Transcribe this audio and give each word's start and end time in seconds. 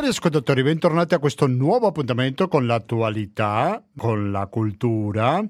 Cari 0.00 0.12
ascoltatori, 0.12 0.62
bentornati 0.62 1.12
a 1.12 1.18
questo 1.18 1.46
nuovo 1.46 1.86
appuntamento 1.86 2.48
con 2.48 2.64
l'attualità, 2.64 3.84
con 3.94 4.30
la 4.30 4.46
cultura 4.46 5.46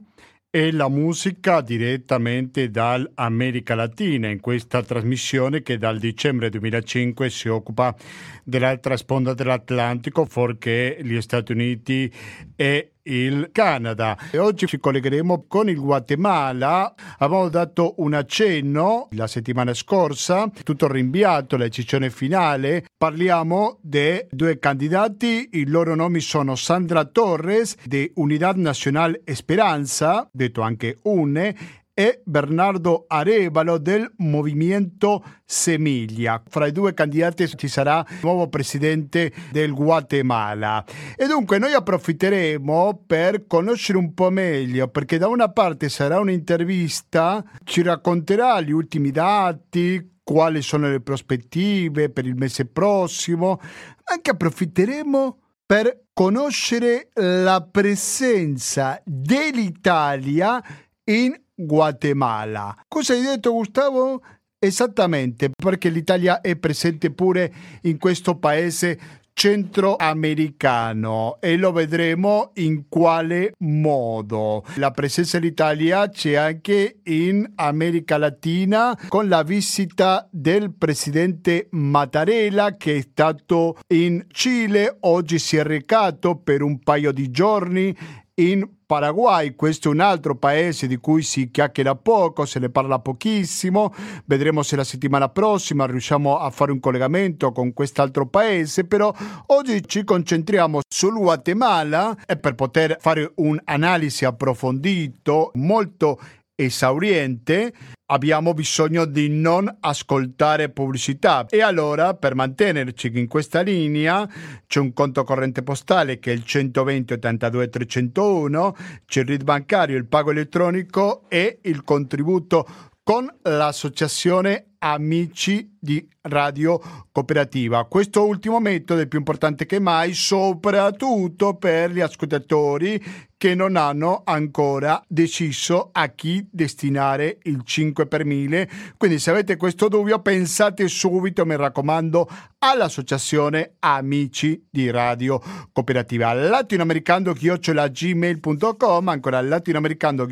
e 0.51 0.73
la 0.73 0.89
musica 0.89 1.61
direttamente 1.61 2.69
dall'America 2.69 3.77
Latina 3.77 4.27
in 4.27 4.41
questa 4.41 4.83
trasmissione 4.83 5.63
che 5.63 5.79
dal 5.79 6.01
dicembre 6.01 6.51
2005 6.51 7.31
si 7.31 7.47
occupa 7.47 7.95
dell'altra 8.43 8.97
sponda 8.97 9.35
dell'Atlantico, 9.35 10.25
fuorché 10.25 10.99
gli 11.01 11.21
Stati 11.21 11.53
Uniti 11.53 12.13
e 12.57 12.95
il 13.05 13.51
Canada. 13.53 14.17
E 14.31 14.39
oggi 14.39 14.67
ci 14.67 14.79
collegheremo 14.79 15.45
con 15.49 15.69
il 15.69 15.79
Guatemala. 15.81 16.95
Abbiamo 17.19 17.49
dato 17.49 17.95
un 17.99 18.15
accenno 18.15 19.09
la 19.13 19.27
settimana 19.27 19.75
scorsa, 19.75 20.51
tutto 20.63 20.91
rinviato, 20.91 21.57
la 21.57 21.65
decisione 21.65 22.11
finale. 22.11 22.85
Parliamo 22.97 23.79
di 23.81 24.25
due 24.31 24.59
candidati, 24.59 25.51
i 25.53 25.67
loro 25.67 25.95
nomi 25.95 26.21
sono 26.21 26.55
Sandra 26.57 27.05
Torres 27.05 27.77
di 27.85 28.11
Unidad 28.17 28.57
Nacional 28.57 29.21
Esperanza, 29.25 30.29
detto 30.33 30.61
anche 30.61 30.99
UNE, 31.03 31.80
e 32.01 32.23
Bernardo 32.25 33.05
Arevalo 33.09 33.77
del 33.77 34.11
Movimento 34.21 35.23
Semiglia. 35.45 36.43
Fra 36.49 36.67
i 36.67 36.73
due 36.73 36.95
candidati 36.95 37.47
ci 37.47 37.69
sarà 37.69 38.03
il 38.09 38.21
nuovo 38.23 38.49
presidente 38.49 39.31
del 39.53 39.75
Guatemala. 39.75 40.83
E 41.15 41.27
dunque 41.27 41.59
noi 41.59 41.75
approfitteremo 41.75 43.05
per 43.07 43.47
conoscere 43.47 43.99
un 43.99 44.15
po' 44.15 44.31
meglio, 44.31 44.89
perché 44.89 45.19
da 45.19 45.29
una 45.29 45.51
parte 45.51 45.91
sarà 45.91 46.19
un'intervista, 46.21 47.45
ci 47.65 47.83
racconterà 47.83 48.63
gli 48.63 48.73
ultimi 48.73 49.11
dati, 49.11 50.21
quali 50.25 50.63
sono 50.63 50.89
le 50.89 51.03
prospettive 51.03 52.09
per 52.09 52.25
il 52.25 52.35
mese 52.35 52.65
prossimo, 52.65 53.61
anche 54.05 54.31
approfitteremo 54.31 55.39
per 55.67 56.05
conoscere 56.15 57.11
la 57.13 57.61
presenza 57.71 58.99
dell'Italia 59.05 60.63
in 61.05 61.39
Guatemala. 61.55 62.75
Cosa 62.89 63.13
hai 63.13 63.23
detto 63.23 63.53
Gustavo? 63.53 64.23
Esattamente, 64.59 65.51
perché 65.57 65.89
l'Italia 65.89 66.43
è 66.43 66.55
presente 66.57 67.11
pure 67.11 67.53
in 67.83 67.99
questo 67.99 68.37
paese 68.37 68.99
centroamericano 69.33 71.39
e 71.41 71.57
lo 71.57 71.73
vedremo 71.73 72.51
in 72.57 72.89
quale 72.89 73.55
modo. 73.61 74.63
La 74.75 74.91
presenza 74.91 75.39
dell'Italia 75.39 76.11
c'è 76.11 76.35
anche 76.35 77.01
in 77.05 77.51
America 77.55 78.19
Latina 78.19 78.99
con 79.09 79.29
la 79.29 79.43
visita 79.43 80.29
del 80.31 80.75
presidente 80.75 81.69
Mattarella 81.71 82.77
che 82.77 82.97
è 82.97 83.01
stato 83.01 83.79
in 83.95 84.27
Cile, 84.29 84.99
oggi 85.01 85.39
si 85.39 85.57
è 85.57 85.63
recato 85.63 86.37
per 86.37 86.61
un 86.61 86.79
paio 86.79 87.11
di 87.11 87.31
giorni 87.31 87.97
in 88.41 88.67
Paraguay, 88.87 89.55
questo 89.55 89.89
è 89.89 89.93
un 89.93 90.01
altro 90.01 90.35
paese 90.35 90.87
di 90.87 90.97
cui 90.97 91.23
si 91.23 91.51
chiacchiera 91.51 91.95
poco, 91.95 92.45
se 92.45 92.59
ne 92.59 92.71
parla 92.71 92.99
pochissimo, 92.99 93.95
vedremo 94.25 94.63
se 94.63 94.75
la 94.75 94.83
settimana 94.83 95.29
prossima 95.29 95.87
riusciamo 95.87 96.39
a 96.39 96.51
fare 96.51 96.73
un 96.73 96.81
collegamento 96.81 97.53
con 97.53 97.73
quest'altro 97.73 98.27
paese, 98.27 98.85
però 98.85 99.15
oggi 99.47 99.87
ci 99.87 100.03
concentriamo 100.03 100.81
sul 100.89 101.15
Guatemala 101.15 102.17
e 102.27 102.37
per 102.37 102.55
poter 102.57 102.97
fare 102.99 103.31
un'analisi 103.37 104.25
approfondito, 104.25 105.53
molto 105.55 106.19
esauriente, 106.65 107.73
abbiamo 108.07 108.53
bisogno 108.53 109.07
di 109.07 109.29
non 109.29 109.75
ascoltare 109.81 110.69
pubblicità. 110.69 111.47
E 111.49 111.63
allora 111.63 112.15
per 112.15 112.35
mantenerci 112.35 113.11
in 113.15 113.27
questa 113.27 113.63
linea 113.63 114.29
c'è 114.67 114.81
un 114.81 114.93
conto 114.93 115.25
corrente 115.25 115.63
postale 115.63 116.19
che 116.19 116.33
è 116.33 116.35
il 116.35 116.45
120 116.45 117.15
82 117.15 117.69
301, 117.69 118.77
c'è 119.07 119.21
il 119.21 119.27
RID 119.27 119.45
bancario, 119.45 119.97
il 119.97 120.07
pago 120.07 120.31
elettronico 120.31 121.25
e 121.29 121.61
il 121.63 121.83
contributo 121.83 122.67
con 123.03 123.27
l'associazione 123.43 124.67
Amici 124.83 125.77
di 125.79 126.07
Radio 126.23 126.81
Cooperativa. 127.21 127.85
Questo 127.85 128.27
ultimo 128.27 128.61
metodo 128.61 129.03
è 129.03 129.07
più 129.07 129.19
importante 129.19 129.67
che 129.67 129.79
mai, 129.79 130.15
soprattutto 130.15 131.55
per 131.55 131.91
gli 131.91 132.01
ascoltatori 132.01 133.29
che 133.41 133.55
non 133.55 133.77
hanno 133.77 134.21
ancora 134.25 135.03
deciso 135.09 135.89
a 135.93 136.09
chi 136.09 136.47
destinare 136.51 137.39
il 137.45 137.63
5 137.65 138.07
per 138.07 138.27
1000. 138.27 138.69
Quindi 138.99 139.19
se 139.19 139.31
avete 139.31 139.57
questo 139.57 139.89
dubbio 139.89 140.21
pensate 140.21 140.87
subito, 140.89 141.47
mi 141.47 141.57
raccomando, 141.57 142.29
all'associazione 142.59 143.77
Amici 143.79 144.67
di 144.71 144.91
Radio 144.91 145.41
Cooperativa. 145.73 146.35
Latinoamericano 146.35 147.33
gmail.com 147.33 149.09
ancora 149.09 149.41
latinoamericano 149.41 150.27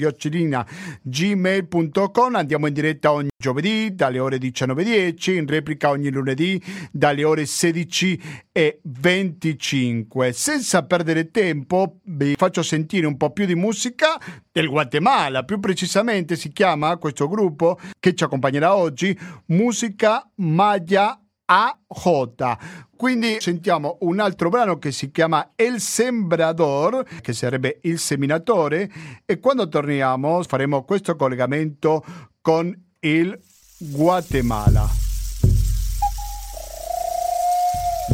gmail.com 1.03 2.35
andiamo 2.35 2.67
in 2.67 2.75
diretta 2.75 3.13
ogni 3.13 3.29
giovedì 3.41 3.95
dalle 3.95 4.19
ore 4.19 4.37
19.10, 4.37 5.35
in 5.35 5.47
replica 5.47 5.89
ogni 5.89 6.11
lunedì 6.11 6.63
dalle 6.91 7.25
ore 7.25 7.45
16.25. 7.45 10.31
Senza 10.31 10.85
perdere 10.85 11.31
tempo 11.31 12.01
vi 12.05 12.35
faccio 12.37 12.63
sentire 12.63 13.07
un 13.07 13.17
po' 13.17 13.31
più 13.31 13.47
di 13.47 13.55
musica 13.55 14.21
del 14.51 14.69
Guatemala, 14.69 15.45
più 15.45 15.61
precisamente 15.61 16.37
si 16.37 16.51
chiama 16.53 16.97
questo 16.97 17.29
gruppo 17.29 17.79
che 17.99 18.15
ci 18.15 18.25
accompagnerà 18.25 18.75
oggi 18.75 19.19
Musica 19.47 20.29
Maya 20.37 21.21
AJ. 21.45 22.57
Quindi 22.97 23.41
sentiamo 23.41 23.99
un 24.01 24.21
altro 24.21 24.49
brano 24.49 24.79
che 24.79 24.93
si 24.93 25.11
chiama 25.11 25.53
El 25.55 25.81
Sembrador, 25.81 27.05
che 27.21 27.33
sarebbe 27.33 27.79
il 27.83 27.99
seminatore, 27.99 28.91
e 29.25 29.39
quando 29.39 29.69
torniamo 29.69 30.43
faremo 30.43 30.85
questo 30.85 31.17
collegamento 31.17 32.05
con 32.41 32.75
il 33.01 33.39
Guatemala. 33.79 35.08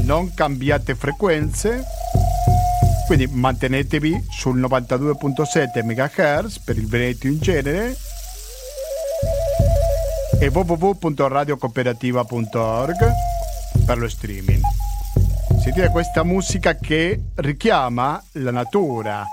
Non 0.05 0.35
cambiate 0.35 0.95
frequenze, 0.95 1.83
quindi 3.07 3.27
mantenetevi 3.27 4.27
sul 4.31 4.61
92.7 4.61 5.83
MHz 5.83 6.59
per 6.59 6.77
il 6.77 6.87
Veneto 6.87 7.27
in 7.27 7.39
genere 7.39 7.97
e 10.39 10.49
www.radiocooperativa.org 10.49 13.13
per 13.87 13.99
lo 13.99 14.09
streaming. 14.09 14.61
Sentite 15.63 15.89
questa 15.89 16.23
musica 16.23 16.77
che 16.77 17.19
richiama 17.37 18.23
la 18.33 18.51
natura 18.51 19.25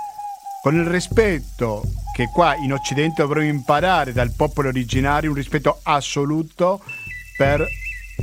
con 0.61 0.75
il 0.75 0.85
rispetto 0.85 1.83
che 2.15 2.29
qua 2.31 2.55
in 2.55 2.71
Occidente 2.71 3.23
dovremmo 3.23 3.49
imparare 3.49 4.13
dal 4.13 4.31
popolo 4.31 4.69
originario, 4.69 5.31
un 5.31 5.35
rispetto 5.35 5.81
assoluto 5.83 6.81
per 7.35 7.67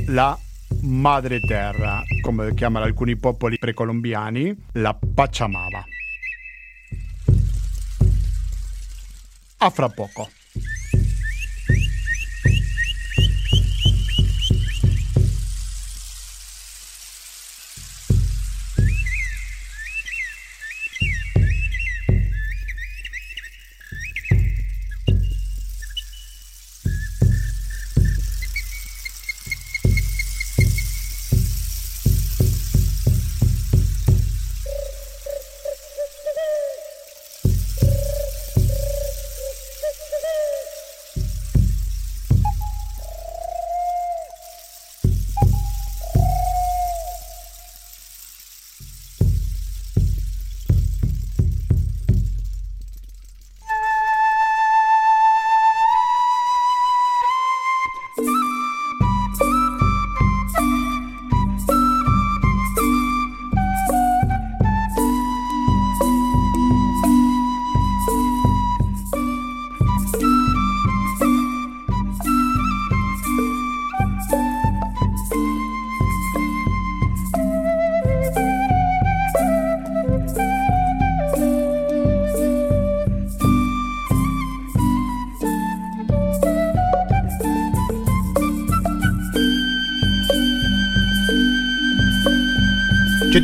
la 0.07 0.35
madre 0.81 1.39
terra, 1.39 2.01
come 2.21 2.53
chiamano 2.53 2.85
alcuni 2.85 3.15
popoli 3.15 3.57
precolombiani, 3.57 4.55
la 4.73 4.97
Pachamama. 5.13 5.83
A 9.57 9.69
fra 9.69 9.89
poco. 9.89 10.29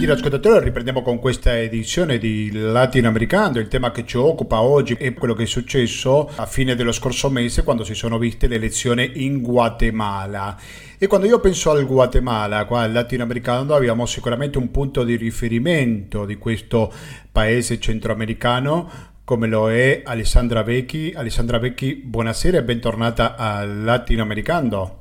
Gentili 0.06 0.12
ascoltatori, 0.12 0.66
riprendiamo 0.66 1.02
con 1.02 1.18
questa 1.18 1.58
edizione 1.58 2.20
di 2.20 2.52
Latinoamericano. 2.52 3.58
Il 3.58 3.68
tema 3.68 3.90
che 3.90 4.06
ci 4.06 4.18
occupa 4.18 4.62
oggi 4.62 4.94
è 4.94 5.16
quello 5.16 5.34
che 5.34 5.44
è 5.44 5.48
successo 5.48 6.30
a 6.36 6.46
fine 6.46 6.76
dello 6.76 6.92
scorso 6.92 7.28
mese 7.32 7.64
quando 7.64 7.84
si 7.84 7.96
sono 7.96 8.20
viste 8.20 8.46
le 8.46 8.56
elezioni 8.56 9.26
in 9.26 9.42
Guatemala. 9.42 10.56
E 11.00 11.08
quando 11.08 11.26
io 11.26 11.40
penso 11.40 11.72
al 11.72 11.88
Guatemala, 11.88 12.66
qua 12.66 12.82
al 12.82 12.92
latinoamericano, 12.92 13.74
abbiamo 13.74 14.06
sicuramente 14.06 14.60
un 14.60 14.70
punto 14.70 15.04
di 15.04 15.16
riferimento 15.16 16.26
di 16.26 16.36
questo 16.36 16.94
paese 17.32 17.80
centroamericano 17.80 18.92
come 19.24 19.48
lo 19.48 19.72
è 19.72 20.04
Alessandra 20.06 20.62
Vecchi. 20.62 21.14
Alessandra 21.16 21.58
Vecchi, 21.58 21.96
buonasera 21.96 22.60
e 22.60 22.64
bentornata 22.64 23.36
al 23.36 23.84
latinoamericano. 23.84 25.00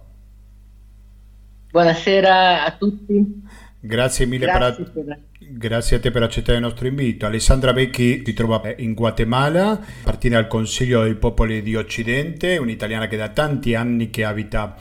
Buonasera 1.70 2.64
a 2.64 2.70
tutti. 2.78 3.42
Grazie 3.86 4.25
mille 4.25 4.46
grazie, 4.46 4.84
per, 4.84 5.19
grazie, 5.38 5.96
a 5.98 6.00
te 6.00 6.10
per 6.10 6.22
accettare 6.22 6.56
il 6.56 6.64
nostro 6.64 6.86
invito. 6.86 7.26
Alessandra 7.26 7.70
Vecchi 7.75 8.22
si 8.25 8.32
trova 8.32 8.72
in 8.78 8.94
Guatemala, 8.94 9.78
appartiene 10.00 10.36
al 10.36 10.46
Consiglio 10.46 11.02
dei 11.02 11.16
Popoli 11.16 11.60
di 11.60 11.76
Occidente, 11.76 12.56
un'italiana 12.56 13.08
che 13.08 13.19
da 13.19 13.28
tanti 13.28 13.75
anni 13.75 14.08
che 14.08 14.25
abita 14.25 14.75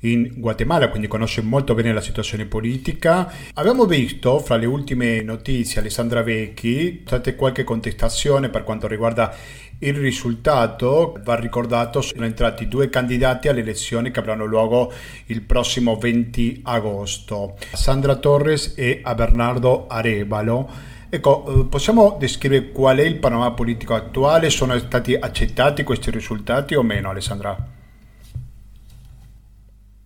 in 0.00 0.32
Guatemala, 0.38 0.88
quindi 0.88 1.06
conosce 1.06 1.40
molto 1.40 1.74
bene 1.74 1.92
la 1.92 2.00
situazione 2.00 2.46
politica. 2.46 3.32
Abbiamo 3.54 3.84
visto 3.84 4.40
fra 4.40 4.56
le 4.56 4.66
ultime 4.66 5.22
notizie, 5.22 5.80
Alessandra 5.80 6.24
Vecchi, 6.24 7.02
state 7.06 7.36
qualche 7.36 7.62
contestazione 7.62 8.48
per 8.48 8.64
quanto 8.64 8.88
riguarda 8.88 9.36
il 9.80 9.94
risultato. 9.94 11.18
Va 11.22 11.36
ricordato, 11.36 12.00
sono 12.00 12.24
entrati 12.24 12.68
due 12.68 12.88
candidati 12.88 13.48
alle 13.48 13.60
elezioni 13.60 14.10
che 14.10 14.20
avranno 14.20 14.44
luogo 14.44 14.92
il 15.26 15.42
prossimo 15.42 15.96
20 15.96 16.62
agosto, 16.64 17.56
Sandra 17.72 18.16
Torres 18.16 18.74
e 18.76 19.02
Bernardo 19.14 19.86
Arevalo. 19.86 20.96
Ecco, 21.10 21.62
eh, 21.62 21.64
possiamo 21.66 22.16
descrivere 22.18 22.70
qual 22.70 22.98
è 22.98 23.02
il 23.02 23.18
panorama 23.18 23.52
politico 23.52 23.94
attuale? 23.94 24.50
Sono 24.50 24.78
stati 24.78 25.14
accettati 25.14 25.82
questi 25.82 26.10
risultati 26.10 26.74
o 26.74 26.82
meno, 26.82 27.08
Alessandra? 27.10 27.56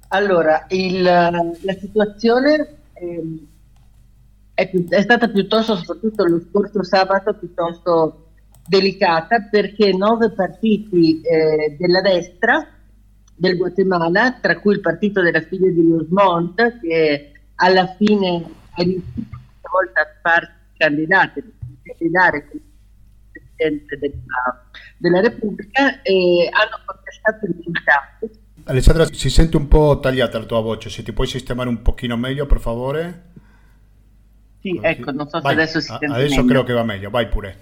Allora, 0.08 0.66
il, 0.68 1.02
la 1.02 1.76
situazione 1.80 2.76
eh, 2.92 3.46
è, 4.54 4.70
è, 4.90 5.00
stata 5.00 5.28
piuttosto, 5.28 5.74
soprattutto 5.74 6.24
lo 6.24 6.40
scorso 6.48 6.84
sabato, 6.84 7.34
piuttosto 7.34 8.21
delicata 8.66 9.48
perché 9.50 9.92
nove 9.92 10.30
partiti 10.30 11.20
eh, 11.20 11.76
della 11.78 12.00
destra 12.00 12.66
del 13.34 13.56
Guatemala, 13.56 14.38
tra 14.40 14.58
cui 14.58 14.74
il 14.74 14.80
partito 14.80 15.20
della 15.20 15.40
figlia 15.40 15.70
di 15.70 15.82
Luis 15.82 16.08
Montt, 16.08 16.60
che 16.80 17.32
alla 17.56 17.94
fine 17.96 18.44
è 18.74 18.82
riuscito 18.82 19.36
questa 19.36 19.68
volta 19.70 20.00
a 20.00 20.06
farsi 20.22 20.52
candidare, 20.76 21.32
candidare 21.82 22.48
come 22.48 22.62
Presidente 23.32 23.98
della, 23.98 24.70
della 24.96 25.20
Repubblica, 25.20 26.02
e 26.02 26.48
hanno 26.50 26.80
contestato 26.84 27.46
i 27.46 27.52
risultati 27.56 28.40
Alessandra, 28.64 29.06
si 29.10 29.28
sente 29.28 29.56
un 29.56 29.66
po' 29.66 29.98
tagliata 29.98 30.38
la 30.38 30.44
tua 30.44 30.60
voce, 30.60 30.88
se 30.88 31.02
ti 31.02 31.12
puoi 31.12 31.26
sistemare 31.26 31.68
un 31.68 31.82
pochino 31.82 32.16
meglio, 32.16 32.46
per 32.46 32.60
favore. 32.60 33.22
Sì, 34.60 34.74
Così. 34.74 34.86
ecco, 34.86 35.10
non 35.10 35.28
so 35.28 35.40
vai. 35.40 35.54
se 35.54 35.60
adesso 35.60 35.80
si 35.80 35.88
sente 35.88 36.06
Adesso 36.06 36.36
meglio. 36.36 36.44
credo 36.44 36.62
che 36.62 36.72
va 36.72 36.84
meglio, 36.84 37.10
vai 37.10 37.28
pure. 37.28 37.56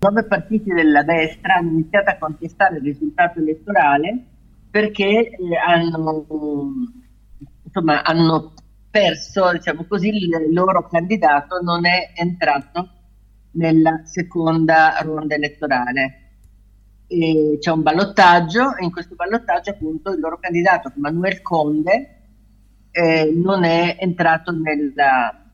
Nove 0.00 0.24
partiti 0.24 0.72
della 0.72 1.02
destra 1.02 1.54
hanno 1.54 1.70
iniziato 1.70 2.10
a 2.10 2.18
contestare 2.18 2.76
il 2.76 2.82
risultato 2.82 3.40
elettorale 3.40 4.24
perché 4.70 5.30
eh, 5.30 5.56
hanno, 5.56 6.24
insomma, 7.64 8.04
hanno 8.04 8.52
perso, 8.90 9.50
diciamo 9.52 9.86
così, 9.86 10.08
il 10.08 10.52
loro 10.52 10.86
candidato 10.86 11.60
non 11.62 11.84
è 11.84 12.12
entrato 12.14 12.90
nella 13.52 14.02
seconda 14.04 14.96
ronda 15.02 15.34
elettorale. 15.34 16.22
E 17.08 17.56
c'è 17.58 17.70
un 17.72 17.82
ballottaggio 17.82 18.76
e 18.76 18.84
in 18.84 18.92
questo 18.92 19.16
ballottaggio 19.16 19.70
appunto 19.70 20.12
il 20.12 20.20
loro 20.20 20.38
candidato 20.38 20.92
Manuel 20.96 21.40
Conde 21.42 22.18
eh, 22.90 23.32
non 23.34 23.64
è 23.64 23.96
entrato 23.98 24.52
nella, 24.52 25.44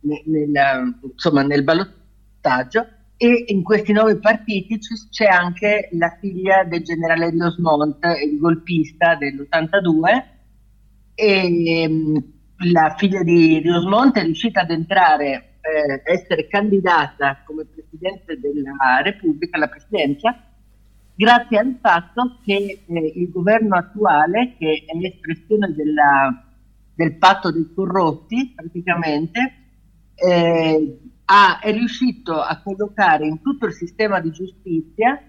nella, 0.00 0.94
insomma, 1.02 1.42
nel 1.42 1.64
ballottaggio 1.64 2.86
e 3.16 3.44
in 3.48 3.62
questi 3.62 3.92
nove 3.92 4.18
partiti 4.18 4.78
c'è 5.10 5.26
anche 5.26 5.88
la 5.92 6.16
figlia 6.20 6.64
del 6.64 6.82
generale 6.82 7.30
Rios 7.30 7.56
Montt, 7.58 8.04
il 8.04 8.38
golpista 8.38 9.14
dell'82 9.16 10.24
e 11.14 11.88
mm, 11.88 12.16
la 12.72 12.94
figlia 12.96 13.22
di 13.22 13.58
Rios 13.58 13.84
Montt 13.84 14.16
è 14.16 14.22
riuscita 14.22 14.62
ad 14.62 14.70
entrare, 14.70 15.58
eh, 15.60 16.02
essere 16.04 16.48
candidata 16.48 17.42
come 17.46 17.64
Presidente 17.64 18.38
della 18.38 19.00
Repubblica 19.02 19.56
alla 19.56 19.68
Presidenza 19.68 20.36
grazie 21.14 21.58
al 21.58 21.78
fatto 21.80 22.38
che 22.44 22.82
eh, 22.86 23.12
il 23.14 23.30
governo 23.30 23.76
attuale, 23.76 24.54
che 24.58 24.84
è 24.86 24.96
l'espressione 24.96 25.72
della, 25.72 26.44
del 26.94 27.16
patto 27.16 27.52
dei 27.52 27.70
corrotti 27.74 28.52
praticamente, 28.54 29.54
eh, 30.14 30.98
ha, 31.26 31.58
è 31.60 31.72
riuscito 31.72 32.40
a 32.40 32.60
collocare 32.60 33.26
in 33.26 33.40
tutto 33.40 33.66
il 33.66 33.72
sistema 33.72 34.20
di 34.20 34.30
giustizia, 34.30 35.20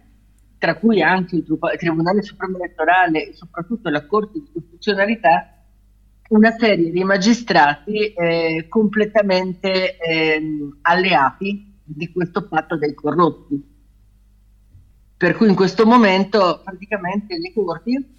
tra 0.58 0.76
cui 0.78 1.02
anche 1.02 1.38
il, 1.38 1.46
Tribunale 1.78 2.22
Supremo 2.22 2.58
Elettorale 2.58 3.30
e 3.30 3.34
soprattutto 3.34 3.90
la 3.90 4.06
Corte 4.06 4.40
di 4.40 4.50
Costituzionalità, 4.52 5.50
una 6.30 6.52
serie 6.52 6.90
di 6.90 7.04
magistrati 7.04 8.14
eh, 8.14 8.66
completamente 8.68 9.98
ehm, 9.98 10.80
alleati 10.82 11.80
di 11.84 12.12
questo 12.12 12.48
patto 12.48 12.78
dei 12.78 12.94
corrotti. 12.94 13.74
Per 15.18 15.36
cui 15.36 15.48
in 15.48 15.56
questo 15.56 15.86
momento 15.86 16.62
praticamente 16.64 17.38
le 17.38 17.54
corti 17.54 18.14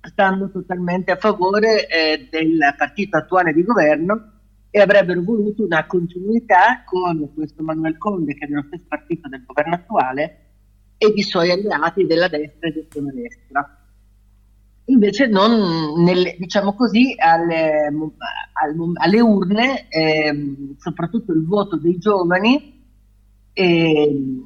stanno 0.00 0.50
totalmente 0.50 1.12
a 1.12 1.16
favore 1.16 1.86
eh, 1.86 2.28
del 2.30 2.58
partito 2.76 3.18
attuale 3.18 3.52
di 3.52 3.62
governo 3.62 4.37
e 4.70 4.80
avrebbero 4.80 5.22
voluto 5.22 5.64
una 5.64 5.86
continuità 5.86 6.82
con 6.84 7.32
questo 7.34 7.62
Manuel 7.62 7.96
Conde 7.96 8.34
che 8.34 8.46
è 8.46 8.48
nello 8.48 8.64
stesso 8.66 8.84
partito 8.88 9.28
del 9.28 9.44
governo 9.46 9.74
attuale 9.74 10.46
e 10.98 11.12
i 11.14 11.22
suoi 11.22 11.50
alleati 11.50 12.06
della 12.06 12.28
destra 12.28 12.68
e 12.68 12.72
dell'estrema 12.72 13.12
destra. 13.12 13.82
Invece 14.86 15.26
non, 15.26 16.02
nelle, 16.02 16.34
diciamo 16.38 16.74
così, 16.74 17.14
alle, 17.16 17.92
alle, 18.94 19.20
urne, 19.20 19.86
eh, 19.88 20.54
soprattutto 20.78 21.32
il 21.32 21.44
voto 21.44 21.76
dei 21.76 21.98
giovani, 21.98 22.82
eh, 23.52 24.44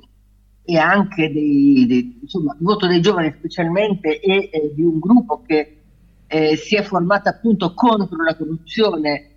e 0.65 0.79
anche 0.79 1.33
dei, 1.33 1.87
dei, 1.87 2.19
insomma, 2.23 2.53
il 2.59 2.65
voto 2.65 2.87
dei 2.87 3.01
giovani 3.01 3.33
specialmente 3.37 4.21
e 4.21 4.49
eh, 4.53 4.73
di 4.75 4.83
un 4.83 4.99
gruppo 4.99 5.43
che 5.47 5.79
eh, 6.27 6.57
si 6.57 6.77
è 6.77 6.83
formato 6.83 7.29
appunto 7.29 7.75
contro 7.75 8.23
la 8.23 8.37
corruzione 8.37 9.32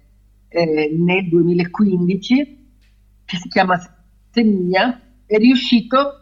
eh, 0.55 0.95
nel 0.97 1.27
2015, 1.27 2.67
che 3.25 3.37
si 3.37 3.49
chiama 3.49 3.77
Semigna, 4.31 5.01
è 5.25 5.35
riuscito 5.37 6.21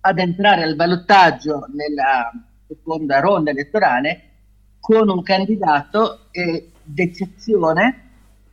ad 0.00 0.18
entrare 0.18 0.64
al 0.64 0.74
ballottaggio 0.74 1.66
nella 1.72 2.32
seconda 2.66 3.20
ronda 3.20 3.50
elettorale 3.52 4.30
con 4.80 5.08
un 5.08 5.22
candidato 5.22 6.30
eh, 6.32 6.70
d'eccezione 6.82 8.00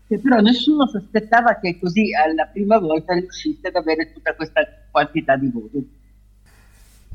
che 0.07 0.19
però 0.19 0.39
nessuno 0.39 0.87
sospettava 0.87 1.57
che 1.59 1.79
così 1.79 2.13
alla 2.13 2.45
prima 2.45 2.77
volta 2.77 3.13
riuscisse 3.13 3.69
ad 3.69 3.75
avere 3.75 4.13
tutta 4.13 4.35
questa 4.35 4.61
quantità 4.91 5.35
di 5.35 5.49
voti. 5.49 5.99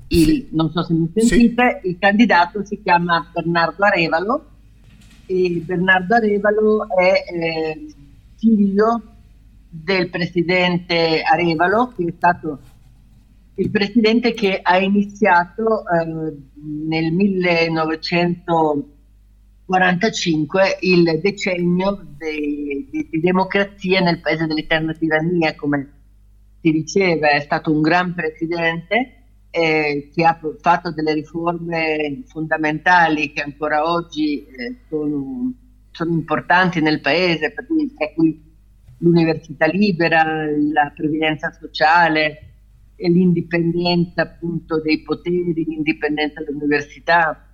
Il, 0.09 0.49
non 0.51 0.71
so 0.71 0.83
se 0.83 0.93
mi 0.93 1.11
sentite, 1.15 1.81
sì. 1.83 1.89
il 1.89 1.99
candidato 1.99 2.65
si 2.65 2.81
chiama 2.83 3.29
Bernardo 3.33 3.85
Arevalo 3.85 4.56
e 5.27 5.63
Bernardo 5.65 6.15
Arevalo 6.15 6.87
è 6.97 7.25
eh, 7.33 7.87
figlio 8.37 9.03
del 9.69 10.09
presidente 10.09 11.23
Arevalo, 11.23 11.93
che 11.97 12.05
è 12.07 12.13
stato 12.17 12.59
il 13.55 13.71
presidente 13.71 14.33
che 14.35 14.61
ha 14.63 14.79
iniziato 14.79 15.83
eh, 15.89 16.35
nel 16.87 17.13
1900 17.13 18.91
45 19.67 20.79
il 20.83 21.19
decennio 21.21 22.07
di, 22.17 22.89
di, 22.89 23.09
di 23.11 23.21
democrazia 23.21 24.01
nel 24.01 24.21
paese 24.21 24.47
dell'eterna 24.47 24.93
tirannia, 24.93 25.57
come 25.57 25.91
si 26.61 26.71
diceva, 26.71 27.31
è 27.31 27.41
stato 27.41 27.73
un 27.73 27.81
gran 27.81 28.15
presidente 28.15 29.26
eh, 29.57 30.11
che 30.13 30.23
ha 30.23 30.39
fatto 30.61 30.93
delle 30.93 31.15
riforme 31.15 32.25
fondamentali 32.27 33.33
che 33.33 33.41
ancora 33.41 33.91
oggi 33.91 34.45
eh, 34.45 34.77
sono, 34.87 35.51
sono, 35.93 36.11
importanti 36.11 36.83
nel 36.83 37.01
paese, 37.01 37.53
per 37.53 37.67
cui, 37.67 37.91
per 37.97 38.13
cui 38.13 38.39
l'università 38.99 39.65
libera, 39.65 40.45
la 40.73 40.93
previdenza 40.95 41.51
sociale 41.53 42.41
l'indipendenza 42.97 44.23
appunto 44.23 44.81
dei 44.83 45.01
poteri, 45.01 45.65
l'indipendenza 45.65 46.43
dell'università. 46.43 47.49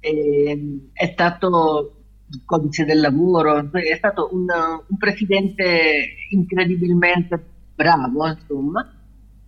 Eh, 0.00 0.88
è 0.94 1.06
stato 1.12 1.96
il 2.30 2.42
codice 2.46 2.86
del 2.86 3.00
lavoro, 3.00 3.70
è 3.72 3.96
stato 3.96 4.30
un, 4.32 4.46
un 4.88 4.96
presidente 4.96 6.14
incredibilmente 6.30 7.44
bravo, 7.74 8.26
insomma, 8.26 8.90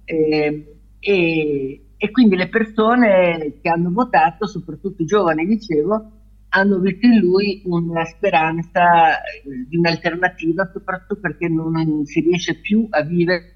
e, 0.05 0.77
e, 0.99 1.84
e, 2.05 2.11
quindi 2.11 2.37
le 2.37 2.49
persone 2.49 3.59
che 3.63 3.69
hanno 3.69 3.91
votato, 3.91 4.47
soprattutto 4.47 5.03
i 5.03 5.07
giovani, 5.07 5.47
dicevo, 5.47 6.11
hanno 6.51 6.79
visto 6.79 7.07
in 7.07 7.19
lui 7.19 7.63
una 7.65 8.05
speranza 8.05 9.23
eh, 9.23 9.67
di 9.69 9.77
un'alternativa, 9.77 10.71
soprattutto 10.73 11.21
perché 11.21 11.49
non 11.49 12.05
si 12.05 12.21
riesce 12.21 12.61
più 12.61 12.87
a 12.91 13.03
vivere 13.03 13.55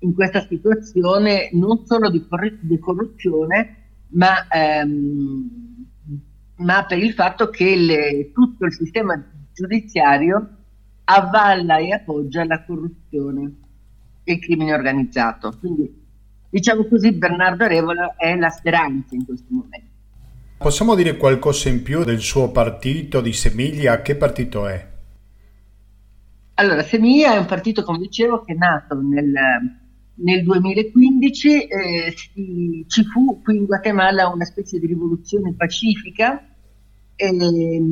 in 0.00 0.14
questa 0.14 0.46
situazione 0.46 1.48
non 1.52 1.84
solo 1.86 2.10
di, 2.10 2.26
corru- 2.28 2.58
di 2.60 2.78
corruzione, 2.78 3.76
ma, 4.08 4.46
ehm, 4.48 5.48
ma, 6.56 6.84
per 6.84 6.98
il 6.98 7.12
fatto 7.12 7.48
che 7.48 7.76
le, 7.76 8.32
tutto 8.32 8.66
il 8.66 8.72
sistema 8.72 9.14
giudiziario 9.52 10.56
avvalla 11.04 11.78
e 11.78 11.92
appoggia 11.92 12.44
la 12.44 12.64
corruzione 12.64 13.54
e 14.24 14.34
il 14.34 14.40
crimine 14.40 14.74
organizzato. 14.74 15.52
Quindi, 15.58 16.01
diciamo 16.52 16.84
così, 16.84 17.12
Bernardo 17.12 17.66
Revola 17.66 18.14
è 18.14 18.36
la 18.36 18.50
speranza 18.50 19.14
in 19.14 19.24
questo 19.24 19.46
momento. 19.48 19.90
Possiamo 20.58 20.94
dire 20.94 21.16
qualcosa 21.16 21.70
in 21.70 21.82
più 21.82 22.04
del 22.04 22.20
suo 22.20 22.50
partito 22.50 23.22
di 23.22 23.32
Semiglia? 23.32 24.02
Che 24.02 24.14
partito 24.16 24.66
è? 24.68 24.90
Allora, 26.54 26.82
Semiglia 26.82 27.32
è 27.32 27.38
un 27.38 27.46
partito, 27.46 27.82
come 27.82 27.98
dicevo, 27.98 28.42
che 28.42 28.52
è 28.52 28.56
nato 28.56 29.00
nel, 29.00 29.32
nel 30.16 30.42
2015, 30.42 31.66
eh, 31.66 32.14
si, 32.14 32.84
ci 32.86 33.04
fu 33.04 33.40
qui 33.42 33.56
in 33.56 33.64
Guatemala 33.64 34.28
una 34.28 34.44
specie 34.44 34.78
di 34.78 34.86
rivoluzione 34.86 35.54
pacifica, 35.54 36.46
eh, 37.16 37.82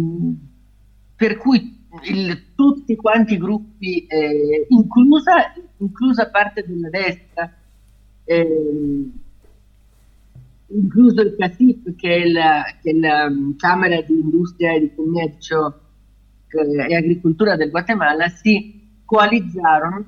per 1.16 1.38
cui 1.38 1.78
il, 2.02 2.54
tutti 2.54 2.94
quanti 2.94 3.34
i 3.34 3.38
gruppi, 3.38 4.06
eh, 4.06 4.66
inclusa, 4.68 5.54
inclusa, 5.78 6.28
parte 6.28 6.64
della 6.66 6.90
destra, 6.90 7.52
eh, 8.30 9.10
incluso 10.68 11.20
il 11.20 11.34
CASIP, 11.36 11.96
che 11.96 12.22
è 12.22 12.28
la, 12.28 12.62
che 12.80 12.90
è 12.90 12.94
la 12.94 13.28
Camera 13.56 14.00
di 14.02 14.20
Industria 14.20 14.72
e 14.72 14.80
di 14.80 14.94
Commercio 14.94 15.80
e 16.46 16.94
Agricoltura 16.94 17.56
del 17.56 17.70
Guatemala, 17.70 18.28
si 18.28 19.00
coalizzarono 19.04 20.04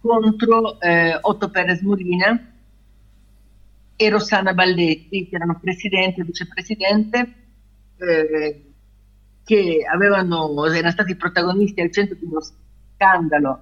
contro 0.00 0.78
eh, 0.80 1.16
Otto 1.18 1.48
Perez 1.48 1.80
Molina 1.80 2.38
e 3.96 4.08
Rossana 4.10 4.52
Baldetti, 4.52 5.28
che 5.28 5.34
erano 5.34 5.58
presidente 5.58 6.20
e 6.20 6.24
vicepresidente, 6.24 7.34
eh, 7.96 8.64
che 9.44 9.78
avevano, 9.90 10.66
erano 10.66 10.90
stati 10.90 11.16
protagonisti 11.16 11.80
al 11.80 11.90
centro 11.90 12.16
di 12.16 12.24
uno 12.26 12.40
scandalo 12.42 13.60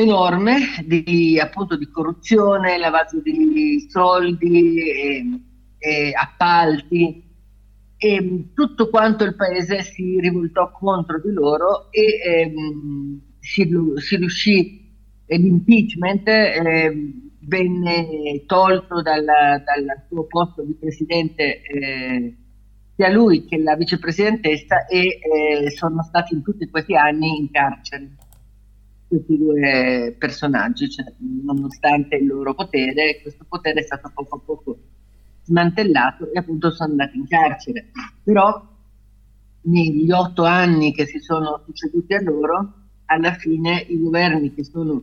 enorme 0.00 0.58
di, 0.84 1.38
appunto, 1.38 1.76
di 1.76 1.88
corruzione, 1.90 2.78
lavaggio 2.78 3.20
di 3.20 3.86
soldi, 3.88 4.80
e, 4.90 5.40
e 5.78 6.12
appalti. 6.14 7.28
E 7.96 8.44
tutto 8.54 8.88
quanto 8.88 9.24
il 9.24 9.36
paese 9.36 9.82
si 9.82 10.18
rivoltò 10.20 10.70
contro 10.72 11.20
di 11.20 11.32
loro 11.32 11.90
e 11.90 12.18
ehm, 12.24 13.20
si, 13.40 13.68
si, 13.96 14.16
riuscì, 14.16 14.90
l'impeachment 15.26 16.26
eh, 16.28 17.12
venne 17.40 18.44
tolto 18.46 19.02
dal, 19.02 19.24
dal, 19.24 20.04
suo 20.08 20.26
posto 20.26 20.62
di 20.62 20.74
presidente 20.74 21.60
eh, 21.60 22.36
sia 22.94 23.10
lui 23.10 23.44
che 23.44 23.58
la 23.58 23.76
vicepresidentessa 23.76 24.86
e 24.86 25.18
eh, 25.20 25.70
sono 25.70 26.02
stati 26.02 26.34
in 26.34 26.42
tutti 26.42 26.68
questi 26.70 26.94
anni 26.94 27.36
in 27.36 27.50
carcere 27.50 28.16
questi 29.10 29.36
due 29.36 30.14
personaggi, 30.16 30.88
cioè, 30.88 31.12
nonostante 31.18 32.14
il 32.14 32.28
loro 32.28 32.54
potere, 32.54 33.20
questo 33.20 33.44
potere 33.48 33.80
è 33.80 33.82
stato 33.82 34.12
poco 34.14 34.36
a 34.36 34.38
poco 34.38 34.78
smantellato 35.42 36.30
e 36.30 36.38
appunto 36.38 36.70
sono 36.70 36.90
andati 36.92 37.18
in 37.18 37.26
carcere. 37.26 37.90
Però 38.22 38.68
negli 39.62 40.10
otto 40.12 40.44
anni 40.44 40.94
che 40.94 41.06
si 41.06 41.18
sono 41.18 41.60
succeduti 41.64 42.14
a 42.14 42.22
loro, 42.22 42.74
alla 43.06 43.32
fine 43.32 43.84
i 43.88 44.00
governi 44.00 44.54
che 44.54 44.62
sono 44.62 45.02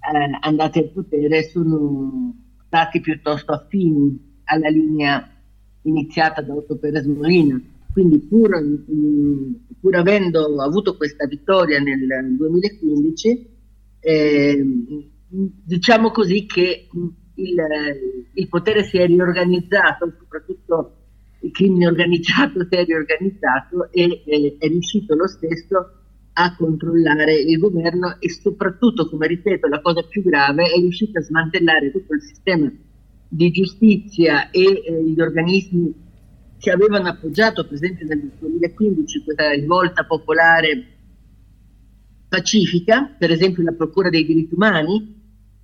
eh, 0.00 0.38
andati 0.40 0.78
al 0.78 0.88
potere 0.88 1.42
sono 1.42 2.34
stati 2.64 3.00
piuttosto 3.00 3.52
affini 3.52 4.40
alla 4.44 4.68
linea 4.68 5.30
iniziata 5.82 6.40
da 6.40 6.54
Otto 6.54 6.78
Perez 6.78 7.04
Molina. 7.04 7.60
Quindi 7.96 8.18
pur, 8.18 8.54
mh, 8.60 9.78
pur, 9.80 9.96
avendo 9.96 10.60
avuto 10.60 10.98
questa 10.98 11.26
vittoria 11.26 11.80
nel 11.80 12.36
2015, 12.36 13.48
eh, 14.00 14.64
diciamo 15.64 16.10
così 16.10 16.44
che 16.44 16.88
il, 17.36 17.56
il 18.34 18.48
potere 18.50 18.82
si 18.82 18.98
è 18.98 19.06
riorganizzato, 19.06 20.12
soprattutto 20.18 20.96
il 21.40 21.50
crimine 21.52 21.86
organizzato 21.86 22.66
si 22.68 22.76
è 22.76 22.84
riorganizzato 22.84 23.90
e 23.90 24.24
eh, 24.26 24.56
è 24.58 24.68
riuscito 24.68 25.14
lo 25.14 25.26
stesso 25.26 25.92
a 26.34 26.54
controllare 26.54 27.34
il 27.34 27.58
governo 27.58 28.16
e 28.20 28.28
soprattutto, 28.28 29.08
come 29.08 29.26
ripeto, 29.26 29.68
la 29.68 29.80
cosa 29.80 30.02
più 30.02 30.22
grave 30.22 30.64
è 30.64 30.78
riuscito 30.78 31.18
a 31.18 31.22
smantellare 31.22 31.92
tutto 31.92 32.12
il 32.12 32.20
sistema 32.20 32.70
di 33.26 33.50
giustizia 33.52 34.50
e 34.50 34.82
eh, 34.84 35.02
gli 35.02 35.18
organismi 35.18 36.04
che 36.66 36.72
avevano 36.72 37.06
appoggiato, 37.06 37.64
per 37.64 37.74
esempio 37.74 38.06
nel 38.06 38.28
2015, 38.40 39.22
questa 39.22 39.52
rivolta 39.52 40.04
popolare 40.04 40.84
pacifica, 42.28 43.04
per 43.16 43.30
esempio 43.30 43.62
la 43.62 43.70
Procura 43.70 44.10
dei 44.10 44.26
diritti 44.26 44.54
umani, 44.54 45.14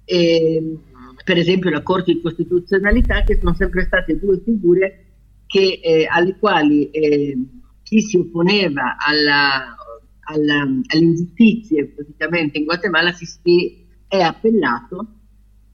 e, 0.04 0.78
per 1.24 1.38
esempio 1.38 1.70
la 1.70 1.82
Corte 1.82 2.12
di 2.12 2.20
Costituzionalità, 2.20 3.24
che 3.24 3.36
sono 3.36 3.52
sempre 3.52 3.82
state 3.82 4.16
due 4.16 4.40
figure 4.44 5.06
che, 5.44 5.80
eh, 5.82 6.06
alle 6.08 6.36
quali 6.38 6.88
eh, 6.90 7.36
chi 7.82 8.00
si 8.00 8.18
opponeva 8.18 8.94
alla, 8.96 9.74
alla, 10.20 10.62
alle 10.62 11.04
ingiustizie 11.04 11.86
praticamente 11.86 12.58
in 12.58 12.64
Guatemala 12.64 13.10
si, 13.10 13.26
si 13.26 13.86
è 14.06 14.20
appellato. 14.20 15.06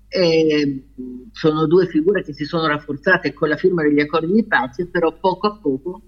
Eh, 0.09 0.85
sono 1.33 1.67
due 1.67 1.87
figure 1.87 2.23
che 2.23 2.33
si 2.33 2.45
sono 2.45 2.67
rafforzate 2.67 3.35
con 3.35 3.49
la 3.49 3.57
firma 3.57 3.83
degli 3.83 4.01
accordi 4.01 4.33
di 4.33 4.45
pace, 4.45 4.87
però 4.87 5.19
poco 5.19 5.47
a 5.47 5.59
poco 5.59 6.03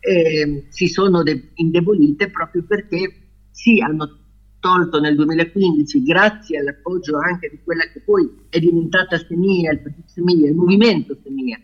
eh, 0.00 0.66
si 0.68 0.88
sono 0.88 1.22
de- 1.22 1.50
indebolite 1.54 2.30
proprio 2.30 2.62
perché 2.64 3.28
sì, 3.50 3.80
hanno 3.80 4.18
tolto 4.60 5.00
nel 5.00 5.14
2015 5.14 6.02
grazie 6.02 6.58
all'appoggio 6.58 7.16
anche 7.16 7.48
di 7.48 7.60
quella 7.62 7.84
che 7.92 8.00
poi 8.00 8.28
è 8.48 8.58
diventata 8.58 9.16
Semia, 9.18 9.72
il 9.72 9.80
partito 9.80 10.08
Semia, 10.08 10.48
il 10.48 10.54
movimento 10.54 11.16
Semia, 11.22 11.60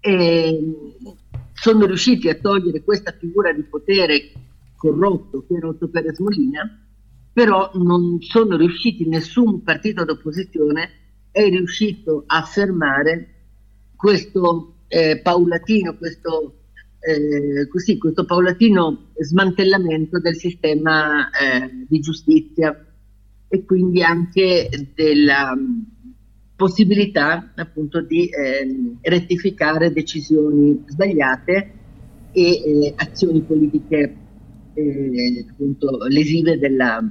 e 0.00 0.60
sono 1.52 1.86
riusciti 1.86 2.28
a 2.28 2.34
togliere 2.34 2.82
questa 2.82 3.12
figura 3.12 3.52
di 3.52 3.62
potere 3.62 4.32
corrotto 4.76 5.44
che 5.46 5.54
era 5.54 5.68
Otto 5.68 5.88
Perez 5.88 6.18
Molina, 6.18 6.62
però 7.32 7.70
non 7.74 8.20
sono 8.20 8.56
riusciti, 8.56 9.06
nessun 9.06 9.62
partito 9.62 10.04
d'opposizione 10.04 10.90
è 11.32 11.48
riuscito 11.48 12.24
a 12.26 12.42
fermare 12.42 13.28
questo 13.96 14.74
eh, 14.88 15.20
paulatino, 15.22 15.96
questo 15.96 16.58
eh, 17.00 17.66
così, 17.68 17.98
questo 17.98 18.24
paulatino 18.24 19.08
smantellamento 19.18 20.20
del 20.20 20.36
sistema 20.36 21.30
eh, 21.30 21.86
di 21.88 21.98
giustizia 21.98 22.86
e 23.48 23.64
quindi 23.64 24.02
anche 24.02 24.68
della 24.94 25.56
mm, 25.56 25.80
possibilità 26.54 27.52
appunto 27.56 28.02
di 28.02 28.28
eh, 28.28 28.96
rettificare 29.00 29.92
decisioni 29.92 30.84
sbagliate 30.86 31.72
e 32.30 32.42
eh, 32.42 32.92
azioni 32.96 33.40
politiche 33.40 34.16
eh, 34.74 35.46
appunto 35.48 36.06
lesive 36.08 36.58
della, 36.58 37.02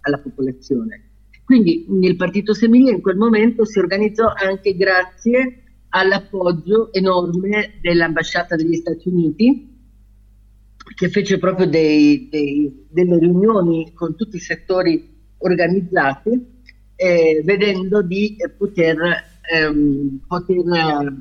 alla 0.00 0.18
popolazione. 0.18 1.07
Quindi 1.48 1.86
il 2.02 2.16
partito 2.16 2.52
Semilia 2.52 2.92
in 2.92 3.00
quel 3.00 3.16
momento 3.16 3.64
si 3.64 3.78
organizzò 3.78 4.30
anche 4.34 4.76
grazie 4.76 5.62
all'appoggio 5.88 6.92
enorme 6.92 7.78
dell'ambasciata 7.80 8.54
degli 8.54 8.74
Stati 8.74 9.08
Uniti 9.08 9.74
che 10.94 11.08
fece 11.08 11.38
proprio 11.38 11.66
dei, 11.66 12.28
dei, 12.30 12.86
delle 12.90 13.18
riunioni 13.18 13.94
con 13.94 14.14
tutti 14.14 14.36
i 14.36 14.40
settori 14.40 15.08
organizzati 15.38 16.60
eh, 16.96 17.40
vedendo 17.42 18.02
di 18.02 18.36
poter, 18.58 18.98
ehm, 19.50 20.20
poter 20.26 21.14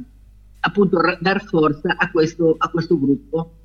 appunto 0.60 0.98
dar 1.22 1.42
forza 1.46 1.96
a 1.96 2.12
questo, 2.12 2.54
a 2.58 2.70
questo 2.70 3.00
gruppo. 3.00 3.60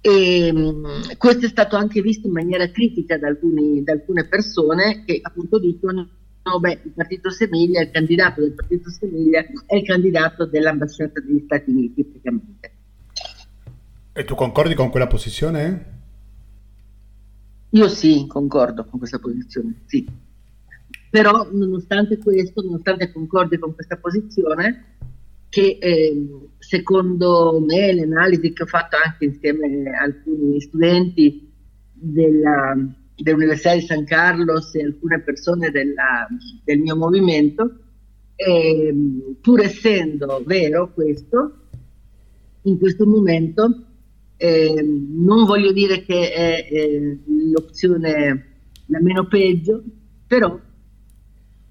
E, 0.00 0.46
ehm, 0.46 1.16
questo 1.16 1.46
è 1.46 1.48
stato 1.48 1.76
anche 1.76 2.00
visto 2.00 2.26
in 2.26 2.32
maniera 2.32 2.70
critica 2.70 3.18
da, 3.18 3.28
alcuni, 3.28 3.82
da 3.82 3.92
alcune 3.92 4.26
persone 4.26 5.02
che 5.04 5.18
appunto 5.22 5.58
dicono 5.58 6.08
no, 6.48 6.60
beh, 6.60 6.80
il 6.84 6.92
partito 6.92 7.30
Semiglia, 7.30 7.82
il 7.82 7.90
candidato 7.90 8.40
del 8.40 8.52
partito 8.52 8.90
Semiglia 8.90 9.44
è 9.66 9.76
il 9.76 9.84
candidato 9.84 10.46
dell'ambasciata 10.46 11.20
degli 11.20 11.42
Stati 11.44 11.70
Uniti 11.70 12.04
praticamente. 12.04 12.72
E 14.12 14.24
tu 14.24 14.34
concordi 14.34 14.74
con 14.74 14.90
quella 14.90 15.06
posizione? 15.06 15.96
Io 17.70 17.88
sì, 17.88 18.24
concordo 18.26 18.84
con 18.84 18.98
questa 18.98 19.18
posizione, 19.18 19.82
sì. 19.86 20.06
Però 21.10 21.48
nonostante 21.52 22.18
questo, 22.18 22.62
nonostante 22.62 23.12
concordi 23.12 23.58
con 23.58 23.74
questa 23.74 23.96
posizione, 23.96 24.96
che 25.48 25.78
eh, 25.80 26.26
secondo 26.58 27.62
me 27.66 27.94
l'analisi 27.94 28.52
che 28.52 28.62
ho 28.64 28.66
fatto 28.66 28.96
anche 29.02 29.24
insieme 29.24 29.90
a 29.90 30.02
alcuni 30.02 30.60
studenti 30.60 31.50
della, 31.92 32.76
dell'Università 33.14 33.74
di 33.74 33.80
San 33.80 34.04
Carlos 34.04 34.74
e 34.74 34.84
alcune 34.84 35.20
persone 35.20 35.70
della, 35.70 36.26
del 36.64 36.78
mio 36.78 36.96
movimento, 36.96 37.78
eh, 38.36 38.94
pur 39.40 39.60
essendo 39.60 40.42
vero 40.44 40.92
questo, 40.92 41.54
in 42.62 42.78
questo 42.78 43.06
momento 43.06 43.84
eh, 44.36 44.82
non 44.82 45.44
voglio 45.44 45.72
dire 45.72 46.04
che 46.04 46.32
è 46.32 46.68
eh, 46.70 47.18
l'opzione 47.52 48.46
la 48.86 49.00
meno 49.02 49.26
peggio, 49.26 49.82
però 50.26 50.58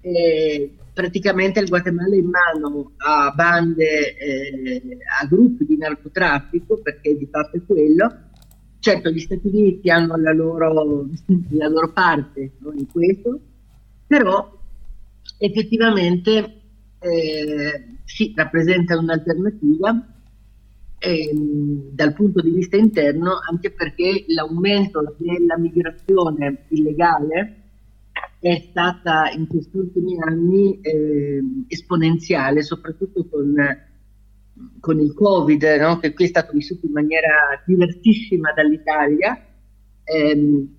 eh, 0.00 0.77
praticamente 0.98 1.60
il 1.60 1.68
Guatemala 1.68 2.16
in 2.16 2.28
mano 2.28 2.94
a 2.96 3.30
bande, 3.32 4.16
eh, 4.16 4.82
a 5.22 5.26
gruppi 5.26 5.64
di 5.64 5.76
narcotraffico, 5.76 6.80
perché 6.82 7.16
di 7.16 7.28
fatto 7.30 7.56
è 7.56 7.60
quello. 7.64 8.22
Certo, 8.80 9.08
gli 9.08 9.20
Stati 9.20 9.46
Uniti 9.46 9.90
hanno 9.90 10.16
la 10.16 10.32
loro, 10.32 11.06
la 11.50 11.68
loro 11.68 11.92
parte 11.92 12.54
no, 12.58 12.72
in 12.72 12.88
questo, 12.88 13.38
però 14.08 14.58
effettivamente 15.38 16.62
eh, 16.98 17.98
sì, 18.04 18.32
rappresenta 18.34 18.98
un'alternativa 18.98 20.04
ehm, 20.98 21.90
dal 21.92 22.12
punto 22.12 22.40
di 22.40 22.50
vista 22.50 22.76
interno, 22.76 23.38
anche 23.48 23.70
perché 23.70 24.24
l'aumento 24.26 25.14
della 25.16 25.56
migrazione 25.58 26.64
illegale 26.70 27.57
è 28.40 28.66
stata 28.70 29.30
in 29.30 29.46
questi 29.46 29.76
ultimi 29.76 30.16
anni 30.20 30.80
eh, 30.80 31.42
esponenziale, 31.66 32.62
soprattutto 32.62 33.26
con, 33.28 33.54
con 34.80 35.00
il 35.00 35.12
Covid, 35.12 35.62
no? 35.80 35.98
che 35.98 36.12
qui 36.12 36.24
è 36.24 36.28
stato 36.28 36.52
vissuto 36.52 36.86
in 36.86 36.92
maniera 36.92 37.62
diversissima 37.66 38.52
dall'Italia. 38.52 39.44
Ehm, 40.04 40.76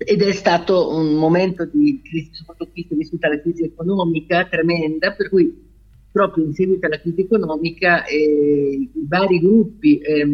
ed 0.00 0.22
è 0.22 0.32
stato 0.32 0.94
un 0.94 1.14
momento 1.14 1.64
di 1.64 2.00
crisi, 2.02 2.30
soprattutto 2.32 2.94
vissuta 2.94 3.28
la 3.28 3.40
crisi 3.40 3.64
economica 3.64 4.46
tremenda, 4.46 5.12
per 5.12 5.28
cui 5.28 5.66
proprio 6.12 6.44
in 6.44 6.54
seguito 6.54 6.86
alla 6.86 7.00
crisi 7.00 7.22
economica 7.22 8.04
eh, 8.04 8.90
i 8.92 9.06
vari 9.08 9.40
gruppi 9.40 9.98
eh, 9.98 10.24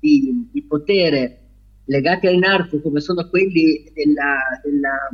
di, 0.00 0.48
di, 0.50 0.62
potere 0.62 1.45
legati 1.86 2.26
ai 2.26 2.38
narco 2.38 2.80
come 2.80 3.00
sono 3.00 3.28
quelli 3.28 3.90
della, 3.94 4.36
della, 4.62 5.08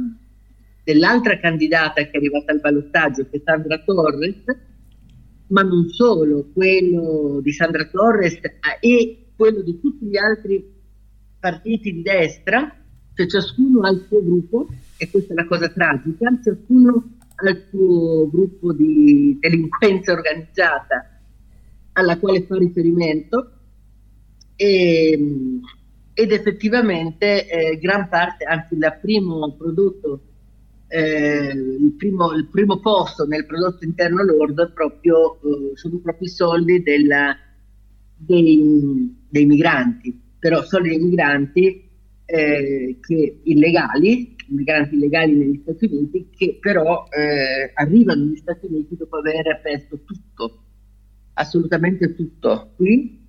dell'altra 0.85 1.39
candidata 1.39 2.03
che 2.03 2.11
è 2.11 2.17
arrivata 2.17 2.53
al 2.53 2.61
ballottaggio 2.61 3.29
che 3.29 3.39
è 3.39 3.43
Sandra 3.45 3.79
Torres 3.79 4.45
ma 5.49 5.63
non 5.63 5.89
solo 5.89 6.51
quello 6.53 7.41
di 7.43 7.53
Sandra 7.53 7.85
Torres 7.87 8.35
eh, 8.35 8.51
e 8.81 9.27
quello 9.37 9.63
di 9.63 9.79
tutti 9.81 10.07
gli 10.07 10.17
altri 10.17 10.65
partiti 11.39 11.93
di 11.93 12.03
destra 12.03 12.75
cioè 13.15 13.27
ciascuno 13.27 13.83
ha 13.83 13.91
il 13.91 14.05
suo 14.09 14.23
gruppo 14.23 14.69
e 14.97 15.11
questa 15.11 15.33
è 15.33 15.37
la 15.37 15.47
cosa 15.47 15.69
tragica 15.69 16.39
ciascuno 16.43 17.17
al 17.35 17.67
suo 17.69 18.31
gruppo 18.31 18.73
di 18.73 19.37
delinquenza 19.41 20.13
organizzata 20.13 21.21
alla 21.93 22.19
quale 22.19 22.43
fa 22.45 22.57
riferimento 22.57 23.59
e, 24.57 25.19
ed 26.15 26.31
effettivamente 26.33 27.49
eh, 27.49 27.79
gran 27.79 28.09
parte, 28.09 28.45
anzi 28.45 28.75
il 28.75 28.99
primo 29.01 29.55
prodotto, 29.57 30.21
eh, 30.89 31.53
il, 31.53 31.95
primo, 31.97 32.33
il, 32.33 32.49
primo, 32.49 32.81
posto 32.81 33.25
nel 33.25 33.47
prodotto 33.47 33.85
interno 33.85 34.23
lordo 34.23 34.71
proprio, 34.73 35.41
eh, 35.41 35.73
sono 35.75 35.99
proprio 35.99 36.29
i 36.29 36.31
soldi 36.31 36.83
della, 36.83 37.37
dei, 38.15 39.17
dei, 39.29 39.47
migranti, 39.47 40.21
però 40.39 40.63
soldi 40.63 40.91
dei 40.91 40.99
migranti 40.99 41.91
eh, 42.25 42.99
che 43.01 43.41
illegali 43.45 44.37
migranti 44.49 44.95
illegali 44.97 45.35
negli 45.35 45.61
Stati 45.63 45.87
Uniti 45.87 46.29
che 46.31 46.59
però 46.61 47.05
eh, 47.09 47.73
arrivano 47.75 48.25
negli 48.25 48.37
Stati 48.37 48.67
Uniti 48.67 48.97
dopo 48.97 49.17
aver 49.17 49.49
aperto 49.49 50.01
tutto, 50.05 50.63
assolutamente 51.35 52.15
tutto 52.15 52.73
qui 52.77 53.22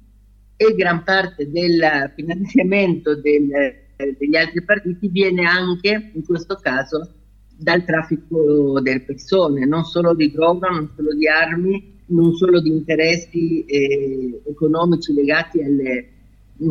e 0.68 0.76
gran 0.76 1.04
parte 1.04 1.50
del 1.50 2.12
finanziamento 2.16 3.16
del, 3.16 3.52
eh, 3.52 4.16
degli 4.18 4.36
altri 4.36 4.64
partiti 4.64 5.08
viene 5.08 5.46
anche 5.46 6.12
in 6.14 6.26
questo 6.26 6.56
caso 6.56 7.14
dal 7.56 7.84
traffico 7.86 8.80
delle 8.82 9.02
persone, 9.02 9.66
non 9.66 9.84
solo 9.84 10.14
di 10.14 10.32
droga, 10.32 10.70
non 10.70 10.92
solo 10.96 11.14
di 11.14 11.28
armi, 11.28 12.02
non 12.08 12.34
solo 12.34 12.60
di 12.60 12.70
interessi 12.70 13.64
eh, 13.66 14.42
economici 14.46 15.14
legati 15.14 15.62
alle, 15.62 16.08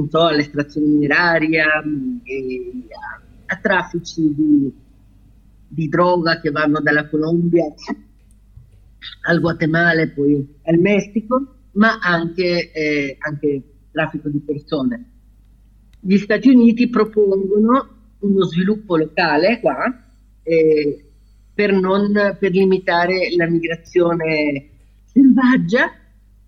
so, 0.08 0.20
all'estrazione 0.24 0.86
mineraria, 0.86 1.82
mm, 1.84 2.16
e 2.24 2.72
a 2.90 3.22
a 3.52 3.56
traffici 3.60 4.34
di, 4.34 4.72
di 5.68 5.88
droga 5.88 6.40
che 6.40 6.50
vanno 6.50 6.80
dalla 6.80 7.08
Colombia 7.08 7.66
al 9.26 9.40
Guatemala 9.40 10.00
e 10.00 10.08
poi 10.08 10.46
al 10.64 10.78
Messico, 10.78 11.56
ma 11.72 11.98
anche, 12.00 12.72
eh, 12.72 13.16
anche 13.18 13.62
traffico 13.92 14.28
di 14.28 14.40
persone. 14.40 15.04
Gli 16.00 16.16
Stati 16.18 16.48
Uniti 16.48 16.88
propongono 16.88 17.88
uno 18.18 18.44
sviluppo 18.44 18.96
locale 18.96 19.60
qua 19.60 20.04
eh, 20.42 21.04
per, 21.54 21.72
non, 21.72 22.36
per 22.38 22.50
limitare 22.50 23.28
la 23.36 23.46
migrazione 23.46 24.68
selvaggia 25.04 25.92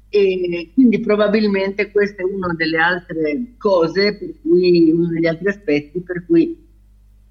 e 0.09 0.71
quindi 0.75 1.01
probabilmente 1.01 1.91
questa 1.91 2.23
è 2.23 2.25
una 2.25 2.55
delle 2.55 2.79
altre 2.79 3.55
cose 3.59 4.17
per 4.17 4.35
cui 4.41 4.91
uno 4.91 5.09
degli 5.09 5.27
altri 5.27 5.49
aspetti 5.49 6.01
per 6.01 6.25
cui 6.25 6.65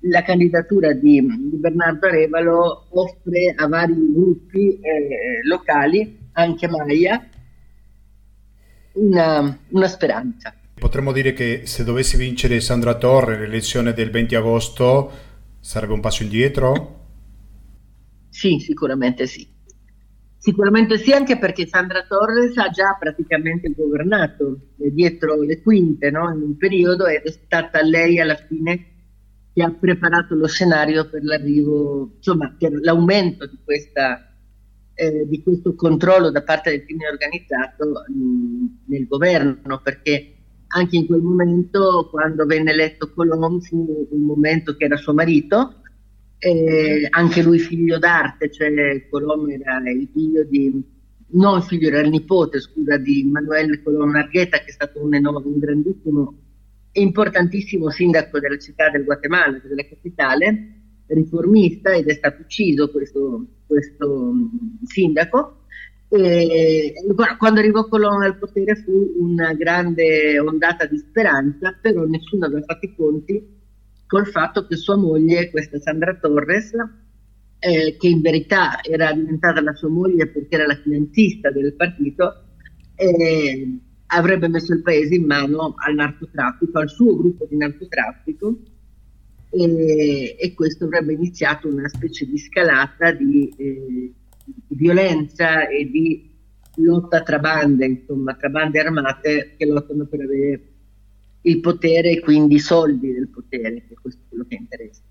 la 0.05 0.21
candidatura 0.21 0.91
di, 0.93 1.21
di 1.21 1.57
Bernardo 1.57 2.07
Arevalo 2.07 2.87
offre 2.89 3.53
a 3.55 3.67
vari 3.67 3.93
gruppi 4.11 4.79
eh, 4.79 5.45
locali, 5.47 6.17
anche 6.33 6.67
Maia, 6.67 7.25
una, 8.93 9.57
una 9.69 9.87
speranza. 9.87 10.53
Potremmo 10.73 11.11
dire 11.11 11.33
che 11.33 11.61
se 11.65 11.83
dovesse 11.83 12.17
vincere 12.17 12.59
Sandra 12.59 12.95
Torre 12.95 13.39
l'elezione 13.39 13.93
del 13.93 14.09
20 14.09 14.35
agosto 14.35 15.11
sarebbe 15.59 15.93
un 15.93 16.01
passo 16.01 16.23
indietro? 16.23 17.01
Sì, 18.29 18.59
sicuramente 18.59 19.27
sì. 19.27 19.47
Sicuramente 20.37 20.97
sì, 20.97 21.13
anche 21.13 21.37
perché 21.37 21.67
Sandra 21.67 22.03
Torres 22.05 22.57
ha 22.57 22.69
già 22.69 22.97
praticamente 22.99 23.71
governato 23.73 24.71
dietro 24.75 25.41
le 25.41 25.61
quinte 25.61 26.11
no? 26.11 26.29
in 26.33 26.41
un 26.41 26.57
periodo 26.57 27.05
ed 27.05 27.23
è 27.23 27.31
stata 27.31 27.81
lei 27.81 28.19
alla 28.19 28.35
fine 28.35 28.87
che 29.53 29.63
ha 29.63 29.71
preparato 29.71 30.35
lo 30.35 30.47
scenario 30.47 31.07
per 31.07 31.23
l'arrivo, 31.23 32.13
insomma, 32.15 32.53
per 32.57 32.73
l'aumento 32.73 33.45
di, 33.45 33.59
questa, 33.63 34.32
eh, 35.03 35.27
di 35.27 35.43
questo 35.43 35.75
controllo 35.75 36.31
da 36.31 36.43
parte 36.43 36.71
del 36.71 36.85
crimine 36.85 37.09
organizzato 37.09 38.03
mh, 38.07 38.91
nel 38.91 39.07
governo, 39.07 39.81
perché 39.81 40.35
anche 40.67 40.95
in 40.95 41.05
quel 41.05 41.21
momento, 41.21 42.07
quando 42.09 42.45
venne 42.45 42.71
eletto 42.71 43.11
Colombo, 43.13 43.59
fu 43.59 44.07
un 44.09 44.21
momento 44.21 44.75
che 44.75 44.85
era 44.85 44.95
suo 44.95 45.13
marito, 45.13 45.81
eh, 46.39 47.07
anche 47.09 47.43
lui 47.43 47.59
figlio 47.59 47.99
d'arte, 47.99 48.51
cioè 48.51 49.07
Colombo 49.09 49.49
era 49.49 49.77
il 49.89 50.09
figlio 50.11 50.43
di, 50.43 50.83
non 51.33 51.61
figlio, 51.61 51.87
era 51.89 51.99
il 51.99 52.09
nipote, 52.09 52.59
scusa, 52.59 52.97
di 52.97 53.23
Manuel 53.23 53.81
Colombo 53.83 54.17
Argueta, 54.17 54.57
che 54.57 54.65
è 54.65 54.71
stato 54.71 55.03
un, 55.03 55.13
enorme, 55.13 55.47
un 55.47 55.59
grandissimo 55.59 56.37
importantissimo 56.95 57.89
sindaco 57.89 58.39
della 58.39 58.57
città 58.57 58.89
del 58.89 59.03
Guatemala, 59.03 59.59
della 59.63 59.83
capitale, 59.83 60.82
riformista 61.13 61.93
ed 61.93 62.07
è 62.07 62.13
stato 62.13 62.41
ucciso 62.41 62.89
questo, 62.91 63.45
questo 63.65 64.31
mm, 64.33 64.47
sindaco. 64.83 65.57
E 66.09 66.93
quando 67.39 67.59
arrivò 67.59 67.87
Colonna 67.87 68.25
al 68.25 68.37
potere 68.37 68.75
fu 68.75 69.15
una 69.17 69.53
grande 69.53 70.37
ondata 70.39 70.85
di 70.85 70.97
speranza, 70.97 71.75
però 71.81 72.05
nessuno 72.05 72.45
aveva 72.45 72.61
fatto 72.65 72.85
i 72.85 72.93
conti 72.95 73.61
col 74.05 74.27
fatto 74.27 74.67
che 74.67 74.75
sua 74.75 74.95
moglie, 74.95 75.49
questa 75.49 75.79
Sandra 75.79 76.15
Torres, 76.15 76.71
eh, 77.57 77.95
che 77.97 78.07
in 78.07 78.21
verità 78.21 78.83
era 78.83 79.11
diventata 79.11 79.59
la 79.59 79.73
sua 79.73 79.89
moglie 79.89 80.27
perché 80.27 80.53
era 80.53 80.67
la 80.67 80.75
finanzista 80.75 81.49
del 81.49 81.73
partito, 81.73 82.43
eh, 82.95 83.79
avrebbe 84.07 84.47
messo 84.47 84.73
il 84.73 84.83
paese 84.83 85.15
in 85.15 85.25
mano 85.25 85.73
al 85.83 85.95
narcotraffico, 85.95 86.77
al 86.77 86.89
suo 86.89 87.15
gruppo 87.15 87.47
di 87.49 87.57
narcotraffico 87.57 88.55
e, 89.53 90.35
e 90.39 90.53
questo 90.53 90.85
avrebbe 90.85 91.13
iniziato 91.13 91.67
una 91.67 91.87
specie 91.87 92.25
di 92.25 92.37
scalata 92.37 93.11
di, 93.11 93.53
eh, 93.57 94.13
di 94.43 94.75
violenza 94.75 95.67
e 95.67 95.89
di 95.89 96.31
lotta 96.77 97.21
tra 97.21 97.37
bande, 97.39 97.85
insomma, 97.85 98.33
tra 98.35 98.49
bande 98.49 98.79
armate 98.79 99.53
che 99.55 99.65
lottano 99.65 100.05
per 100.05 100.21
avere 100.21 100.61
il 101.41 101.59
potere 101.59 102.11
e 102.11 102.19
quindi 102.19 102.55
i 102.55 102.59
soldi 102.59 103.13
del 103.13 103.27
potere, 103.27 103.85
che 103.87 103.95
questo 104.01 104.21
è 104.23 104.29
quello 104.29 104.45
che 104.47 104.55
interessa. 104.55 105.01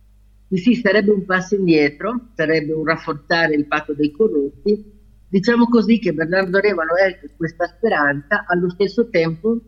Quindi 0.48 0.74
sì, 0.74 0.80
sarebbe 0.80 1.12
un 1.12 1.24
passo 1.24 1.54
indietro, 1.54 2.30
sarebbe 2.34 2.72
un 2.72 2.84
rafforzare 2.84 3.54
il 3.54 3.66
patto 3.66 3.94
dei 3.94 4.10
corrotti. 4.10 5.00
Diciamo 5.28 5.66
così 5.66 5.98
che 5.98 6.12
Bernardo 6.12 6.58
Revano 6.58 6.94
è 6.96 7.18
questa 7.36 7.66
speranza, 7.66 8.44
allo 8.46 8.68
stesso 8.70 9.08
tempo, 9.08 9.60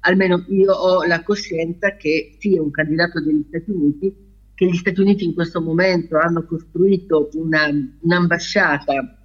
almeno 0.00 0.44
io 0.48 0.72
ho 0.72 1.04
la 1.04 1.22
coscienza 1.22 1.96
che 1.96 2.36
sia 2.38 2.62
un 2.62 2.70
candidato 2.70 3.20
degli 3.20 3.44
Stati 3.48 3.70
Uniti, 3.70 4.14
che 4.54 4.66
gli 4.66 4.76
Stati 4.76 5.00
Uniti 5.00 5.24
in 5.24 5.34
questo 5.34 5.60
momento 5.60 6.18
hanno 6.18 6.44
costruito 6.44 7.28
una, 7.34 7.68
un'ambasciata 8.00 9.18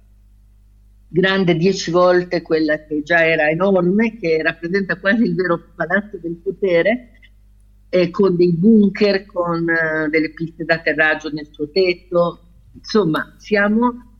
grande 1.14 1.54
dieci 1.54 1.92
volte 1.92 2.42
quella 2.42 2.84
che 2.84 3.02
già 3.02 3.24
era 3.24 3.48
enorme, 3.48 4.16
che 4.18 4.42
rappresenta 4.42 4.98
quasi 4.98 5.22
il 5.22 5.36
vero 5.36 5.60
palazzo 5.76 6.18
del 6.18 6.34
potere, 6.42 7.10
eh, 7.88 8.10
con 8.10 8.34
dei 8.36 8.52
bunker, 8.52 9.24
con 9.26 9.68
eh, 9.68 10.08
delle 10.08 10.32
piste 10.32 10.64
d'atterraggio 10.64 11.30
nel 11.30 11.48
suo 11.52 11.70
tetto. 11.70 12.40
Insomma, 12.72 13.36
siamo 13.38 14.13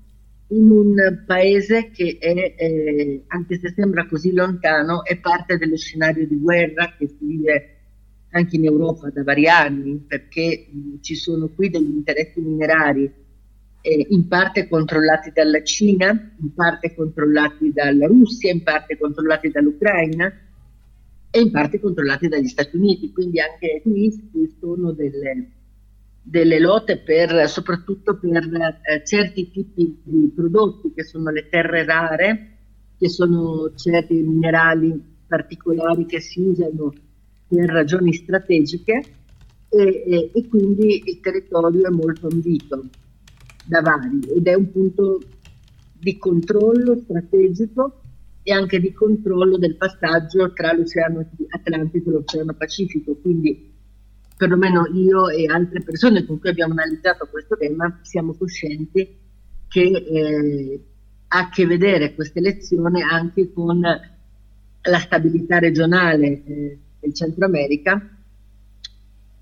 in 0.49 0.71
un 0.71 1.25
paese 1.27 1.91
che 1.91 2.19
è, 2.21 2.55
eh, 2.57 3.25
anche 3.29 3.59
se 3.59 3.73
sembra 3.75 4.07
così 4.07 4.33
lontano, 4.33 5.05
è 5.05 5.19
parte 5.19 5.57
dello 5.57 5.77
scenario 5.77 6.27
di 6.27 6.39
guerra 6.39 6.95
che 6.99 7.09
si 7.09 7.25
vive 7.25 7.69
anche 8.31 8.57
in 8.57 8.65
Europa 8.65 9.11
da 9.11 9.23
vari 9.23 9.49
anni, 9.49 10.05
perché 10.07 10.67
mh, 10.71 11.01
ci 11.01 11.15
sono 11.15 11.49
qui 11.49 11.71
degli 11.71 11.95
interessi 11.95 12.41
minerari 12.41 13.11
eh, 13.81 14.07
in 14.11 14.29
parte 14.29 14.69
controllati 14.69 15.31
dalla 15.33 15.63
Cina, 15.63 16.11
in 16.41 16.53
parte 16.53 16.95
controllati 16.95 17.73
dalla 17.73 18.07
Russia, 18.07 18.51
in 18.51 18.63
parte 18.63 18.99
controllati 18.99 19.51
dall'Ucraina 19.51 20.33
e 21.31 21.41
in 21.41 21.51
parte 21.51 21.79
controllati 21.81 22.29
dagli 22.29 22.49
Stati 22.49 22.77
Uniti. 22.77 23.13
Quindi 23.13 23.41
anche 23.41 23.81
qui 23.83 24.11
ci 24.11 24.55
sono 24.59 24.93
delle, 24.93 25.51
delle 26.27 26.59
lotte 26.59 26.99
per, 26.99 27.49
soprattutto 27.49 28.17
per 28.17 28.49
eh, 28.83 29.05
certi 29.05 29.51
tipi 29.51 30.01
di 30.03 30.33
prodotti 30.35 30.93
che 30.95 31.05
sono 31.05 31.31
le 31.31 31.49
terre 31.51 31.85
rare, 31.85 32.57
che 32.97 33.11
sono 33.11 33.73
certi 33.75 34.15
minerali 34.15 35.13
particolari 35.27 36.07
che 36.07 36.21
si 36.21 36.41
usano 36.41 36.93
per 37.47 37.69
ragioni 37.69 38.15
strategiche 38.15 39.03
e, 39.69 40.05
e, 40.07 40.31
e 40.33 40.49
quindi 40.49 41.03
il 41.05 41.21
territorio 41.21 41.87
è 41.87 41.91
molto 41.91 42.29
ambito 42.29 42.85
da 43.67 43.83
vari 43.83 44.21
ed 44.35 44.47
è 44.47 44.55
un 44.55 44.71
punto 44.73 45.21
di 45.93 46.17
controllo 46.17 46.99
strategico 47.01 48.01
e 48.43 48.53
anche 48.53 48.81
di 48.81 48.93
controllo 48.93 49.59
del 49.59 49.77
passaggio 49.77 50.53
tra 50.53 50.73
l'Oceano 50.73 51.27
Atlantico 51.49 52.11
e 52.11 52.13
l'Oceano 52.13 52.55
Pacifico. 52.55 53.15
Quindi 53.17 53.73
perlomeno 54.37 54.87
io 54.93 55.29
e 55.29 55.47
altre 55.47 55.81
persone 55.83 56.25
con 56.25 56.39
cui 56.39 56.51
abbiamo 56.51 56.73
analizzato 56.73 57.29
questo 57.31 57.57
tema 57.57 58.01
siamo 58.03 58.35
coscienti 58.35 59.17
che 59.69 59.83
eh, 59.83 60.81
ha 61.29 61.39
a 61.39 61.49
che 61.51 61.67
vedere 61.67 62.15
questa 62.15 62.39
elezione 62.39 63.03
anche 63.03 63.53
con 63.53 63.81
la 63.81 64.99
stabilità 64.99 65.59
regionale 65.59 66.27
eh, 66.45 66.79
del 67.01 67.15
Centro 67.15 67.45
America 67.45 68.09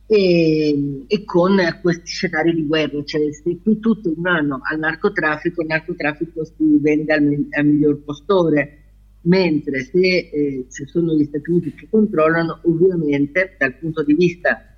e, 0.06 1.04
e, 1.06 1.24
con 1.24 1.56
questi 1.80 2.06
scenari 2.06 2.54
di 2.54 2.66
guerra, 2.66 3.02
cioè 3.04 3.32
se 3.32 3.58
qui 3.62 3.78
tutto 3.78 4.08
in 4.08 4.20
mano 4.20 4.60
al 4.62 4.78
narcotraffico, 4.78 5.62
il 5.62 5.68
narcotraffico 5.68 6.44
si 6.44 6.78
vende 6.80 7.12
al, 7.12 7.46
al 7.50 7.66
miglior 7.66 8.02
postore, 8.02 8.78
mentre 9.22 9.82
se 9.84 9.98
eh, 9.98 10.66
ci 10.70 10.86
sono 10.86 11.14
gli 11.14 11.24
Stati 11.24 11.50
Uniti 11.50 11.74
che 11.74 11.88
controllano, 11.90 12.60
ovviamente 12.64 13.54
dal 13.58 13.74
punto 13.76 14.02
di 14.02 14.14
vista 14.14 14.71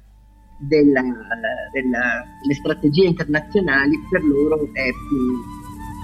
delle 0.69 2.55
strategie 2.55 3.07
internazionali, 3.07 3.99
per 4.11 4.23
loro 4.23 4.57
è 4.73 4.91
più, 5.09 5.41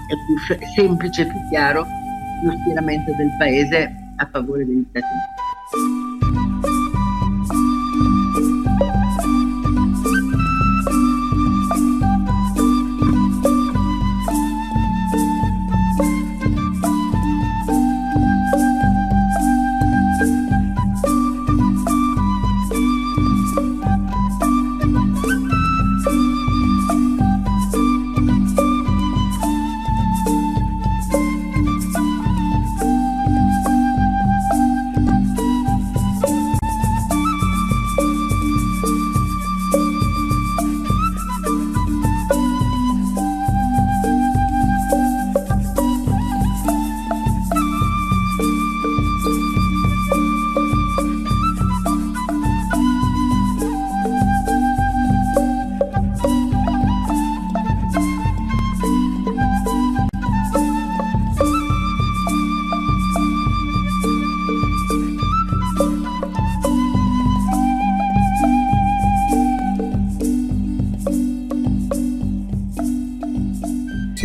è 0.07 0.15
più 0.25 0.37
semplice, 0.75 1.25
più 1.25 1.37
chiaro 1.49 1.85
lo 2.43 2.51
schieramento 2.61 3.11
del 3.15 3.29
paese 3.37 3.93
a 4.17 4.29
favore 4.31 4.65
degli 4.65 4.85
Stati 4.89 5.05
Uniti. 5.05 6.10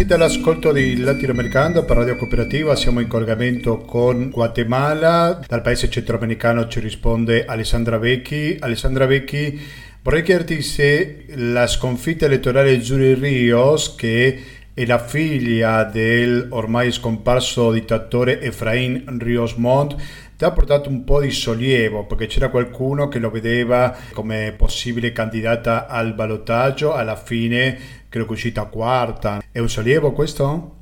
Siete 0.07 0.23
all'ascolto 0.23 0.71
di 0.71 0.99
Latinoamericano 0.99 1.83
per 1.83 1.97
Radio 1.97 2.15
Cooperativa, 2.15 2.77
siamo 2.77 3.01
in 3.01 3.09
collegamento 3.09 3.79
con 3.79 4.31
Guatemala, 4.31 5.41
dal 5.45 5.63
paese 5.63 5.91
centroamericano 5.91 6.69
ci 6.69 6.79
risponde 6.79 7.45
Alessandra 7.45 7.99
Vecchi. 7.99 8.57
Alessandra 8.61 9.07
Vecchi, 9.07 9.61
vorrei 10.03 10.23
chiederti 10.23 10.63
se 10.63 11.25
la 11.35 11.67
sconfitta 11.67 12.27
elettorale 12.27 12.77
di 12.77 12.83
Giuri 12.85 13.15
Rios, 13.15 13.97
che 13.97 14.39
è 14.73 14.87
la 14.87 15.01
figlia 15.01 15.83
del 15.83 16.47
ormai 16.51 16.93
scomparso 16.93 17.73
dittatore 17.73 18.41
Efraín 18.41 19.03
Rios 19.19 19.55
Montt, 19.55 20.01
ti 20.37 20.45
ha 20.45 20.53
portato 20.53 20.91
un 20.91 21.03
po' 21.05 21.21
di 21.23 21.31
sollievo 21.31 22.05
perché 22.05 22.27
c'era 22.27 22.51
qualcuno 22.51 23.09
che 23.09 23.19
lo 23.19 23.31
vedeva 23.31 23.97
come 24.13 24.55
possibile 24.57 25.11
candidata 25.11 25.87
al 25.87 26.15
ballottaggio, 26.15 26.93
alla 26.93 27.17
fine 27.17 27.79
credo 28.09 28.27
che 28.27 28.33
è 28.33 28.35
uscita 28.35 28.65
quarta. 28.67 29.43
È 29.51 29.59
un 29.59 29.69
sollievo 29.69 30.13
questo? 30.13 30.75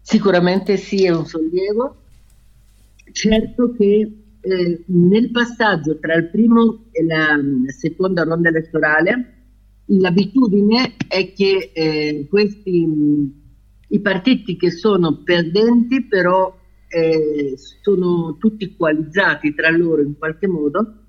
Sicuramente 0.00 0.76
sì, 0.76 1.04
è 1.04 1.10
un 1.10 1.26
sollievo. 1.26 1.96
Certo 3.10 3.72
che 3.72 4.12
eh, 4.40 4.84
nel 4.86 5.30
passaggio 5.32 5.98
tra 5.98 6.14
il 6.14 6.30
primo 6.30 6.84
e 6.92 7.04
la 7.04 7.36
seconda 7.66 8.22
ronda 8.22 8.48
elettorale 8.48 9.32
l'abitudine 9.86 10.94
è 11.08 11.32
che 11.32 11.70
eh, 11.72 12.26
questi 12.28 13.42
i 13.88 14.00
partiti 14.00 14.56
che 14.56 14.70
sono 14.70 15.22
perdenti 15.22 16.04
però 16.04 16.62
eh, 16.94 17.54
sono 17.82 18.36
tutti 18.38 18.76
coalizzati 18.76 19.52
tra 19.52 19.68
loro 19.70 20.00
in 20.02 20.16
qualche 20.16 20.46
modo 20.46 21.00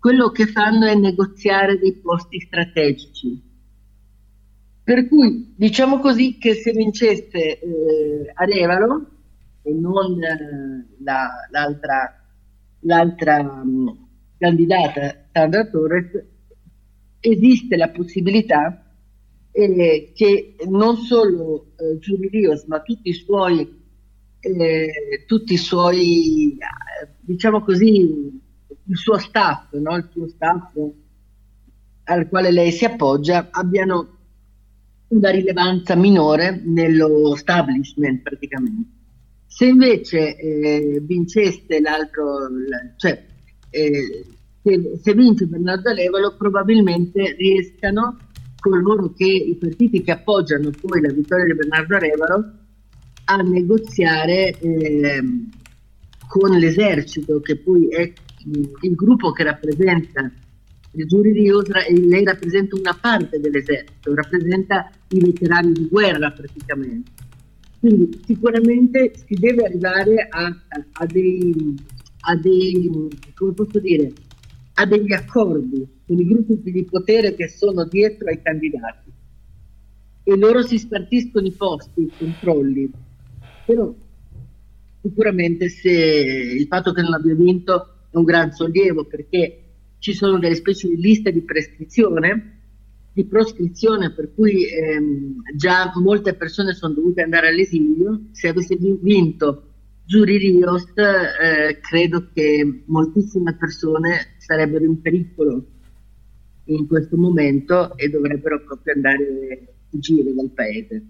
quello 0.00 0.30
che 0.30 0.46
fanno 0.46 0.86
è 0.86 0.94
negoziare 0.94 1.78
dei 1.78 1.94
posti 1.94 2.40
strategici. 2.40 3.42
Per 4.82 5.08
cui 5.08 5.54
diciamo 5.56 6.00
così 6.00 6.38
che 6.38 6.54
se 6.54 6.72
vincesse 6.72 7.58
eh, 7.58 8.32
Arevalo 8.34 9.06
e 9.62 9.72
non 9.72 10.22
eh, 10.22 10.86
la, 11.02 11.28
l'altra, 11.50 12.24
l'altra 12.80 13.42
mh, 13.42 13.68
mm, 13.68 13.88
candidata 14.38 15.26
Sandra 15.32 15.68
Torres, 15.68 16.24
esiste 17.20 17.76
la 17.76 17.90
possibilità 17.90 18.82
eh, 19.50 20.12
che 20.14 20.56
non 20.68 20.96
solo 20.96 21.72
eh, 21.76 21.98
Giulio 21.98 22.28
Rios 22.30 22.64
ma 22.64 22.80
tutti 22.80 23.08
i 23.08 23.14
suoi, 23.14 23.77
eh, 24.40 25.24
tutti 25.26 25.52
i 25.54 25.58
suoi 25.58 26.56
diciamo 27.28 27.62
così, 27.62 28.40
il 28.84 28.96
suo 28.96 29.18
staff, 29.18 29.72
no? 29.74 29.96
il 29.96 30.08
suo 30.10 30.26
staff 30.28 30.72
al 32.04 32.28
quale 32.28 32.50
lei 32.50 32.72
si 32.72 32.86
appoggia, 32.86 33.48
abbiano 33.50 34.16
una 35.08 35.30
rilevanza 35.30 35.94
minore 35.94 36.62
nello 36.64 37.34
establishment 37.34 38.22
praticamente. 38.22 38.96
Se 39.46 39.66
invece 39.66 40.36
eh, 40.36 41.00
vincesse 41.02 41.80
l'altro, 41.80 42.48
cioè 42.96 43.24
eh, 43.70 44.24
se, 44.62 44.98
se, 45.02 45.14
vince 45.14 45.46
Bernardo 45.46 45.92
Levalo, 45.92 46.34
probabilmente 46.36 47.34
riescano 47.36 48.16
coloro 48.58 49.12
che 49.12 49.26
i 49.26 49.54
partiti 49.56 50.02
che 50.02 50.12
appoggiano 50.12 50.70
poi 50.80 51.00
la 51.00 51.12
vittoria 51.12 51.44
di 51.44 51.54
Bernardo 51.54 51.96
Arevalo 51.96 52.52
a 53.30 53.36
negoziare 53.36 54.58
eh, 54.58 55.22
con 56.26 56.50
l'esercito, 56.56 57.40
che 57.40 57.56
poi 57.56 57.88
è 57.88 58.12
il 58.80 58.94
gruppo 58.94 59.32
che 59.32 59.42
rappresenta 59.42 60.30
il 60.92 61.06
giuri 61.06 61.32
di 61.32 61.50
Osra, 61.50 61.80
lei 61.90 62.24
rappresenta 62.24 62.76
una 62.76 62.96
parte 62.98 63.38
dell'esercito, 63.38 64.14
rappresenta 64.14 64.90
i 65.08 65.20
veterani 65.20 65.72
di 65.72 65.88
guerra 65.88 66.30
praticamente. 66.30 67.10
Quindi 67.78 68.18
sicuramente 68.24 69.12
si 69.26 69.34
deve 69.34 69.64
arrivare 69.64 70.26
a, 70.30 70.46
a, 70.92 71.06
dei, 71.06 71.76
a 72.20 72.34
dei, 72.34 72.90
dire, 73.82 74.12
a 74.74 74.86
degli 74.86 75.12
accordi 75.12 75.86
con 76.06 76.18
i 76.18 76.24
gruppi 76.24 76.72
di 76.72 76.84
potere 76.84 77.34
che 77.34 77.48
sono 77.48 77.84
dietro 77.84 78.28
ai 78.28 78.40
candidati 78.42 79.12
e 80.24 80.36
loro 80.36 80.62
si 80.62 80.78
spartiscono 80.78 81.46
i 81.46 81.52
posti, 81.52 82.02
i 82.02 82.10
controlli. 82.18 82.90
Però 83.68 83.94
sicuramente 85.02 85.68
se 85.68 85.90
il 85.90 86.66
fatto 86.68 86.94
che 86.94 87.02
non 87.02 87.12
abbia 87.12 87.34
vinto 87.34 88.06
è 88.10 88.16
un 88.16 88.24
gran 88.24 88.50
sollievo 88.50 89.04
perché 89.04 89.64
ci 89.98 90.14
sono 90.14 90.38
delle 90.38 90.54
specie 90.54 90.88
di 90.88 90.96
liste 90.96 91.30
di 91.32 91.42
prescrizione, 91.42 92.60
di 93.12 93.26
proscrizione 93.26 94.10
per 94.14 94.32
cui 94.34 94.64
ehm, 94.64 95.42
già 95.54 95.92
molte 95.96 96.32
persone 96.32 96.72
sono 96.72 96.94
dovute 96.94 97.20
andare 97.20 97.48
all'esilio, 97.48 98.28
se 98.30 98.48
avesse 98.48 98.78
vinto 98.78 99.64
Giuri 100.06 100.38
Rios 100.38 100.86
eh, 100.94 101.78
credo 101.80 102.30
che 102.32 102.84
moltissime 102.86 103.54
persone 103.54 104.36
sarebbero 104.38 104.86
in 104.86 104.98
pericolo 105.02 105.66
in 106.64 106.86
questo 106.86 107.18
momento 107.18 107.94
e 107.98 108.08
dovrebbero 108.08 108.62
proprio 108.64 108.94
andare 108.94 109.66
a 109.66 109.72
fuggire 109.90 110.32
dal 110.32 110.48
paese 110.54 111.02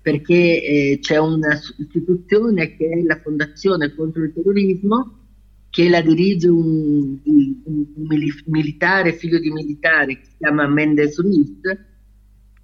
perché 0.00 0.62
eh, 0.62 0.98
c'è 1.00 1.18
una 1.18 1.58
istituzione 1.76 2.76
che 2.76 2.88
è 2.88 3.02
la 3.02 3.20
Fondazione 3.20 3.94
contro 3.94 4.22
il 4.22 4.32
terrorismo 4.32 5.18
che 5.70 5.88
la 5.88 6.00
dirige 6.00 6.48
un, 6.48 7.18
un, 7.22 7.56
un 7.64 8.06
militare, 8.46 9.12
figlio 9.12 9.38
di 9.38 9.50
militare, 9.50 10.18
che 10.18 10.24
si 10.24 10.34
chiama 10.38 10.66
Mendes 10.66 11.20
Ruiz, 11.20 11.60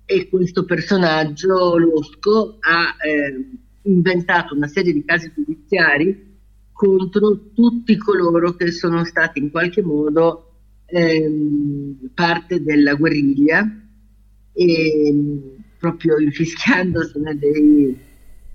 e 0.06 0.28
questo 0.28 0.64
personaggio 0.64 1.76
losco 1.78 2.56
ha 2.60 2.96
eh, 3.06 3.50
inventato 3.82 4.54
una 4.54 4.66
serie 4.66 4.92
di 4.92 5.04
casi 5.04 5.32
giudiziari 5.34 6.32
contro 6.72 7.52
tutti 7.54 7.96
coloro 7.96 8.54
che 8.54 8.70
sono 8.70 9.04
stati 9.04 9.38
in 9.38 9.50
qualche 9.50 9.82
modo 9.82 10.54
ehm, 10.86 12.10
parte 12.14 12.62
della 12.62 12.94
guerriglia 12.94 13.64
e 14.52 15.54
proprio 15.84 16.18
infischiandosene 16.18 17.36
dei, 17.36 17.98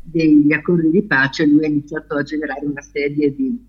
degli 0.02 0.52
accordi 0.52 0.90
di 0.90 1.04
pace 1.04 1.46
lui 1.46 1.64
ha 1.64 1.68
iniziato 1.68 2.16
a 2.16 2.24
generare 2.24 2.66
una 2.66 2.82
serie 2.82 3.36
di 3.36 3.68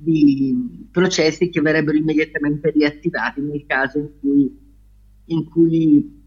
di 0.00 0.86
processi 0.92 1.48
che 1.48 1.60
verrebbero 1.60 1.96
immediatamente 1.96 2.70
riattivati 2.70 3.40
nel 3.40 3.66
caso 3.66 3.98
in 3.98 4.10
cui, 4.20 4.58
in 5.24 5.44
cui 5.50 6.22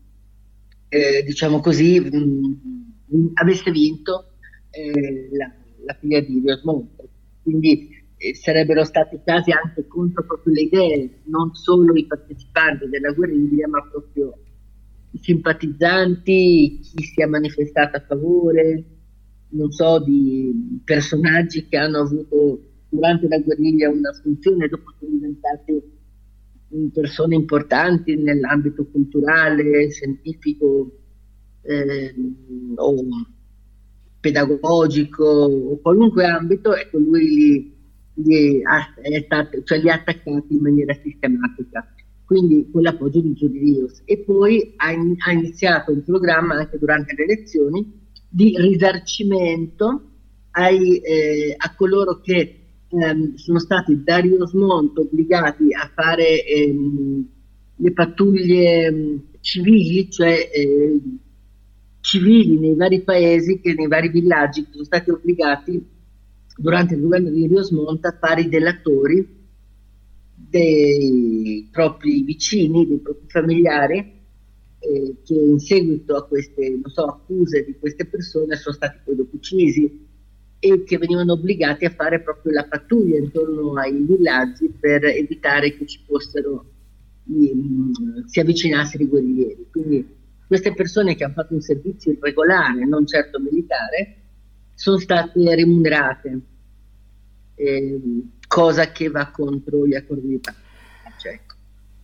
eh, 0.90 1.24
diciamo 1.24 1.62
così, 1.62 1.98
mh, 2.02 2.60
mh, 3.06 3.30
avesse 3.36 3.72
vinto 3.72 4.34
eh, 4.72 5.30
la, 5.32 5.50
la, 5.86 5.94
figlia 5.98 6.20
di 6.20 6.42
Rios 6.44 6.64
Monte. 6.64 7.08
Quindi 7.44 7.92
eh, 8.18 8.36
sarebbero 8.36 8.84
stati 8.84 9.22
casi 9.24 9.52
anche 9.52 9.88
contro 9.88 10.26
proprio 10.26 10.54
le 10.54 10.62
idee, 10.64 11.22
non 11.28 11.54
solo 11.54 11.94
i 11.94 12.06
partecipanti 12.06 12.90
della 12.90 13.14
guerriglia, 13.14 13.70
ma 13.70 13.82
proprio 13.90 14.38
simpatizzanti, 15.20 16.80
chi 16.82 17.04
si 17.04 17.22
è 17.22 17.26
manifestato 17.26 17.98
a 17.98 18.06
favore, 18.08 18.84
non 19.50 19.72
so, 19.72 20.00
di 20.00 20.82
personaggi 20.84 21.68
che 21.68 21.78
hanno 21.78 22.00
avuto 22.00 22.62
durante 22.90 23.28
la 23.28 23.40
guerriglia 23.40 23.90
una 23.90 24.12
funzione, 24.14 24.68
dopo 24.68 24.94
sono 24.98 25.12
diventate 25.12 25.84
persone 26.94 27.36
importanti 27.36 28.16
nell'ambito 28.16 28.86
culturale, 28.86 29.90
scientifico 29.92 31.00
eh, 31.64 32.14
o 32.76 33.06
pedagogico 34.20 35.26
o 35.26 35.78
qualunque 35.80 36.26
ambito, 36.26 36.76
ecco 36.76 36.98
lui 37.00 37.28
li, 37.28 37.76
li, 38.14 38.62
ha, 38.64 38.94
stato, 39.24 39.64
cioè 39.64 39.80
li 39.80 39.90
ha 39.90 39.96
attaccati 39.96 40.54
in 40.54 40.62
maniera 40.62 40.94
sistematica. 40.94 41.94
Quindi 42.32 42.70
con 42.72 42.84
l'appoggio 42.84 43.20
di 43.20 43.34
Giulius. 43.34 44.04
E 44.06 44.20
poi 44.20 44.72
ha, 44.78 44.94
in, 44.94 45.16
ha 45.18 45.34
iniziato 45.34 45.92
un 45.92 46.02
programma 46.02 46.56
anche 46.56 46.78
durante 46.78 47.14
le 47.14 47.26
elezioni 47.26 48.08
di 48.30 48.56
risarcimento 48.58 50.12
ai, 50.52 51.00
eh, 51.00 51.54
a 51.58 51.76
coloro 51.76 52.22
che 52.22 52.60
ehm, 52.88 53.36
sono 53.36 53.60
stati 53.60 54.02
Dario 54.02 54.48
Smonto 54.48 55.02
obbligati 55.02 55.74
a 55.74 55.92
fare 55.94 56.46
ehm, 56.46 57.28
le 57.76 57.92
pattuglie 57.92 58.86
ehm, 58.86 59.22
civili, 59.42 60.10
cioè 60.10 60.50
eh, 60.54 61.02
civili 62.00 62.60
nei 62.60 62.76
vari 62.76 63.02
paesi, 63.02 63.60
che 63.60 63.74
nei 63.74 63.88
vari 63.88 64.08
villaggi, 64.08 64.66
sono 64.72 64.86
stati 64.86 65.10
obbligati 65.10 65.86
durante 66.56 66.94
il 66.94 67.02
governo 67.02 67.30
di 67.30 67.46
Rio 67.48 67.62
Smonta 67.62 68.08
a 68.08 68.18
fare 68.18 68.40
i 68.44 68.48
delatori 68.48 69.40
dei 70.50 71.68
propri 71.72 72.24
vicini, 72.24 72.88
dei 72.88 73.00
propri 73.00 73.28
familiari, 73.28 73.98
eh, 74.80 75.16
che 75.24 75.34
in 75.34 75.60
seguito 75.60 76.16
a 76.16 76.26
queste 76.26 76.80
so, 76.86 77.06
accuse 77.06 77.64
di 77.64 77.76
queste 77.78 78.06
persone 78.06 78.56
sono 78.56 78.76
stati 78.76 79.00
poi 79.04 79.16
dopo 79.16 79.36
uccisi 79.36 80.10
e 80.60 80.84
che 80.84 80.98
venivano 80.98 81.34
obbligati 81.34 81.86
a 81.86 81.92
fare 81.92 82.22
proprio 82.22 82.54
la 82.54 82.66
pattuglia 82.66 83.18
intorno 83.18 83.74
ai 83.76 83.94
villaggi 84.04 84.70
per 84.80 85.06
evitare 85.06 85.76
che 85.76 85.86
ci 85.86 86.00
fossero, 86.06 86.66
mh, 87.24 88.26
si 88.26 88.40
avvicinassero 88.40 89.04
i 89.04 89.08
guerriglieri. 89.08 89.68
Quindi 89.72 90.08
queste 90.48 90.74
persone 90.74 91.16
che 91.16 91.24
hanno 91.24 91.34
fatto 91.34 91.54
un 91.54 91.62
servizio 91.62 92.12
irregolare, 92.12 92.86
non 92.86 93.08
certo 93.08 93.40
militare, 93.40 94.18
sono 94.76 94.98
state 94.98 95.56
remunerate, 95.56 96.40
eh, 97.62 98.00
cosa 98.48 98.92
che 98.92 99.10
va 99.10 99.28
contro 99.28 99.86
gli 99.86 99.96
accordi 99.96 100.28
di 100.28 100.40
pace. 100.40 101.30
Ecco. 101.30 101.56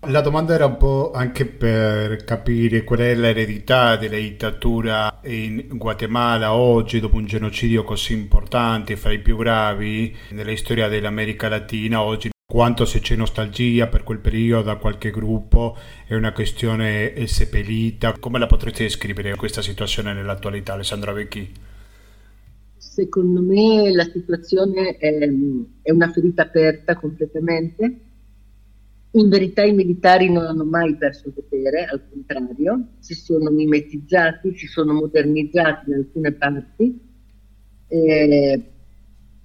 La 0.02 0.22
domanda 0.22 0.54
era 0.54 0.68
un 0.68 0.78
po' 0.78 1.12
anche 1.12 1.46
per 1.46 2.24
capire 2.24 2.84
qual 2.84 3.00
è 3.00 3.16
l'eredità 3.16 3.98
della 3.98 4.18
dittatura 4.18 5.20
in 5.24 5.66
Guatemala 5.72 6.54
oggi, 6.54 7.00
dopo 7.00 7.16
un 7.16 7.26
genocidio 7.26 7.84
così 7.84 8.14
importante, 8.14 8.96
fra 8.96 9.12
i 9.12 9.20
più 9.20 9.36
gravi 9.36 10.16
nella 10.30 10.56
storia 10.56 10.88
dell'America 10.88 11.50
Latina 11.50 12.02
oggi. 12.02 12.30
Quanto 12.46 12.86
se 12.86 13.02
c'è 13.02 13.16
nostalgia 13.18 13.88
per 13.88 14.04
quel 14.04 14.20
periodo 14.20 14.64
da 14.64 14.76
qualche 14.78 15.12
gruppo 15.12 15.76
è 16.06 16.14
una 16.14 16.32
questione 16.32 17.28
seppellita. 17.28 18.14
Come 18.18 18.40
la 18.40 18.48
potrete 18.48 18.84
descrivere 18.84 19.36
questa 19.36 19.62
situazione 19.62 20.14
nell'attualità, 20.14 20.74
Alessandra 20.74 21.12
Vecchi? 21.12 21.52
Secondo 22.98 23.44
me 23.44 23.92
la 23.94 24.06
situazione 24.06 24.98
è, 24.98 25.30
è 25.84 25.92
una 25.92 26.12
ferita 26.12 26.42
aperta 26.42 26.96
completamente. 26.96 28.00
In 29.12 29.30
verità 29.30 29.62
i 29.62 29.72
militari 29.72 30.32
non 30.32 30.46
hanno 30.46 30.66
mai 30.66 30.96
perso 30.96 31.32
potere, 31.32 31.86
al 31.86 32.02
contrario, 32.10 32.94
si 32.98 33.14
sono 33.14 33.52
mimetizzati, 33.52 34.58
si 34.58 34.66
sono 34.66 34.94
modernizzati 34.94 35.92
in 35.92 35.98
alcune 35.98 36.32
parti, 36.32 37.00
eh, 37.88 38.64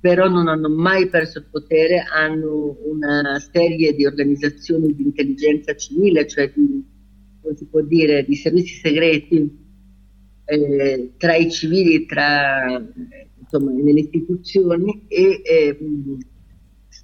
però 0.00 0.28
non 0.30 0.48
hanno 0.48 0.70
mai 0.70 1.10
perso 1.10 1.40
il 1.40 1.48
potere, 1.50 2.06
hanno 2.10 2.78
una 2.86 3.38
serie 3.38 3.92
di 3.92 4.06
organizzazioni 4.06 4.94
di 4.94 5.02
intelligenza 5.02 5.76
civile, 5.76 6.26
cioè 6.26 6.50
di, 6.54 6.82
si 7.54 7.66
può 7.66 7.82
dire, 7.82 8.24
di 8.24 8.34
servizi 8.34 8.76
segreti 8.76 9.60
eh, 10.46 11.12
tra 11.18 11.34
i 11.34 11.50
civili, 11.50 12.06
tra, 12.06 12.82
insomma, 13.52 13.72
nelle 13.72 14.00
istituzioni 14.00 15.04
e 15.08 15.42
eh, 15.44 15.78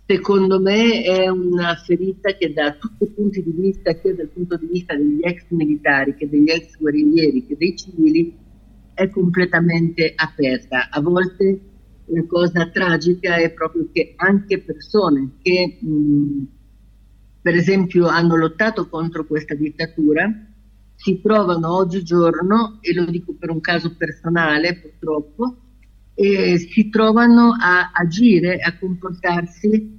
secondo 0.06 0.60
me 0.60 1.02
è 1.02 1.28
una 1.28 1.74
ferita 1.74 2.32
che 2.34 2.52
da 2.52 2.72
tutti 2.72 3.04
i 3.04 3.10
punti 3.10 3.42
di 3.42 3.52
vista, 3.52 3.94
sia 4.00 4.14
dal 4.14 4.28
punto 4.28 4.56
di 4.56 4.66
vista 4.66 4.96
degli 4.96 5.20
ex 5.20 5.44
militari 5.50 6.14
che 6.14 6.28
degli 6.28 6.48
ex 6.48 6.78
guerriglieri 6.78 7.46
che 7.46 7.56
dei 7.56 7.76
civili, 7.76 8.34
è 8.94 9.10
completamente 9.10 10.12
aperta. 10.16 10.88
A 10.90 11.00
volte 11.00 11.60
la 12.06 12.24
cosa 12.26 12.68
tragica 12.70 13.36
è 13.36 13.52
proprio 13.52 13.88
che 13.92 14.14
anche 14.16 14.60
persone 14.62 15.32
che 15.42 15.78
mh, 15.80 16.46
per 17.42 17.54
esempio 17.54 18.06
hanno 18.06 18.36
lottato 18.36 18.88
contro 18.88 19.26
questa 19.26 19.54
dittatura 19.54 20.26
si 20.94 21.20
trovano 21.22 21.76
oggigiorno, 21.76 22.78
e 22.80 22.92
lo 22.92 23.04
dico 23.04 23.32
per 23.38 23.50
un 23.50 23.60
caso 23.60 23.94
personale 23.94 24.80
purtroppo, 24.80 25.67
eh, 26.20 26.58
si 26.58 26.88
trovano 26.88 27.54
a 27.56 27.92
agire, 27.94 28.58
a 28.58 28.76
comportarsi 28.76 29.96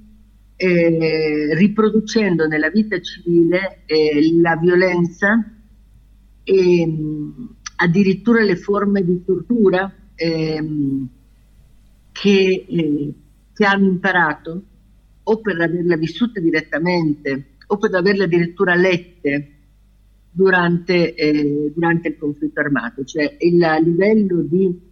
eh, 0.54 1.54
riproducendo 1.54 2.46
nella 2.46 2.68
vita 2.68 3.00
civile 3.00 3.84
eh, 3.86 4.20
la 4.38 4.54
violenza 4.56 5.42
e 6.44 6.80
ehm, 6.80 7.54
addirittura 7.76 8.42
le 8.42 8.56
forme 8.56 9.02
di 9.02 9.24
tortura 9.24 9.90
ehm, 10.14 11.08
che, 12.12 12.66
eh, 12.68 13.14
che 13.54 13.64
hanno 13.64 13.86
imparato 13.88 14.62
o 15.22 15.40
per 15.40 15.58
averle 15.58 15.96
vissute 15.96 16.42
direttamente 16.42 17.52
o 17.66 17.78
per 17.78 17.94
averle 17.94 18.24
addirittura 18.24 18.74
lette 18.74 19.52
durante, 20.30 21.14
eh, 21.14 21.72
durante 21.74 22.08
il 22.08 22.18
conflitto 22.18 22.60
armato, 22.60 23.04
cioè 23.04 23.38
il 23.38 23.56
livello 23.82 24.42
di 24.42 24.88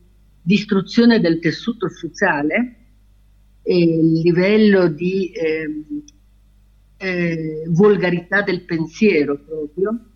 distruzione 0.48 1.20
del 1.20 1.40
tessuto 1.40 1.90
sociale 1.90 2.76
il 3.64 4.12
livello 4.22 4.88
di 4.88 5.30
eh, 5.30 5.84
eh, 6.96 7.64
volgarità 7.68 8.40
del 8.40 8.62
pensiero 8.62 9.38
proprio, 9.44 10.06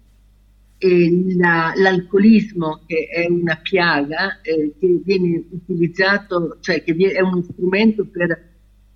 la, 1.37 1.75
l'alcolismo 1.77 2.83
che 2.87 3.09
è 3.09 3.27
una 3.29 3.57
piaga 3.57 4.40
eh, 4.40 4.73
che 4.81 5.01
viene 5.05 5.45
utilizzato, 5.51 6.57
cioè 6.61 6.83
che 6.83 6.95
è 6.95 7.21
uno 7.21 7.42
strumento 7.42 8.07
per 8.07 8.53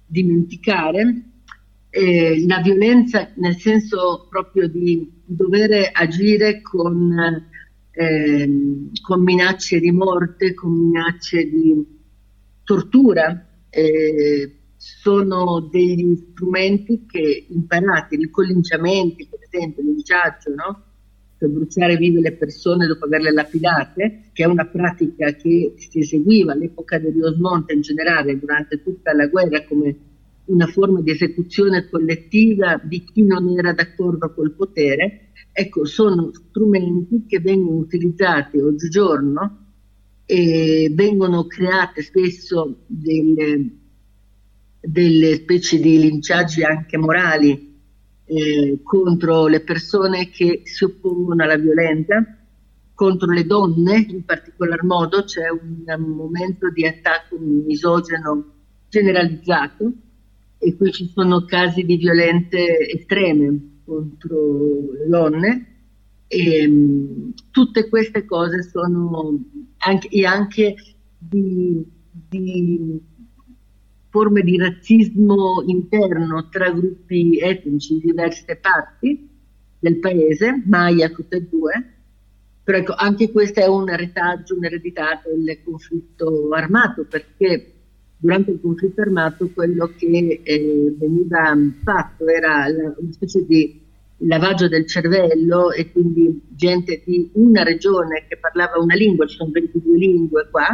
dimenticare, 0.07 1.23
eh, 1.91 2.45
la 2.47 2.61
violenza 2.63 3.31
nel 3.35 3.57
senso 3.57 4.27
proprio 4.31 4.69
di 4.69 5.07
dover 5.23 5.91
agire 5.93 6.63
con, 6.63 7.47
eh, 7.99 8.91
con 9.01 9.23
minacce 9.23 9.81
di 9.81 9.91
morte, 9.91 10.53
con 10.53 10.71
minacce 10.71 11.49
di 11.49 11.83
tortura, 12.63 13.49
eh, 13.71 14.57
sono 14.77 15.61
degli 15.71 16.15
strumenti 16.15 17.07
che 17.07 17.47
imparati, 17.49 18.17
i 18.17 18.29
collinciamenti 18.29 19.27
per 19.27 19.41
esempio, 19.43 19.83
il 19.83 19.89
linciaggio, 19.89 20.55
no? 20.55 20.83
per 21.39 21.49
bruciare 21.49 21.97
vive 21.97 22.21
le 22.21 22.33
persone 22.33 22.87
dopo 22.87 23.07
averle 23.07 23.33
lapidate, 23.33 24.31
che 24.33 24.43
è 24.43 24.47
una 24.47 24.67
pratica 24.67 25.33
che 25.33 25.75
si 25.77 25.99
eseguiva 25.99 26.53
all'epoca 26.53 26.99
di 26.99 27.23
Osmonte 27.23 27.73
in 27.73 27.81
generale 27.81 28.39
durante 28.39 28.83
tutta 28.83 29.15
la 29.15 29.27
guerra 29.27 29.65
come 29.65 29.97
una 30.47 30.67
forma 30.67 31.01
di 31.01 31.11
esecuzione 31.11 31.89
collettiva 31.89 32.81
di 32.83 33.05
chi 33.05 33.23
non 33.23 33.49
era 33.49 33.73
d'accordo 33.73 34.33
col 34.33 34.53
potere, 34.53 35.26
ecco, 35.53 35.85
sono 35.85 36.31
strumenti 36.33 37.25
che 37.27 37.41
vengono 37.41 37.79
utilizzati 37.79 38.59
oggigiorno 38.59 39.65
e 40.27 40.91
vengono 40.93 41.47
create 41.47 42.03
spesso 42.03 42.79
delle, 42.87 43.71
delle 44.81 45.35
specie 45.37 45.79
di 45.79 45.99
linciaggi 45.99 46.63
anche 46.63 46.99
morali 46.99 47.75
eh, 48.25 48.81
contro 48.83 49.47
le 49.47 49.61
persone 49.61 50.31
che 50.31 50.63
si 50.65 50.85
oppongono 50.85 51.45
alla 51.45 51.57
violenza, 51.57 52.25
contro 52.93 53.33
le 53.33 53.47
donne 53.47 54.05
in 54.09 54.25
particolar 54.25 54.83
modo, 54.83 55.23
c'è 55.23 55.49
un, 55.49 55.85
momento 56.15 56.71
di 56.71 56.85
attacco 56.87 57.37
misogeno 57.39 58.53
generalizzato 58.89 59.93
e 60.59 60.77
qui 60.77 60.91
ci 60.93 61.11
sono 61.15 61.45
casi 61.45 61.85
di 61.85 61.97
violenze 61.97 62.89
estreme 62.89 63.76
contro 63.87 64.93
le 64.93 65.07
donne 65.09 65.67
e 66.27 66.69
mh, 66.69 67.35
tutte 67.51 67.89
queste 67.89 68.25
cose 68.25 68.63
sono 68.63 69.43
anche, 69.79 70.09
e 70.09 70.27
anche 70.27 70.75
di, 71.17 71.83
di, 72.11 73.01
forme 74.09 74.43
di 74.43 74.57
razzismo 74.57 75.63
interno 75.67 76.49
tra 76.49 76.71
gruppi 76.71 77.39
etnici 77.39 77.95
di 77.95 78.07
diverse 78.07 78.57
parti 78.57 79.29
del 79.79 79.99
paese, 79.99 80.63
Maya 80.67 81.09
tutte 81.11 81.37
e 81.37 81.43
due, 81.43 81.97
però 82.65 82.79
ecco, 82.79 82.95
anche 82.95 83.31
questo 83.31 83.61
è 83.61 83.67
un 83.67 83.87
retaggio, 83.95 84.57
un'eredità 84.57 85.23
del 85.25 85.63
conflitto 85.63 86.49
armato, 86.51 87.05
perché 87.05 87.76
durante 88.19 88.53
il 88.53 88.61
conflitto 88.61 89.01
armato 89.01 89.51
quello 89.53 89.93
che 89.97 90.41
eh, 90.43 90.95
veniva 90.99 91.57
fatto 91.83 92.27
era 92.27 92.67
la, 92.69 92.95
una 92.97 93.13
specie 93.13 93.45
di 93.45 93.85
lavaggio 94.21 94.69
del 94.69 94.87
cervello 94.87 95.71
e 95.73 95.93
quindi 95.93 96.41
gente 96.49 97.03
di 97.05 97.31
una 97.35 97.63
regione 97.63 98.25
che 98.29 98.39
parlava 98.39 98.79
una 98.79 98.95
lingua, 98.95 99.27
ci 99.27 99.37
sono 99.37 99.51
22 99.53 99.97
lingue 99.97 100.49
qua, 100.51 100.69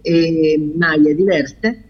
e 0.00 0.72
maglie 0.76 1.14
diverse, 1.14 1.84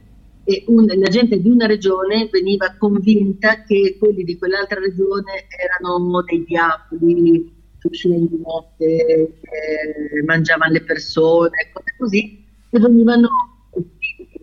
e 0.44 0.64
un, 0.68 0.86
la 0.86 1.08
gente 1.08 1.40
di 1.40 1.50
una 1.50 1.66
regione 1.66 2.28
veniva 2.32 2.74
convinta 2.78 3.64
che 3.64 3.96
quelli 3.98 4.24
di 4.24 4.38
quell'altra 4.38 4.80
regione 4.80 5.44
erano 5.48 6.22
dei 6.22 6.42
diavoli 6.44 7.56
uscivano 7.82 8.26
di 8.26 8.40
notte, 8.42 8.84
eh, 8.86 10.22
mangiavano 10.24 10.72
le 10.72 10.82
persone, 10.82 11.70
cose 11.72 11.94
così, 11.98 12.44
e 12.70 12.78
venivano 12.78 13.28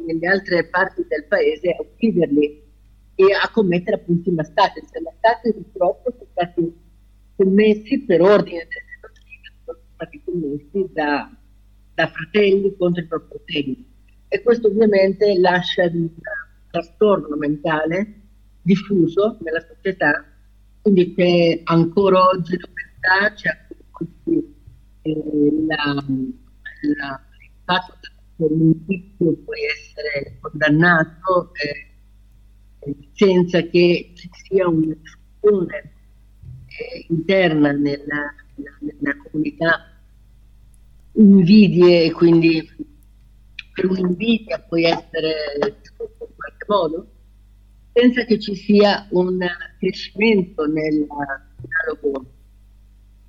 nelle 0.05 0.27
altre 0.27 0.65
parti 0.65 1.05
del 1.07 1.25
paese 1.25 1.71
a 1.71 1.81
ucciderli 1.81 2.63
e 3.15 3.23
a 3.33 3.49
commettere 3.49 3.97
appunto 3.97 4.29
i 4.29 4.33
massacri. 4.33 4.81
Cioè, 4.91 5.01
massacri 5.01 5.53
purtroppo 5.53 6.11
sono 6.11 6.29
stati 6.31 6.73
commessi 7.35 8.03
per 8.03 8.21
ordine 8.21 8.67
del 8.67 8.83
sono 9.63 9.77
stati 9.93 10.21
commessi 10.23 10.89
da, 10.93 11.31
da 11.93 12.07
fratelli 12.07 12.75
contro 12.77 13.01
i 13.01 13.07
propri 13.07 13.39
fratelli. 13.39 13.93
E 14.27 14.41
questo 14.41 14.67
ovviamente 14.67 15.37
lascia 15.39 15.83
un 15.85 16.09
trastorno 16.69 17.35
mentale 17.35 18.21
diffuso 18.61 19.37
nella 19.41 19.61
società, 19.61 20.25
quindi 20.81 21.13
che 21.13 21.61
ancora 21.63 22.27
oggi 22.27 22.57
l'umanità 22.57 23.33
c'è 23.33 23.65
cioè, 24.23 24.37
eh, 25.03 25.65
la, 25.67 25.93
la, 26.97 27.21
l'impatto 27.39 27.93
per 28.35 28.51
un 28.51 28.85
picco 28.85 29.33
può 29.43 29.53
essere 29.53 30.37
condannato 30.41 31.51
eh, 31.53 32.95
senza 33.13 33.61
che 33.61 34.11
ci 34.13 34.29
sia 34.31 34.67
una 34.67 34.93
discussione 34.93 35.93
eh, 36.67 37.05
interna 37.09 37.71
nella, 37.71 38.33
nella, 38.55 38.77
nella, 38.79 39.17
comunità, 39.23 39.99
invidie 41.13 42.03
e 42.03 42.11
quindi 42.11 42.69
per 43.73 43.89
un'invidia 43.89 44.59
puoi 44.59 44.83
essere 44.83 45.33
discusso 45.79 46.27
in 46.27 46.35
qualche 46.35 46.65
modo, 46.67 47.11
senza 47.93 48.25
che 48.25 48.39
ci 48.39 48.55
sia 48.55 49.07
un 49.11 49.39
crescimento 49.79 50.65
nel 50.65 51.07
dialogo 51.61 52.34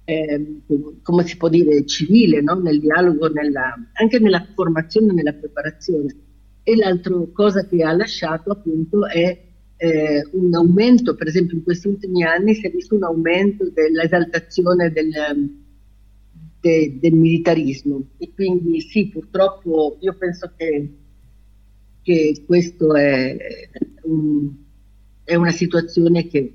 eh, 0.08 0.60
come 1.02 1.26
si 1.26 1.36
può 1.36 1.48
dire, 1.48 1.84
civile, 1.84 2.40
no? 2.40 2.54
nel 2.54 2.78
dialogo, 2.78 3.28
nella, 3.28 3.74
anche 3.94 4.20
nella 4.20 4.46
formazione 4.54 5.12
nella 5.12 5.32
preparazione. 5.32 6.14
E 6.62 6.76
l'altra 6.76 7.14
cosa 7.32 7.66
che 7.66 7.82
ha 7.82 7.92
lasciato 7.92 8.52
appunto 8.52 9.06
è 9.06 9.44
eh, 9.76 10.28
un 10.32 10.54
aumento, 10.54 11.16
per 11.16 11.26
esempio 11.26 11.56
in 11.56 11.64
questi 11.64 11.88
ultimi 11.88 12.22
anni 12.22 12.54
si 12.54 12.66
è 12.66 12.70
visto 12.70 12.94
un 12.94 13.02
aumento 13.02 13.68
dell'esaltazione 13.68 14.92
del, 14.92 15.10
de, 16.60 16.98
del 17.00 17.12
militarismo 17.12 18.02
e 18.18 18.30
quindi 18.32 18.80
sì, 18.80 19.08
purtroppo 19.08 19.98
io 20.00 20.14
penso 20.16 20.52
che, 20.56 20.88
che 22.02 22.42
questo 22.46 22.94
è, 22.94 23.36
un, 24.02 24.50
è 25.24 25.34
una 25.34 25.52
situazione 25.52 26.28
che 26.28 26.52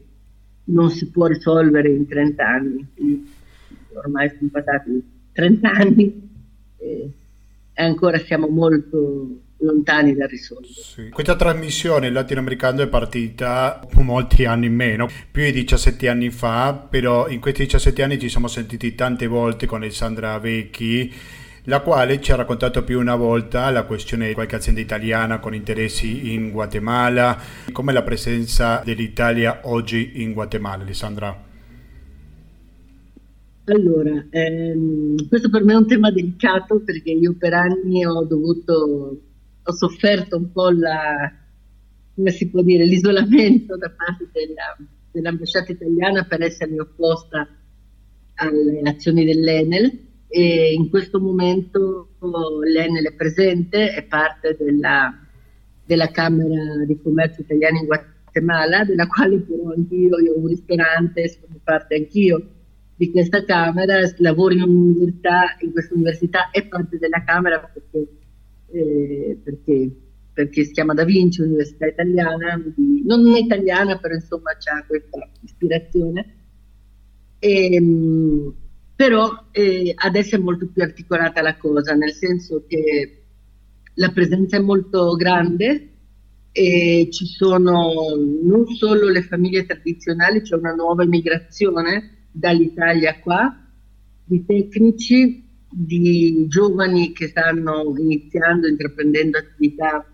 non 0.64 0.89
si 0.89 1.10
può 1.10 1.26
risolvere 1.26 1.89
in 1.89 2.08
30 2.08 2.47
anni 2.47 2.88
ormai 3.96 4.30
sono 4.38 4.50
passati 4.52 5.04
30 5.34 5.72
anni 5.72 6.30
e 6.78 7.12
ancora 7.76 8.18
siamo 8.20 8.48
molto 8.48 9.39
lontani 9.58 10.16
dal 10.16 10.28
risolvere. 10.28 10.74
Sì. 10.74 11.10
Questa 11.10 11.36
trasmissione 11.36 12.10
latinoamericana 12.10 12.84
è 12.84 12.88
partita 12.88 13.88
molti 14.00 14.46
anni 14.46 14.66
in 14.68 14.76
meno, 14.76 15.08
più 15.32 15.44
di 15.44 15.52
17 15.52 16.10
anni 16.10 16.30
fa, 16.30 16.74
però 16.74 17.28
in 17.30 17.39
questi 17.39 17.64
17 17.64 18.04
anni 18.04 18.20
ci 18.20 18.30
siamo 18.30 18.48
sentiti 18.48 18.96
tante 18.96 19.28
volte 19.28 19.66
con 19.66 19.82
Alessandra 19.82 20.38
Vecchi 20.39 21.14
la 21.66 21.82
quale 21.82 22.20
ci 22.20 22.32
ha 22.32 22.36
raccontato 22.36 22.84
più 22.84 23.00
una 23.00 23.16
volta 23.16 23.70
la 23.70 23.84
questione 23.84 24.28
di 24.28 24.34
qualche 24.34 24.56
azienda 24.56 24.82
italiana 24.82 25.39
con 25.39 25.54
interessi 25.54 26.34
in 26.34 26.50
Guatemala, 26.50 27.38
come 27.72 27.94
la 27.94 28.02
presenza 28.02 28.82
dell'Italia 28.84 29.60
oggi 29.64 30.24
in 30.24 30.34
Guatemala, 30.34 30.82
Alessandra. 30.82 31.50
Allora, 33.72 34.26
ehm, 34.32 35.30
questo 35.30 35.49
per 35.49 35.63
me 35.63 35.72
è 35.72 35.78
un 35.78 35.88
tema 35.88 36.11
delicato 36.11 36.82
perché 36.82 37.11
io 37.11 37.36
per 37.38 37.53
anni 37.53 38.05
ho 38.05 38.26
dovuto, 38.26 39.22
ho 39.63 39.72
sofferto 39.72 40.36
un 40.36 40.51
po' 40.51 40.72
la, 40.72 41.32
come 42.13 42.32
si 42.32 42.49
può 42.49 42.61
dire, 42.63 42.84
l'isolamento 42.84 43.78
da 43.78 43.89
parte 43.89 44.28
della, 44.34 44.76
dell'ambasciata 45.09 45.72
italiana 45.72 46.26
per 46.26 46.41
essermi 46.41 46.80
opposta 46.80 47.47
alle 48.34 48.82
azioni 48.84 49.24
dell'Enel 49.24 49.99
e 50.28 50.74
in 50.74 50.89
questo 50.89 51.22
momento 51.22 52.09
l'Enel 52.65 53.05
è 53.05 53.13
presente, 53.13 53.93
è 53.93 54.03
parte 54.03 54.57
della, 54.59 55.17
della 55.86 56.11
Camera 56.11 56.84
di 56.86 56.99
Commercio 57.01 57.39
Italiana 57.39 57.80
in 57.80 57.86
Guatemala, 57.86 58.84
della 58.84 59.07
quale 59.07 59.38
però 59.38 59.72
anch'io, 59.74 60.19
io 60.19 60.34
ho 60.34 60.39
un 60.39 60.47
ristorante, 60.47 61.30
sono 61.30 61.57
parte 61.63 61.95
anch'io 61.95 62.59
di 63.02 63.10
questa 63.10 63.43
Camera, 63.43 63.95
lavoro 64.18 64.54
in 64.54 64.62
un'università, 64.62 65.56
in 65.62 65.72
questa 65.72 65.95
università 65.95 66.52
è 66.52 66.68
parte 66.68 66.99
della 66.99 67.24
Camera 67.24 67.60
perché, 67.60 68.08
eh, 68.72 69.39
perché, 69.43 69.89
perché, 70.32 70.64
si 70.66 70.72
chiama 70.72 70.93
Da 70.93 71.04
Vinci, 71.04 71.41
Università 71.41 71.88
Italiana, 71.88 72.62
di, 72.64 73.02
non 73.04 73.26
italiana 73.26 73.97
però 73.97 74.14
insomma 74.14 74.56
c'è 74.56 74.86
questa 74.86 75.18
ispirazione. 75.41 76.36
E, 77.39 77.74
ehm, 77.74 78.54
però 78.95 79.45
eh, 79.49 79.93
adesso 79.95 80.36
è 80.36 80.39
molto 80.39 80.68
più 80.72 80.84
articolata 80.84 81.41
la 81.41 81.58
cosa, 81.58 81.95
nel 81.95 82.14
senso 82.14 82.66
che 82.68 83.24
la 83.95 84.12
presenza 84.12 84.58
è 84.58 84.60
molto 84.60 85.16
grande 85.16 85.89
e 86.52 87.08
ci 87.10 87.26
sono 87.26 87.93
non 88.43 88.68
solo 88.68 89.10
le 89.10 89.24
famiglie 89.24 89.66
tradizionali, 89.66 90.41
c'è 90.41 90.56
una 90.56 90.76
nuova 90.76 91.04
immigrazione 91.04 92.20
dall'Italia 92.32 93.20
qua 93.20 93.56
di 94.24 94.46
tecnici, 94.46 95.44
di 95.70 96.46
giovani 96.48 97.12
che 97.12 97.28
stanno 97.28 97.94
iniziando, 97.98 98.68
intraprendendo 98.68 99.38
attività 99.38 100.06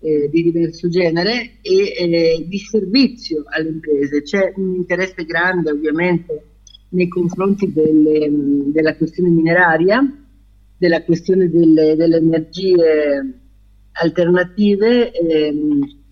eh, 0.00 0.28
di 0.30 0.42
diverso 0.42 0.88
genere 0.88 1.58
e 1.62 1.94
eh, 1.96 2.44
di 2.46 2.58
servizio 2.58 3.44
alle 3.46 3.68
imprese. 3.68 4.22
C'è 4.22 4.52
un 4.56 4.74
interesse 4.74 5.24
grande 5.24 5.70
ovviamente 5.70 6.44
nei 6.90 7.08
confronti 7.08 7.72
delle, 7.72 8.30
della 8.72 8.96
questione 8.96 9.30
mineraria, 9.30 10.00
della 10.76 11.02
questione 11.02 11.48
delle, 11.48 11.96
delle 11.96 12.16
energie 12.16 13.40
alternative. 13.92 15.12
Ehm, 15.12 16.02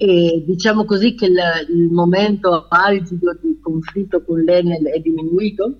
e 0.00 0.44
diciamo 0.46 0.84
così 0.84 1.16
che 1.16 1.26
il, 1.26 1.36
il 1.70 1.90
momento 1.90 2.66
algido 2.68 3.36
di 3.42 3.58
conflitto 3.60 4.22
con 4.22 4.40
l'Enel 4.40 4.84
è 4.84 5.00
diminuito, 5.00 5.76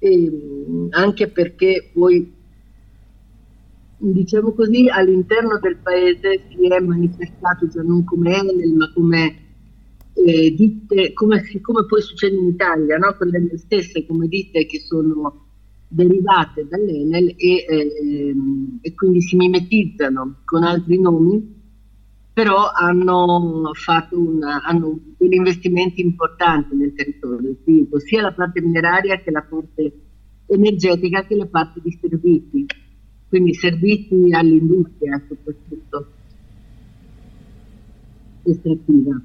e, 0.00 0.88
anche 0.90 1.28
perché 1.28 1.90
poi, 1.94 2.34
diciamo 3.96 4.52
così, 4.54 4.88
all'interno 4.88 5.60
del 5.60 5.76
paese 5.76 6.46
si 6.48 6.66
è 6.66 6.80
manifestato 6.80 7.68
già 7.68 7.80
non 7.82 8.02
come 8.02 8.38
Enel, 8.38 8.72
ma 8.72 8.92
come 8.92 9.38
eh, 10.14 10.52
ditte, 10.52 11.12
come, 11.12 11.42
come, 11.60 11.86
poi 11.86 12.02
succede 12.02 12.34
in 12.34 12.48
Italia, 12.48 12.96
no? 12.96 13.14
quelle 13.16 13.56
stesse 13.56 14.04
come 14.04 14.26
ditte 14.26 14.66
che 14.66 14.80
sono 14.80 15.42
derivate 15.86 16.66
dall'Enel 16.68 17.34
e, 17.36 17.64
eh, 17.68 18.34
e 18.80 18.94
quindi 18.94 19.20
si 19.20 19.36
mimetizzano 19.36 20.40
con 20.44 20.64
altri 20.64 21.00
nomi, 21.00 21.53
però 22.34 22.68
hanno 22.72 23.70
fatto 23.74 24.18
una, 24.18 24.60
hanno 24.64 24.98
degli 25.16 25.34
investimenti 25.34 26.00
importanti 26.00 26.74
nel 26.74 26.92
territorio, 26.92 27.56
sia 27.98 28.22
la 28.22 28.32
parte 28.32 28.60
mineraria 28.60 29.20
che 29.20 29.30
la 29.30 29.46
parte 29.48 30.00
energetica 30.46 31.24
che 31.24 31.36
la 31.36 31.46
parte 31.46 31.80
di 31.80 31.96
servizi, 32.00 32.66
quindi 33.28 33.54
servizi 33.54 34.32
all'industria 34.32 35.22
soprattutto. 35.28 36.12
Estrattiva. 38.42 39.22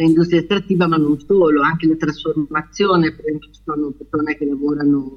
L'industria 0.00 0.40
estrattiva, 0.40 0.88
ma 0.88 0.96
non 0.96 1.18
solo, 1.20 1.62
anche 1.62 1.86
la 1.86 1.96
trasformazione, 1.96 3.14
per 3.14 3.26
esempio 3.26 3.50
ci 3.52 3.60
sono 3.64 3.90
persone 3.92 4.36
che 4.36 4.44
lavorano 4.44 5.16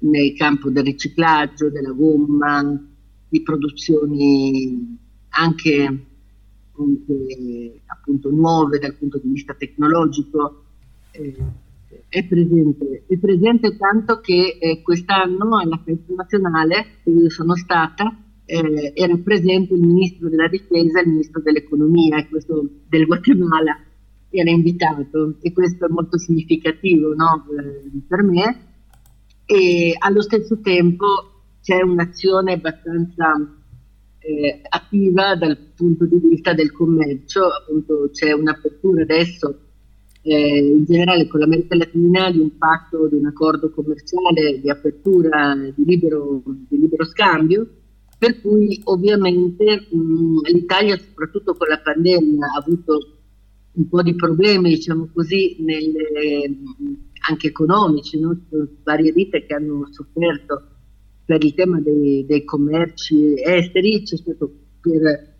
nel 0.00 0.34
campo 0.34 0.70
del 0.70 0.84
riciclaggio, 0.84 1.70
della 1.70 1.92
gomma, 1.92 2.86
di 3.28 3.42
produzioni 3.42 5.06
anche, 5.30 5.84
anche 6.76 7.80
appunto 7.86 8.30
nuove 8.30 8.78
dal 8.78 8.94
punto 8.94 9.18
di 9.18 9.28
vista 9.28 9.54
tecnologico. 9.54 10.64
Eh, 11.10 11.36
è 12.08 12.24
presente, 12.24 13.04
è 13.06 13.18
presente 13.18 13.76
tanto 13.76 14.20
che 14.20 14.58
eh, 14.60 14.82
quest'anno 14.82 15.58
alla 15.58 15.80
festa 15.84 16.12
nazionale, 16.14 16.86
dove 17.02 17.30
sono 17.30 17.54
stata, 17.54 18.14
eh, 18.44 18.92
era 18.94 19.16
presente 19.16 19.74
il 19.74 19.80
ministro 19.80 20.28
della 20.28 20.48
difesa 20.48 21.00
e 21.00 21.02
il 21.02 21.08
ministro 21.10 21.40
dell'economia, 21.40 22.26
questo 22.28 22.66
del 22.88 23.06
Guatemala, 23.06 23.78
era 24.30 24.50
invitato 24.50 25.36
e 25.40 25.52
questo 25.52 25.86
è 25.86 25.88
molto 25.88 26.18
significativo 26.18 27.14
no, 27.14 27.46
per 28.06 28.22
me 28.22 28.66
e 29.46 29.94
allo 29.98 30.20
stesso 30.20 30.60
tempo 30.60 31.06
c'è 31.62 31.80
un'azione 31.82 32.52
abbastanza 32.52 33.57
eh, 34.20 34.60
attiva 34.68 35.34
dal 35.36 35.56
punto 35.74 36.04
di 36.06 36.18
vista 36.18 36.52
del 36.52 36.72
commercio, 36.72 37.46
appunto 37.46 38.10
c'è 38.12 38.32
un'apertura 38.32 39.02
adesso 39.02 39.60
eh, 40.22 40.58
in 40.58 40.84
generale 40.84 41.26
con 41.26 41.40
l'America 41.40 41.76
Latina 41.76 42.30
di 42.30 42.38
un 42.38 42.56
patto, 42.58 43.08
di 43.08 43.16
un 43.16 43.26
accordo 43.26 43.70
commerciale 43.70 44.60
di 44.60 44.68
apertura 44.68 45.54
di 45.74 45.84
libero, 45.84 46.42
di 46.44 46.78
libero 46.78 47.04
scambio, 47.04 47.68
per 48.18 48.40
cui 48.40 48.80
ovviamente 48.84 49.86
mh, 49.90 50.40
l'Italia 50.52 50.96
soprattutto 50.96 51.54
con 51.54 51.68
la 51.68 51.78
pandemia 51.78 52.46
ha 52.46 52.58
avuto 52.58 53.18
un 53.72 53.88
po' 53.88 54.02
di 54.02 54.14
problemi, 54.16 54.70
diciamo 54.70 55.08
così, 55.14 55.56
nelle, 55.60 56.56
anche 57.28 57.46
economici, 57.46 58.18
no? 58.18 58.36
varie 58.82 59.12
ditte 59.12 59.46
che 59.46 59.54
hanno 59.54 59.86
sofferto 59.92 60.77
per 61.28 61.44
il 61.44 61.52
tema 61.52 61.78
dei, 61.78 62.24
dei 62.24 62.42
commerci 62.42 63.34
esteri, 63.36 64.02
c'è 64.02 64.16
stato 64.16 64.50
per 64.80 65.34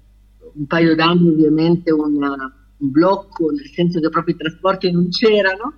un 0.52 0.66
paio 0.66 0.94
d'anni 0.94 1.30
ovviamente 1.30 1.90
una, 1.90 2.28
un 2.76 2.90
blocco, 2.90 3.50
nel 3.50 3.70
senso 3.72 3.98
che 3.98 4.10
proprio 4.10 4.34
i 4.34 4.38
trasporti 4.38 4.90
non 4.90 5.08
c'erano, 5.08 5.72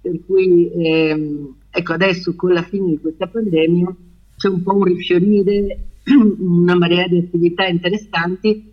per 0.00 0.18
cui 0.26 0.72
ehm, 0.72 1.54
ecco 1.70 1.92
adesso 1.92 2.34
con 2.34 2.52
la 2.52 2.64
fine 2.64 2.88
di 2.88 2.98
questa 2.98 3.28
pandemia 3.28 3.94
c'è 4.36 4.48
un 4.48 4.60
po' 4.64 4.74
un 4.74 4.82
rifiorire, 4.82 5.78
una 6.40 6.74
marea 6.74 7.06
di 7.06 7.18
attività 7.18 7.64
interessanti 7.64 8.72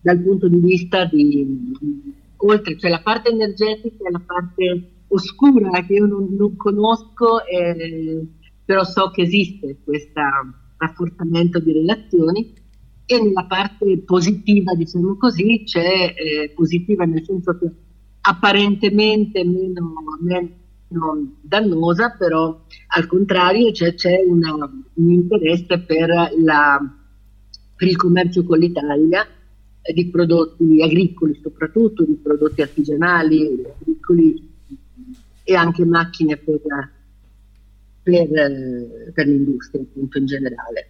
dal 0.00 0.20
punto 0.20 0.48
di 0.48 0.58
vista 0.58 1.04
di, 1.04 1.70
oltre, 2.36 2.78
cioè 2.78 2.90
la 2.90 3.02
parte 3.02 3.28
energetica 3.28 4.08
e 4.08 4.10
la 4.10 4.22
parte 4.24 4.90
oscura 5.08 5.84
che 5.84 5.92
io 5.92 6.06
non, 6.06 6.34
non 6.34 6.56
conosco, 6.56 7.44
eh, 7.44 8.26
però 8.64 8.84
so 8.84 9.10
che 9.10 9.22
esiste 9.22 9.78
questo 9.84 10.20
rafforzamento 10.76 11.58
di 11.60 11.72
relazioni 11.72 12.54
e 13.06 13.22
nella 13.22 13.44
parte 13.44 13.98
positiva, 13.98 14.74
diciamo 14.74 15.16
così, 15.16 15.62
c'è 15.64 16.14
eh, 16.16 16.52
positiva 16.54 17.04
nel 17.04 17.22
senso 17.24 17.58
che 17.58 17.70
apparentemente 18.22 19.44
meno, 19.44 19.92
meno 20.22 20.48
dannosa, 21.42 22.16
però 22.18 22.64
al 22.96 23.06
contrario 23.06 23.70
c'è, 23.72 23.94
c'è 23.94 24.22
una, 24.26 24.54
un 24.54 25.10
interesse 25.10 25.80
per, 25.80 26.08
la, 26.42 26.80
per 27.76 27.88
il 27.88 27.96
commercio 27.96 28.44
con 28.44 28.58
l'Italia 28.58 29.26
di 29.92 30.06
prodotti 30.06 30.80
agricoli 30.80 31.38
soprattutto, 31.42 32.04
di 32.04 32.14
prodotti 32.14 32.62
artigianali, 32.62 33.62
agricoli 33.80 34.52
e 35.42 35.54
anche 35.54 35.84
macchine 35.84 36.38
per, 36.38 36.60
per, 38.04 38.28
per 39.12 39.26
l'industria 39.26 39.82
appunto 39.82 40.18
in 40.18 40.26
generale. 40.26 40.88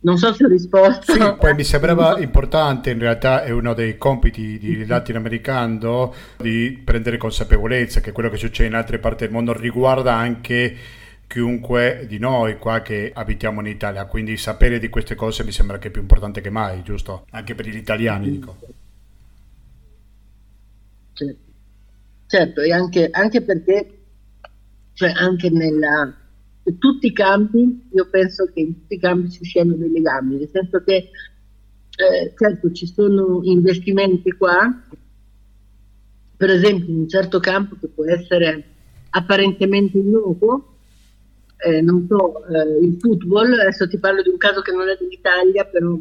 Non 0.00 0.18
so 0.18 0.32
se 0.32 0.44
ho 0.44 0.48
risposto. 0.48 1.12
Sì, 1.12 1.34
poi 1.38 1.54
mi 1.54 1.62
sembrava 1.62 2.18
importante, 2.20 2.90
in 2.90 2.98
realtà 2.98 3.44
è 3.44 3.50
uno 3.50 3.72
dei 3.72 3.96
compiti 3.96 4.58
di 4.58 4.84
latinoamericano 4.84 6.12
di 6.38 6.80
prendere 6.82 7.18
consapevolezza 7.18 8.00
che 8.00 8.10
quello 8.10 8.28
che 8.28 8.36
succede 8.36 8.68
in 8.68 8.74
altre 8.74 8.98
parti 8.98 9.24
del 9.24 9.32
mondo 9.32 9.52
riguarda 9.52 10.14
anche 10.14 10.76
chiunque 11.28 12.04
di 12.08 12.18
noi 12.18 12.58
qua 12.58 12.82
che 12.82 13.12
abitiamo 13.14 13.60
in 13.60 13.66
Italia, 13.66 14.04
quindi 14.06 14.36
sapere 14.36 14.80
di 14.80 14.88
queste 14.88 15.14
cose 15.14 15.44
mi 15.44 15.52
sembra 15.52 15.78
che 15.78 15.88
è 15.88 15.90
più 15.90 16.02
importante 16.02 16.40
che 16.40 16.50
mai, 16.50 16.82
giusto? 16.82 17.26
Anche 17.30 17.54
per 17.54 17.66
gli 17.68 17.76
italiani, 17.76 18.30
dico. 18.30 18.56
Certo, 21.12 21.40
certo 22.26 22.60
e 22.60 22.72
anche, 22.72 23.08
anche 23.12 23.40
perché, 23.40 23.98
cioè 24.94 25.12
anche 25.12 25.48
nella, 25.48 26.12
tutti 26.78 27.06
i 27.06 27.12
campi, 27.12 27.88
io 27.92 28.08
penso 28.10 28.50
che 28.52 28.60
in 28.60 28.74
tutti 28.74 28.94
i 28.94 28.98
campi 28.98 29.30
ci 29.30 29.44
siano 29.44 29.74
dei 29.74 29.90
legami, 29.90 30.36
nel 30.36 30.48
senso 30.48 30.82
che 30.82 30.94
eh, 30.94 32.32
certo 32.36 32.72
ci 32.72 32.86
sono 32.86 33.40
investimenti 33.42 34.30
qua, 34.32 34.82
per 36.36 36.50
esempio 36.50 36.92
in 36.92 37.00
un 37.00 37.08
certo 37.08 37.40
campo 37.40 37.76
che 37.80 37.88
può 37.88 38.04
essere 38.06 38.64
apparentemente 39.10 39.98
innocuo, 39.98 40.76
eh, 41.64 41.80
non 41.80 42.06
so, 42.08 42.44
eh, 42.46 42.84
il 42.84 42.96
football, 42.98 43.52
adesso 43.52 43.86
ti 43.86 43.98
parlo 43.98 44.22
di 44.22 44.28
un 44.28 44.36
caso 44.36 44.62
che 44.62 44.72
non 44.72 44.88
è 44.88 44.96
dell'Italia, 44.98 45.64
però 45.64 45.96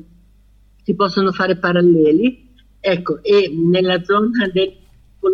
si 0.83 0.95
possono 0.95 1.31
fare 1.31 1.57
paralleli. 1.57 2.49
Ecco, 2.79 3.21
e 3.21 3.53
nella 3.55 4.03
zona 4.03 4.47
del, 4.51 4.73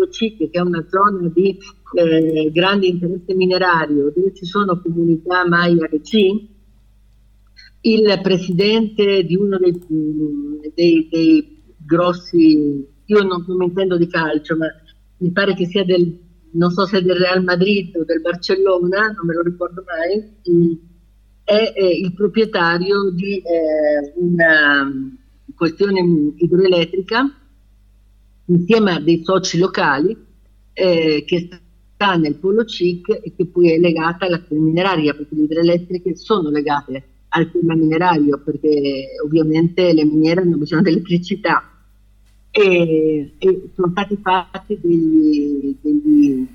Cic, 0.09 0.49
che 0.49 0.57
è 0.57 0.61
una 0.61 0.85
zona 0.89 1.29
di 1.33 1.57
eh, 1.95 2.51
grande 2.51 2.87
interesse 2.87 3.33
minerario, 3.33 4.11
dove 4.13 4.33
ci 4.33 4.45
sono 4.45 4.81
comunità 4.81 5.47
Maya 5.47 5.87
e 5.89 6.01
C, 6.01 6.15
il 7.81 8.19
presidente 8.21 9.23
di 9.23 9.35
uno 9.35 9.57
dei, 9.57 9.79
dei, 10.73 11.07
dei 11.09 11.63
grossi, 11.77 12.85
io 13.05 13.23
non, 13.23 13.45
non 13.47 13.57
mi 13.57 13.65
intendo 13.65 13.97
di 13.97 14.07
calcio, 14.07 14.57
ma 14.57 14.67
mi 15.17 15.31
pare 15.31 15.53
che 15.53 15.65
sia 15.65 15.85
del, 15.85 16.17
non 16.51 16.71
so 16.71 16.85
se 16.85 17.01
del 17.01 17.17
Real 17.17 17.43
Madrid 17.43 17.95
o 17.95 18.03
del 18.03 18.21
Barcellona, 18.21 19.11
non 19.15 19.25
me 19.25 19.33
lo 19.33 19.41
ricordo 19.41 19.83
mai, 19.85 20.81
è, 21.43 21.73
è 21.73 21.83
il 21.83 22.13
proprietario 22.13 23.09
di 23.11 23.37
eh, 23.37 24.13
una 24.15 24.91
questione 25.55 26.33
idroelettrica 26.35 27.46
insieme 28.47 28.93
a 28.93 28.99
dei 28.99 29.23
soci 29.23 29.57
locali 29.57 30.15
eh, 30.73 31.23
che 31.25 31.49
sta 31.93 32.15
nel 32.15 32.35
polo 32.35 32.65
CIC 32.65 33.19
e 33.23 33.33
che 33.35 33.45
poi 33.47 33.71
è 33.71 33.77
legata 33.77 34.25
alla 34.25 34.43
mineraria, 34.49 35.13
perché 35.13 35.35
le 35.35 35.43
idroelettriche 35.43 36.15
sono 36.15 36.49
legate 36.49 37.03
al 37.29 37.51
tema 37.51 37.75
minerario, 37.75 38.41
perché 38.43 39.07
ovviamente 39.23 39.93
le 39.93 40.05
miniere 40.05 40.41
hanno 40.41 40.57
bisogno 40.57 40.83
di 40.83 40.89
elettricità 40.89 41.71
e, 42.51 43.33
e 43.37 43.69
sono 43.75 43.89
stati 43.91 44.17
fatti 44.21 44.79
degli, 44.81 45.75
degli 45.81 46.47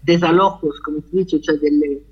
desalojos, 0.00 0.80
come 0.80 1.02
si 1.08 1.16
dice, 1.16 1.40
cioè 1.40 1.58
delle, 1.58 2.02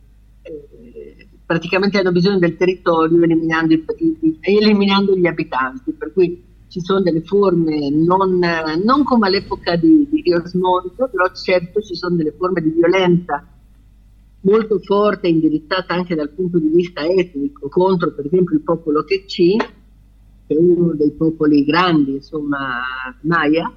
eh, 0.43 1.29
praticamente 1.47 1.99
hanno 1.99 2.13
bisogno 2.13 2.39
del 2.39 2.57
territorio 2.57 3.23
eliminando, 3.23 3.75
i, 3.75 4.39
eliminando, 4.41 5.17
gli 5.17 5.27
abitanti, 5.27 5.93
per 5.93 6.13
cui 6.13 6.43
ci 6.69 6.81
sono 6.81 7.01
delle 7.01 7.23
forme 7.23 7.91
non, 7.91 8.39
non 8.85 9.03
come 9.05 9.27
all'epoca 9.27 9.77
di, 9.77 10.07
di 10.11 10.23
Rios 10.23 10.53
Monto, 10.55 11.09
però 11.09 11.33
certo 11.33 11.81
ci 11.81 11.95
sono 11.95 12.17
delle 12.17 12.33
forme 12.33 12.61
di 12.61 12.71
violenza 12.71 13.45
molto 14.43 14.79
forte, 14.79 15.29
indirizzata 15.29 15.95
anche 15.95 16.15
dal 16.15 16.31
punto 16.31 16.59
di 16.59 16.69
vista 16.69 17.05
etnico 17.05 17.69
contro 17.69 18.13
per 18.13 18.27
esempio 18.27 18.55
il 18.55 18.63
popolo 18.63 19.05
Quechì, 19.05 19.57
che 19.57 20.55
è 20.55 20.57
uno 20.57 20.95
dei 20.95 21.11
popoli 21.11 21.65
grandi, 21.65 22.13
insomma, 22.13 22.81
Maya, 23.23 23.73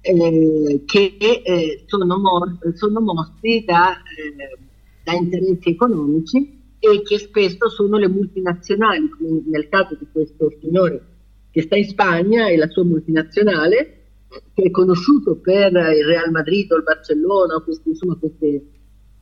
eh, 0.00 0.82
che 0.84 1.16
eh, 1.18 1.84
sono, 1.86 2.18
mor- 2.18 2.74
sono, 2.74 3.00
mossi 3.00 3.62
da, 3.64 3.92
eh, 3.92 4.58
da, 5.04 5.12
interessi 5.12 5.70
economici 5.70 6.60
e 6.78 7.02
che 7.02 7.18
spesso 7.18 7.68
sono 7.68 7.96
le 7.96 8.08
multinazionali, 8.08 9.08
come 9.08 9.42
nel 9.46 9.68
caso 9.68 9.96
di 9.96 10.06
questo 10.10 10.52
signore 10.60 11.11
che 11.52 11.62
sta 11.62 11.76
in 11.76 11.84
Spagna 11.84 12.48
e 12.48 12.56
la 12.56 12.68
sua 12.68 12.82
multinazionale, 12.82 13.98
che 14.54 14.62
è 14.62 14.70
conosciuto 14.70 15.36
per 15.36 15.70
il 15.72 16.04
Real 16.04 16.30
Madrid 16.30 16.72
o 16.72 16.78
il 16.78 16.82
Barcellona, 16.82 17.60
questi, 17.60 17.90
insomma, 17.90 18.16
questi 18.16 18.46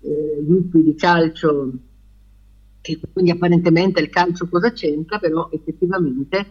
eh, 0.01 0.39
gruppi 0.41 0.83
di 0.83 0.95
calcio, 0.95 1.72
che 2.81 3.01
quindi 3.12 3.33
apparentemente 3.33 4.01
il 4.01 4.09
calcio 4.09 4.49
cosa 4.49 4.72
c'entra, 4.72 5.18
però 5.18 5.49
effettivamente 5.51 6.47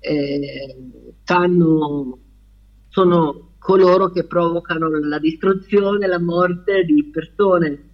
eh, 0.00 0.76
fanno, 1.22 2.18
sono 2.88 3.52
coloro 3.58 4.10
che 4.10 4.24
provocano 4.24 4.88
la 4.88 5.20
distruzione, 5.20 6.08
la 6.08 6.18
morte 6.18 6.82
di 6.84 7.04
persone 7.04 7.88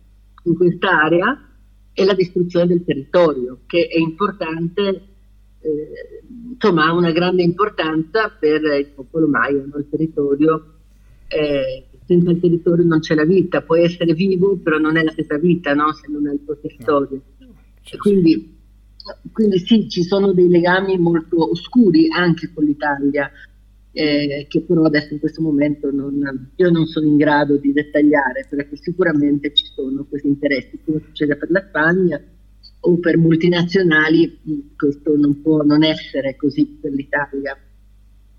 in 0.44 0.56
quest'area 0.56 1.46
e 1.92 2.04
la 2.04 2.14
distruzione 2.14 2.66
del 2.66 2.84
territorio, 2.84 3.60
che 3.66 3.88
è 3.88 3.98
importante, 3.98 5.15
eh, 5.66 6.22
insomma 6.52 6.86
ha 6.86 6.92
una 6.92 7.12
grande 7.12 7.42
importanza 7.42 8.30
per 8.38 8.62
il 8.62 8.92
popolo 8.94 9.26
Maya, 9.28 9.64
no? 9.64 9.78
il 9.78 9.88
territorio. 9.90 10.74
Eh, 11.28 11.86
senza 12.06 12.30
il 12.30 12.38
territorio 12.38 12.84
non 12.84 13.00
c'è 13.00 13.16
la 13.16 13.24
vita, 13.24 13.62
puoi 13.62 13.82
essere 13.82 14.14
vivo, 14.14 14.56
però 14.56 14.78
non 14.78 14.96
è 14.96 15.02
la 15.02 15.10
stessa 15.10 15.38
vita 15.38 15.74
no? 15.74 15.92
se 15.92 16.06
non 16.08 16.26
hai 16.26 16.34
il 16.34 16.44
tuo 16.44 16.56
territorio. 16.56 17.20
No. 17.38 17.48
Quindi 17.98 18.54
quindi 19.32 19.58
sì, 19.58 19.88
ci 19.88 20.02
sono 20.02 20.32
dei 20.32 20.48
legami 20.48 20.98
molto 20.98 21.50
oscuri 21.50 22.08
anche 22.10 22.50
con 22.52 22.64
l'Italia, 22.64 23.30
eh, 23.92 24.46
che 24.48 24.62
però 24.62 24.84
adesso 24.84 25.12
in 25.12 25.20
questo 25.20 25.40
momento 25.40 25.90
non, 25.90 26.50
io 26.56 26.70
non 26.70 26.86
sono 26.86 27.06
in 27.06 27.16
grado 27.16 27.56
di 27.56 27.72
dettagliare, 27.72 28.46
perché 28.48 28.76
sicuramente 28.76 29.54
ci 29.54 29.66
sono 29.66 30.04
questi 30.08 30.28
interessi, 30.28 30.78
come 30.84 31.00
succede 31.04 31.36
per 31.36 31.50
la 31.50 31.64
Spagna 31.68 32.20
o 32.86 32.98
per 32.98 33.18
multinazionali, 33.18 34.72
questo 34.76 35.16
non 35.16 35.42
può 35.42 35.62
non 35.62 35.82
essere 35.82 36.36
così 36.36 36.78
per 36.80 36.92
l'Italia. 36.92 37.58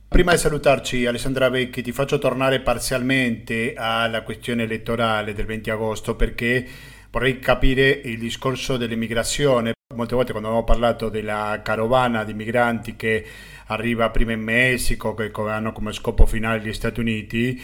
Prima 0.07 0.31
di 0.31 0.37
salutarci 0.37 1.05
Alessandra 1.05 1.49
Vecchi 1.49 1.81
ti 1.81 1.91
faccio 1.91 2.17
tornare 2.17 2.61
parzialmente 2.61 3.73
alla 3.75 4.23
questione 4.23 4.63
elettorale 4.63 5.33
del 5.33 5.45
20 5.45 5.69
agosto 5.69 6.15
perché 6.15 6.65
vorrei 7.11 7.39
capire 7.39 7.89
il 7.89 8.17
discorso 8.17 8.77
dell'immigrazione 8.77 9.73
Molte 9.95 10.15
volte 10.15 10.31
quando 10.31 10.49
abbiamo 10.49 10.65
parlato 10.65 11.07
della 11.07 11.61
carovana 11.63 12.25
di 12.25 12.33
migranti 12.33 12.97
che 12.97 13.25
arriva 13.67 14.09
prima 14.09 14.33
in 14.33 14.41
Messico, 14.41 15.13
che 15.13 15.31
hanno 15.33 15.71
come 15.71 15.93
scopo 15.93 16.25
finale 16.25 16.59
gli 16.59 16.73
Stati 16.73 16.99
Uniti, 16.99 17.57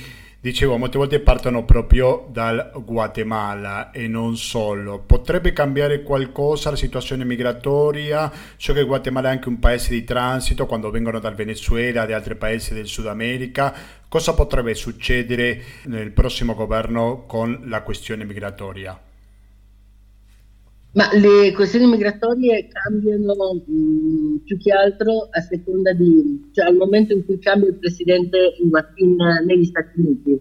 dicevo, 0.43 0.75
molte 0.75 0.97
volte 0.97 1.21
partono 1.21 1.63
proprio 1.63 2.27
dal 2.29 2.73
Guatemala 2.83 3.91
e 3.91 4.09
non 4.09 4.35
solo. 4.35 4.99
Potrebbe 4.99 5.53
cambiare 5.53 6.03
qualcosa 6.03 6.69
la 6.69 6.75
situazione 6.75 7.23
migratoria? 7.23 8.29
So 8.57 8.73
che 8.73 8.81
il 8.81 8.85
Guatemala 8.85 9.29
è 9.29 9.31
anche 9.31 9.47
un 9.47 9.59
paese 9.59 9.91
di 9.91 10.03
transito 10.03 10.65
quando 10.65 10.91
vengono 10.91 11.19
dal 11.19 11.33
Venezuela 11.33 12.03
e 12.03 12.07
da 12.07 12.15
altri 12.17 12.35
paesi 12.35 12.73
del 12.73 12.87
Sud 12.87 13.07
America. 13.07 13.73
Cosa 14.09 14.33
potrebbe 14.33 14.73
succedere 14.73 15.61
nel 15.85 16.11
prossimo 16.11 16.55
governo 16.55 17.23
con 17.25 17.61
la 17.67 17.81
questione 17.81 18.25
migratoria? 18.25 18.99
Ma 20.93 21.09
le 21.13 21.51
questioni 21.53 21.87
migratorie 21.87 22.67
cambiano 22.67 23.63
mh, 23.65 23.71
mm, 23.71 24.35
più 24.45 24.57
che 24.59 24.71
altro 24.71 25.27
a 25.31 25.41
seconda 25.41 25.91
di, 25.91 26.49
cioè 26.51 26.67
al 26.67 26.75
momento 26.75 27.13
in 27.13 27.25
cui 27.25 27.39
cambia 27.39 27.69
il 27.69 27.77
presidente 27.77 28.37
in, 28.59 28.69
in, 28.95 29.15
negli 29.43 29.65
Stati 29.65 29.99
Uniti. 29.99 30.39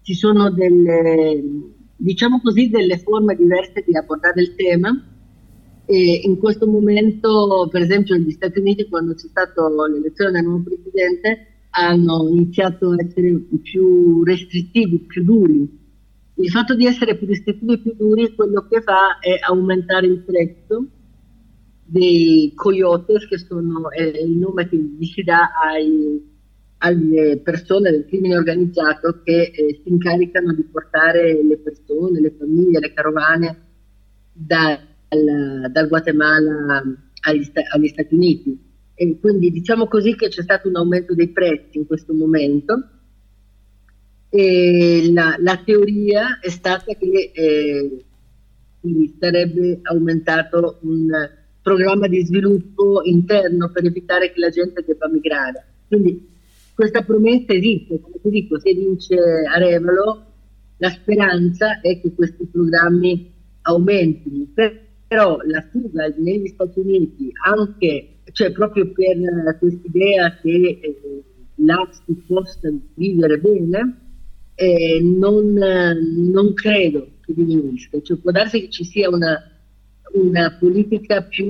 Ci 0.00 0.14
sono 0.14 0.50
delle, 0.50 1.42
diciamo 1.94 2.40
così, 2.40 2.70
delle 2.70 2.98
forme 2.98 3.36
diverse 3.36 3.84
di 3.86 3.94
abbordare 3.94 4.40
il 4.40 4.54
tema 4.54 4.98
e 5.84 6.20
in 6.24 6.38
questo 6.38 6.66
momento, 6.66 7.68
per 7.70 7.82
esempio, 7.82 8.16
negli 8.16 8.30
Stati 8.30 8.58
Uniti, 8.60 8.88
quando 8.88 9.12
c'è 9.12 9.26
stata 9.26 9.68
l'elezione 9.68 10.32
del 10.32 10.44
nuovo 10.44 10.62
presidente, 10.62 11.46
hanno 11.70 12.28
iniziato 12.30 12.92
a 12.92 12.96
essere 12.98 13.30
più 13.62 14.24
restrittivi, 14.24 15.00
più 15.00 15.22
duri 15.22 15.84
il 16.38 16.50
fatto 16.50 16.74
di 16.74 16.86
essere 16.86 17.16
più 17.16 17.26
restrittivi 17.26 17.72
e 17.72 17.78
più 17.78 17.94
duri 17.96 18.34
quello 18.34 18.66
che 18.68 18.82
fa 18.82 19.18
è 19.20 19.38
aumentare 19.40 20.06
il 20.06 20.20
prezzo 20.20 20.86
dei 21.84 22.52
coyotes, 22.54 23.26
che 23.26 23.38
sono 23.38 23.90
è 23.90 24.02
il 24.02 24.32
nome 24.32 24.68
che 24.68 24.78
si 25.00 25.22
dà 25.22 25.52
ai, 25.64 26.20
alle 26.78 27.40
persone 27.42 27.90
del 27.90 28.06
crimine 28.06 28.36
organizzato 28.36 29.22
che 29.22 29.52
eh, 29.54 29.80
si 29.82 29.88
incaricano 29.88 30.52
di 30.52 30.64
portare 30.64 31.42
le 31.42 31.58
persone, 31.58 32.20
le 32.20 32.34
famiglie, 32.36 32.80
le 32.80 32.92
carovane 32.92 33.62
dal, 34.32 34.78
dal 35.70 35.88
Guatemala 35.88 36.82
agli, 37.22 37.50
agli 37.72 37.88
Stati 37.88 38.14
Uniti. 38.14 38.64
E 38.94 39.18
quindi 39.20 39.50
diciamo 39.50 39.86
così 39.86 40.16
che 40.16 40.28
c'è 40.28 40.42
stato 40.42 40.68
un 40.68 40.76
aumento 40.76 41.14
dei 41.14 41.28
prezzi 41.28 41.78
in 41.78 41.86
questo 41.86 42.12
momento 42.12 42.95
e 44.28 45.10
la, 45.12 45.36
la, 45.38 45.62
teoria 45.64 46.38
è 46.40 46.48
stata 46.48 46.94
che 46.94 47.30
eh, 47.32 48.04
sarebbe 49.18 49.78
aumentato 49.82 50.78
un 50.82 51.08
programma 51.62 52.06
di 52.06 52.24
sviluppo 52.24 53.02
interno 53.02 53.70
per 53.70 53.84
evitare 53.84 54.32
che 54.32 54.40
la 54.40 54.50
gente 54.50 54.84
debba 54.86 55.08
migrare. 55.08 55.64
Quindi 55.88 56.34
questa 56.74 57.02
promessa 57.02 57.52
esiste, 57.52 58.00
come 58.00 58.20
ti 58.22 58.30
dico, 58.30 58.58
se 58.60 58.72
vince 58.74 59.16
Arevalo, 59.52 60.24
la 60.78 60.90
speranza 60.90 61.80
è 61.80 62.00
che 62.00 62.12
questi 62.14 62.46
programmi 62.46 63.32
aumentino, 63.62 64.46
però 65.08 65.38
la 65.44 65.64
fuga 65.70 66.12
negli 66.18 66.48
Stati 66.48 66.80
Uniti, 66.80 67.32
anche 67.44 68.18
cioè 68.32 68.52
proprio 68.52 68.92
per 68.92 69.56
questa 69.58 69.86
idea 69.86 70.36
che 70.36 70.78
eh, 70.82 71.22
là 71.56 71.88
si 71.90 72.14
possa 72.26 72.70
vivere 72.94 73.38
bene, 73.38 74.05
eh, 74.56 75.00
non, 75.02 75.52
non, 75.52 76.54
credo 76.54 77.08
che 77.20 77.34
diminuisca, 77.34 78.00
cioè, 78.00 78.16
può 78.16 78.30
darsi 78.30 78.62
che 78.62 78.70
ci 78.70 78.84
sia 78.84 79.08
una, 79.08 79.38
una 80.14 80.56
politica 80.58 81.22
più, 81.22 81.46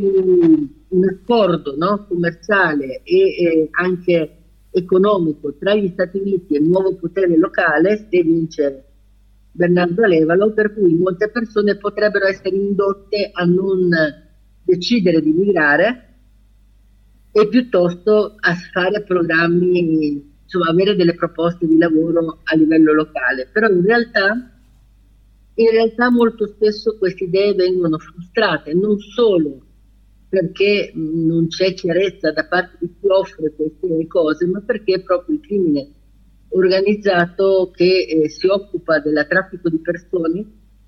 un 0.89 1.05
accordo 1.05 1.77
no? 1.77 2.05
commerciale 2.09 3.03
e 3.05 3.19
eh, 3.19 3.69
anche 3.71 4.37
economico 4.71 5.55
tra 5.55 5.75
gli 5.75 5.89
Stati 5.89 6.19
Uniti 6.19 6.55
e 6.55 6.59
il 6.59 6.69
nuovo 6.69 6.97
potere 6.97 7.37
locale 7.37 8.09
se 8.11 8.23
vince 8.23 8.85
Bernardo 9.53 10.05
Levalo, 10.05 10.53
per 10.53 10.75
cui 10.75 10.95
molte 10.95 11.31
persone 11.31 11.77
potrebbero 11.77 12.27
essere 12.27 12.57
indotte 12.57 13.31
a 13.33 13.45
non 13.45 13.89
decidere 14.65 15.23
di 15.23 15.31
migrare 15.31 16.03
e 17.33 17.49
piuttosto 17.49 18.35
a 18.39 18.55
fare 18.73 19.03
programmi 19.03 20.35
insomma, 20.47 20.71
avere 20.71 20.95
delle 20.95 21.15
proposte 21.15 21.67
di 21.67 21.77
lavoro 21.77 22.39
a 22.45 22.57
livello 22.57 22.93
locale, 22.95 23.49
però 23.53 23.69
in 23.69 23.85
realtà, 23.85 24.51
in 25.55 25.71
realtà 25.71 26.11
molto 26.11 26.47
spesso 26.47 26.97
queste 26.97 27.25
idee 27.25 27.55
vengono 27.55 27.99
frustrate, 27.99 28.73
non 28.73 28.99
solo 28.99 29.61
perché 30.29 30.93
non 30.95 31.49
c'è 31.49 31.75
chiarezza 31.75 32.33
da 32.33 32.47
parte 32.47 32.79
di 32.81 32.95
chi 33.01 33.09
offre 33.09 33.53
queste 33.55 34.07
cose, 34.07 34.47
ma 34.47 34.61
perché 34.61 35.03
proprio 35.03 35.37
il 35.37 35.41
crimine 35.41 35.89
organizzato 36.49 37.71
che 37.75 38.07
eh, 38.09 38.29
si 38.29 38.47
occupa 38.47 39.01
del 39.01 39.27
traffico 39.29 39.69
di 39.69 39.79
persone 39.79 40.45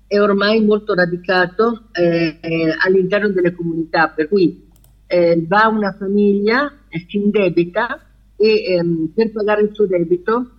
è 0.07 0.19
ormai 0.19 0.63
molto 0.63 0.95
radicato 0.95 1.89
eh, 1.91 2.37
eh, 2.41 2.75
all'interno 2.83 3.29
delle 3.29 3.53
comunità, 3.53 4.09
per 4.09 4.27
cui 4.27 4.67
eh, 5.05 5.43
va 5.47 5.67
una 5.67 5.95
famiglia, 5.97 6.71
si 7.07 7.17
indebita 7.17 8.08
e 8.39 8.63
ehm, 8.73 9.11
per 9.13 9.31
pagare 9.31 9.63
il 9.63 9.71
suo 9.73 9.85
debito 9.85 10.51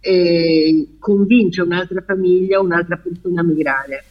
eh, 0.00 0.96
convince 0.98 1.60
un'altra 1.60 2.00
famiglia, 2.00 2.60
un'altra 2.60 2.96
persona 2.96 3.42
a 3.42 3.44
migrare. 3.44 4.04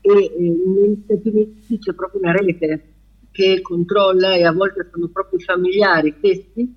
E 0.00 0.10
eh, 0.10 0.38
negli 0.38 1.02
Stati 1.04 1.28
Uniti 1.28 1.78
c'è 1.78 1.92
proprio 1.92 2.22
una 2.22 2.32
rete 2.32 2.82
che 3.30 3.60
controlla 3.60 4.34
e 4.34 4.44
a 4.44 4.52
volte 4.52 4.88
sono 4.90 5.08
proprio 5.08 5.38
i 5.38 5.42
familiari 5.42 6.14
stessi 6.18 6.74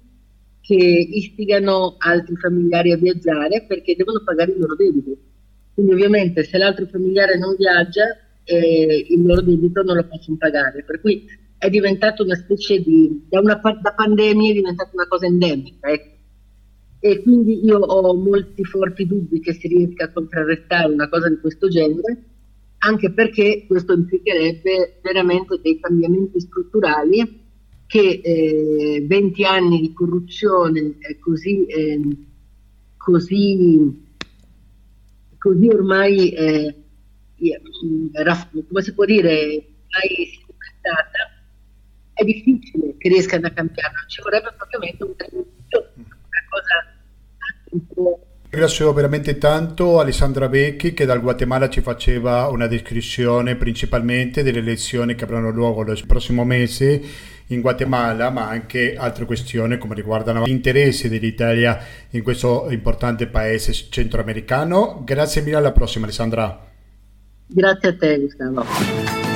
che 0.59 0.75
istigano 0.75 1.95
altri 1.99 2.35
familiari 2.35 2.91
a 2.91 2.97
viaggiare 2.97 3.63
perché 3.65 3.95
devono 3.95 4.21
pagare 4.25 4.51
i 4.51 4.57
loro 4.57 4.75
debiti. 4.75 5.15
Quindi 5.73 5.93
ovviamente 5.93 6.43
se 6.43 6.57
l'altro 6.57 6.85
familiare 6.87 7.37
non 7.37 7.55
viaggia 7.55 8.03
eh, 8.43 9.05
il 9.09 9.25
loro 9.25 9.41
debito 9.41 9.83
non 9.83 9.95
lo 9.95 10.03
possono 10.05 10.35
pagare. 10.35 10.83
Per 10.83 10.99
cui 10.99 11.25
è 11.57 11.69
diventato 11.69 12.23
una 12.23 12.35
specie 12.35 12.81
di, 12.81 13.25
da, 13.29 13.39
una, 13.39 13.55
da 13.55 13.93
pandemia 13.93 14.51
è 14.51 14.53
diventata 14.53 14.91
una 14.93 15.07
cosa 15.07 15.25
endemica. 15.25 15.89
Ecco. 15.89 16.15
E 16.99 17.21
quindi 17.21 17.63
io 17.63 17.77
ho 17.77 18.13
molti 18.15 18.63
forti 18.63 19.05
dubbi 19.05 19.39
che 19.39 19.53
si 19.53 19.67
riesca 19.67 20.05
a 20.05 20.11
contrarrestare 20.11 20.91
una 20.91 21.07
cosa 21.09 21.29
di 21.29 21.37
questo 21.39 21.67
genere, 21.67 22.23
anche 22.79 23.11
perché 23.11 23.65
questo 23.67 23.93
implicherebbe 23.93 24.99
veramente 25.01 25.59
dei 25.61 25.79
cambiamenti 25.79 26.39
strutturali 26.39 27.45
che 27.87 28.19
eh, 28.23 29.05
20 29.07 29.45
anni 29.45 29.79
di 29.79 29.93
corruzione 29.93 30.97
eh, 30.99 31.17
così, 31.19 31.65
eh, 31.65 32.01
così, 32.97 34.05
così 35.37 35.67
ormai, 35.67 36.29
eh, 36.31 36.75
come 38.67 38.81
si 38.81 38.93
può 38.93 39.05
dire, 39.05 39.29
ormai 39.29 40.29
documentata, 40.45 41.36
è 42.17 42.23
difficile 42.23 42.95
che 42.97 43.09
riescano 43.09 43.45
a 43.47 43.51
cambiarlo, 43.51 43.99
ci 44.07 44.21
vorrebbe 44.21 44.51
propriamente 44.57 45.03
un 45.03 45.13
una 45.13 46.43
cosa 46.49 46.97
un 47.71 47.87
po'. 47.93 48.21
Ringrazio 48.49 48.91
veramente 48.93 49.37
tanto 49.37 49.99
Alessandra 49.99 50.47
Becchi 50.47 50.93
che 50.93 51.05
dal 51.05 51.21
Guatemala 51.21 51.69
ci 51.69 51.81
faceva 51.81 52.47
una 52.47 52.65
descrizione 52.65 53.55
principalmente 53.55 54.41
delle 54.41 54.59
elezioni 54.59 55.15
che 55.15 55.25
avranno 55.25 55.51
luogo 55.51 55.83
il 55.91 56.05
prossimo 56.07 56.43
mese 56.43 57.01
in 57.47 57.61
Guatemala, 57.61 58.29
ma 58.29 58.47
anche 58.47 58.95
altre 58.97 59.25
questioni 59.25 59.77
come 59.77 59.95
riguardano 59.95 60.45
l'interesse 60.45 61.09
dell'Italia 61.09 61.77
in 62.11 62.23
questo 62.23 62.67
importante 62.71 63.27
paese 63.27 63.73
centroamericano. 63.73 65.03
Grazie 65.05 65.41
mille, 65.41 65.57
alla 65.57 65.71
prossima 65.71 66.05
Alessandra. 66.05 66.65
Grazie 67.45 67.89
a 67.89 67.95
te 67.95 68.19
Gustavo. 68.19 69.26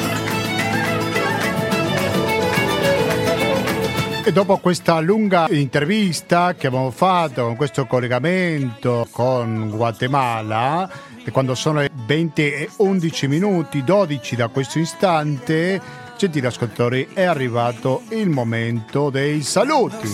E 4.31 4.33
dopo 4.33 4.59
questa 4.59 5.01
lunga 5.01 5.49
intervista 5.49 6.55
che 6.55 6.67
abbiamo 6.67 6.89
fatto 6.91 7.43
con 7.43 7.57
questo 7.57 7.85
collegamento 7.85 9.05
con 9.11 9.69
Guatemala, 9.75 10.89
quando 11.33 11.53
sono 11.53 11.85
20 12.05 12.41
e 12.41 12.69
11 12.77 13.27
minuti, 13.27 13.83
12 13.83 14.37
da 14.37 14.47
questo 14.47 14.79
istante, 14.79 15.81
gentili 16.15 16.45
ascoltatori, 16.45 17.09
è 17.11 17.23
arrivato 17.23 18.03
il 18.11 18.29
momento 18.29 19.09
dei 19.09 19.41
saluti. 19.41 20.07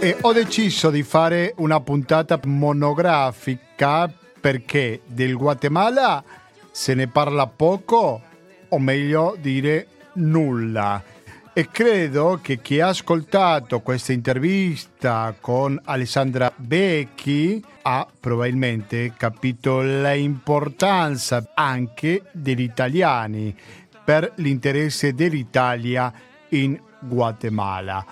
E 0.00 0.16
ho 0.18 0.32
deciso 0.32 0.88
di 0.88 1.02
fare 1.02 1.52
una 1.58 1.80
puntata 1.80 2.40
monografica 2.42 4.10
perché 4.48 5.02
del 5.04 5.36
Guatemala 5.36 6.24
se 6.70 6.94
ne 6.94 7.06
parla 7.06 7.46
poco, 7.46 8.22
o 8.70 8.78
meglio 8.78 9.36
dire 9.38 9.88
nulla. 10.14 11.04
E 11.52 11.68
credo 11.70 12.38
che 12.40 12.62
chi 12.62 12.80
ha 12.80 12.88
ascoltato 12.88 13.80
questa 13.80 14.14
intervista 14.14 15.34
con 15.38 15.78
Alessandra 15.84 16.50
Becchi 16.56 17.62
ha 17.82 18.06
probabilmente 18.18 19.12
capito 19.14 19.82
l'importanza 19.82 21.50
anche 21.52 22.22
degli 22.32 22.62
italiani 22.62 23.54
per 24.02 24.32
l'interesse 24.36 25.12
dell'Italia 25.12 26.10
in 26.50 26.80
Guatemala. 27.00 28.02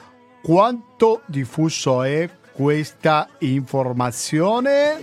Quanto 0.42 1.22
diffuso 1.24 2.02
è 2.02 2.28
questa 2.56 3.28
informazione? 3.40 4.96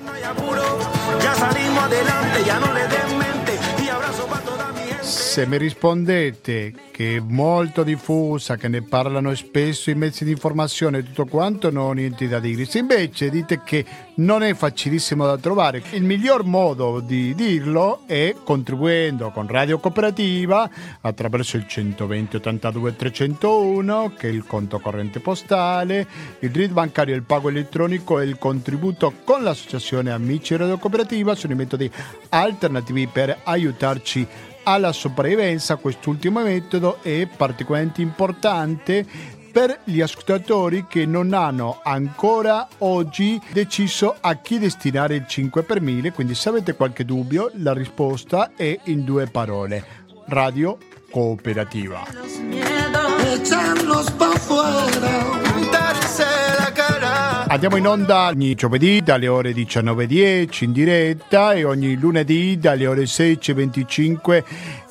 Se 5.03 5.45
mi 5.45 5.57
rispondete 5.57 6.73
che 6.91 7.17
è 7.17 7.19
molto 7.19 7.83
diffusa, 7.83 8.55
che 8.55 8.69
ne 8.69 8.83
parlano 8.83 9.35
spesso 9.35 9.89
i 9.89 9.95
mezzi 9.95 10.23
di 10.23 10.31
informazione 10.31 10.99
e 10.99 11.03
tutto 11.03 11.25
quanto, 11.25 11.69
non 11.71 11.87
ho 11.87 11.91
niente 11.91 12.27
da 12.27 12.39
dire. 12.39 12.63
Se 12.63 12.77
invece 12.77 13.29
dite 13.29 13.61
che 13.65 13.83
non 14.15 14.43
è 14.43 14.53
facilissimo 14.53 15.25
da 15.25 15.37
trovare, 15.37 15.83
il 15.91 16.03
miglior 16.03 16.45
modo 16.45 17.01
di 17.01 17.35
dirlo 17.35 18.03
è 18.05 18.33
contribuendo 18.43 19.31
con 19.31 19.47
Radio 19.47 19.77
Cooperativa 19.79 20.69
attraverso 21.01 21.57
il 21.57 21.67
120 21.67 22.37
82 22.37 22.95
301, 22.95 24.13
che 24.15 24.29
è 24.29 24.31
il 24.31 24.45
conto 24.45 24.79
corrente 24.79 25.19
postale, 25.19 26.07
il 26.39 26.51
RID 26.51 26.71
bancario, 26.71 27.15
il 27.15 27.23
pago 27.23 27.49
elettronico 27.49 28.19
e 28.19 28.25
il 28.25 28.37
contributo 28.37 29.11
con 29.25 29.43
l'associazione 29.43 30.11
Amici 30.11 30.55
Radio 30.55 30.77
Cooperativa 30.77 31.35
sono 31.35 31.53
i 31.53 31.57
metodi 31.57 31.91
alternativi 32.29 33.07
per 33.07 33.39
aiutarci 33.43 34.27
alla 34.63 34.91
sopravvivenza. 34.91 35.75
Quest'ultimo 35.75 36.41
metodo 36.41 37.01
è 37.01 37.27
particolarmente 37.27 38.01
importante 38.01 39.05
per 39.53 39.81
gli 39.83 40.01
ascoltatori 40.01 40.87
che 40.87 41.05
non 41.05 41.31
hanno 41.33 41.79
ancora 41.83 42.67
oggi 42.79 43.39
deciso 43.51 44.15
a 44.19 44.33
chi 44.37 44.57
destinare 44.57 45.15
il 45.15 45.27
5 45.27 45.61
per 45.61 45.79
1000, 45.79 46.11
quindi 46.11 46.33
se 46.33 46.49
avete 46.49 46.73
qualche 46.73 47.05
dubbio 47.05 47.51
la 47.57 47.73
risposta 47.73 48.53
è 48.55 48.79
in 48.85 49.03
due 49.03 49.27
parole. 49.27 50.01
Radio 50.25 50.77
Cooperativa. 51.11 52.01
Andiamo 57.53 57.75
in 57.77 57.85
onda 57.85 58.29
ogni 58.29 58.55
giovedì 58.55 59.03
dalle 59.03 59.27
ore 59.27 59.51
19.10 59.51 60.63
in 60.63 60.71
diretta 60.71 61.53
e 61.53 61.63
ogni 61.63 61.95
lunedì 61.95 62.57
dalle 62.57 62.87
ore 62.87 63.03
16.25 63.03 64.43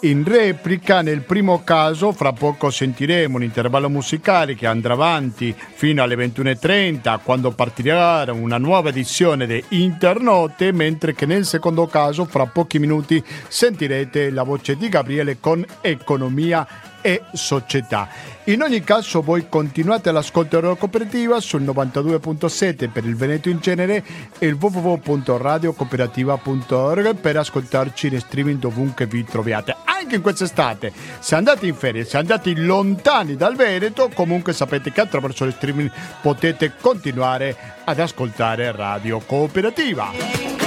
in 0.03 0.23
replica. 0.23 1.03
Nel 1.03 1.23
primo 1.23 1.65
caso, 1.65 2.13
fra 2.13 2.33
poco 2.33 2.71
sentiremo 2.71 3.35
un 3.35 3.43
intervallo 3.43 3.91
musicale 3.91 4.55
che 4.55 4.69
andrà 4.69 4.93
avanti 4.93 5.53
fino 5.57 6.05
alle 6.05 6.15
21.30 6.15 7.19
quando 7.25 7.51
partirà 7.51 8.25
una 8.33 8.59
nuova 8.59 8.91
edizione 8.91 9.45
di 9.49 9.65
Internote, 9.71 10.71
mentre 10.71 11.17
che 11.17 11.27
nel 11.27 11.45
secondo 11.45 11.89
caso, 11.89 12.27
fra 12.27 12.47
pochi 12.47 12.79
minuti, 12.79 13.21
sentirete 13.49 14.31
la 14.31 14.45
voce 14.45 14.77
di 14.77 14.89
Gabriele 14.89 15.39
con 15.41 15.67
Economia 15.81 16.65
e 17.01 17.23
società. 17.33 18.09
In 18.47 18.61
ogni 18.61 18.83
caso 18.83 19.23
voi 19.23 19.49
continuate 19.49 20.09
all'ascolto 20.09 20.59
della 20.59 20.75
cooperativa 20.75 21.39
sul 21.39 21.63
92.7 21.63 22.91
per 22.91 23.05
il 23.05 23.15
Veneto 23.15 23.49
in 23.49 23.61
genere 23.61 24.03
e 24.37 24.49
il 24.49 24.55
www.radiocooperativa.org 24.55 27.15
per 27.15 27.37
ascoltarci 27.37 28.09
in 28.09 28.19
streaming 28.19 28.59
dovunque 28.59 29.07
vi 29.07 29.25
troviate. 29.25 29.77
Anche 29.85 30.17
in 30.17 30.23
quest'estate, 30.23 30.93
se 31.21 31.37
andate 31.37 31.69
in 31.69 31.77
ferie, 31.77 32.05
se 32.05 32.17
andate 32.17 32.53
lontani 32.57 33.37
dal 33.37 33.55
Veneto, 33.55 34.11
comunque 34.13 34.53
sapete 34.53 34.91
che 34.91 35.03
attraverso 35.03 35.45
le 35.45 35.53
streaming 35.53 35.93
potete 36.21 36.73
continuare 36.81 37.57
ad 37.85 38.01
ascoltare 38.01 38.73
Radio 38.73 39.21
Cooperativa. 39.21 40.62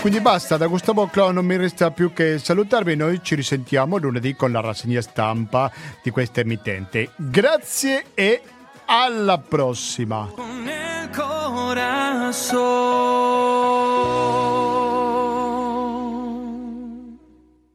Quindi 0.01 0.21
basta, 0.21 0.57
da 0.57 0.69
Gustavo 0.69 1.09
Clau 1.09 1.33
non 1.33 1.45
mi 1.45 1.57
resta 1.57 1.91
più 1.91 2.13
che 2.13 2.39
salutarvi. 2.39 2.95
Noi 2.95 3.19
ci 3.23 3.35
risentiamo 3.35 3.97
lunedì 3.99 4.37
con 4.37 4.53
la 4.53 4.61
rassegna 4.61 5.01
stampa 5.03 5.73
di 6.03 6.11
questa 6.11 6.41
emittente. 6.41 7.11
Grazie 7.17 8.05
e 8.15 8.41
alla 8.87 9.39
prossima. 9.39 10.29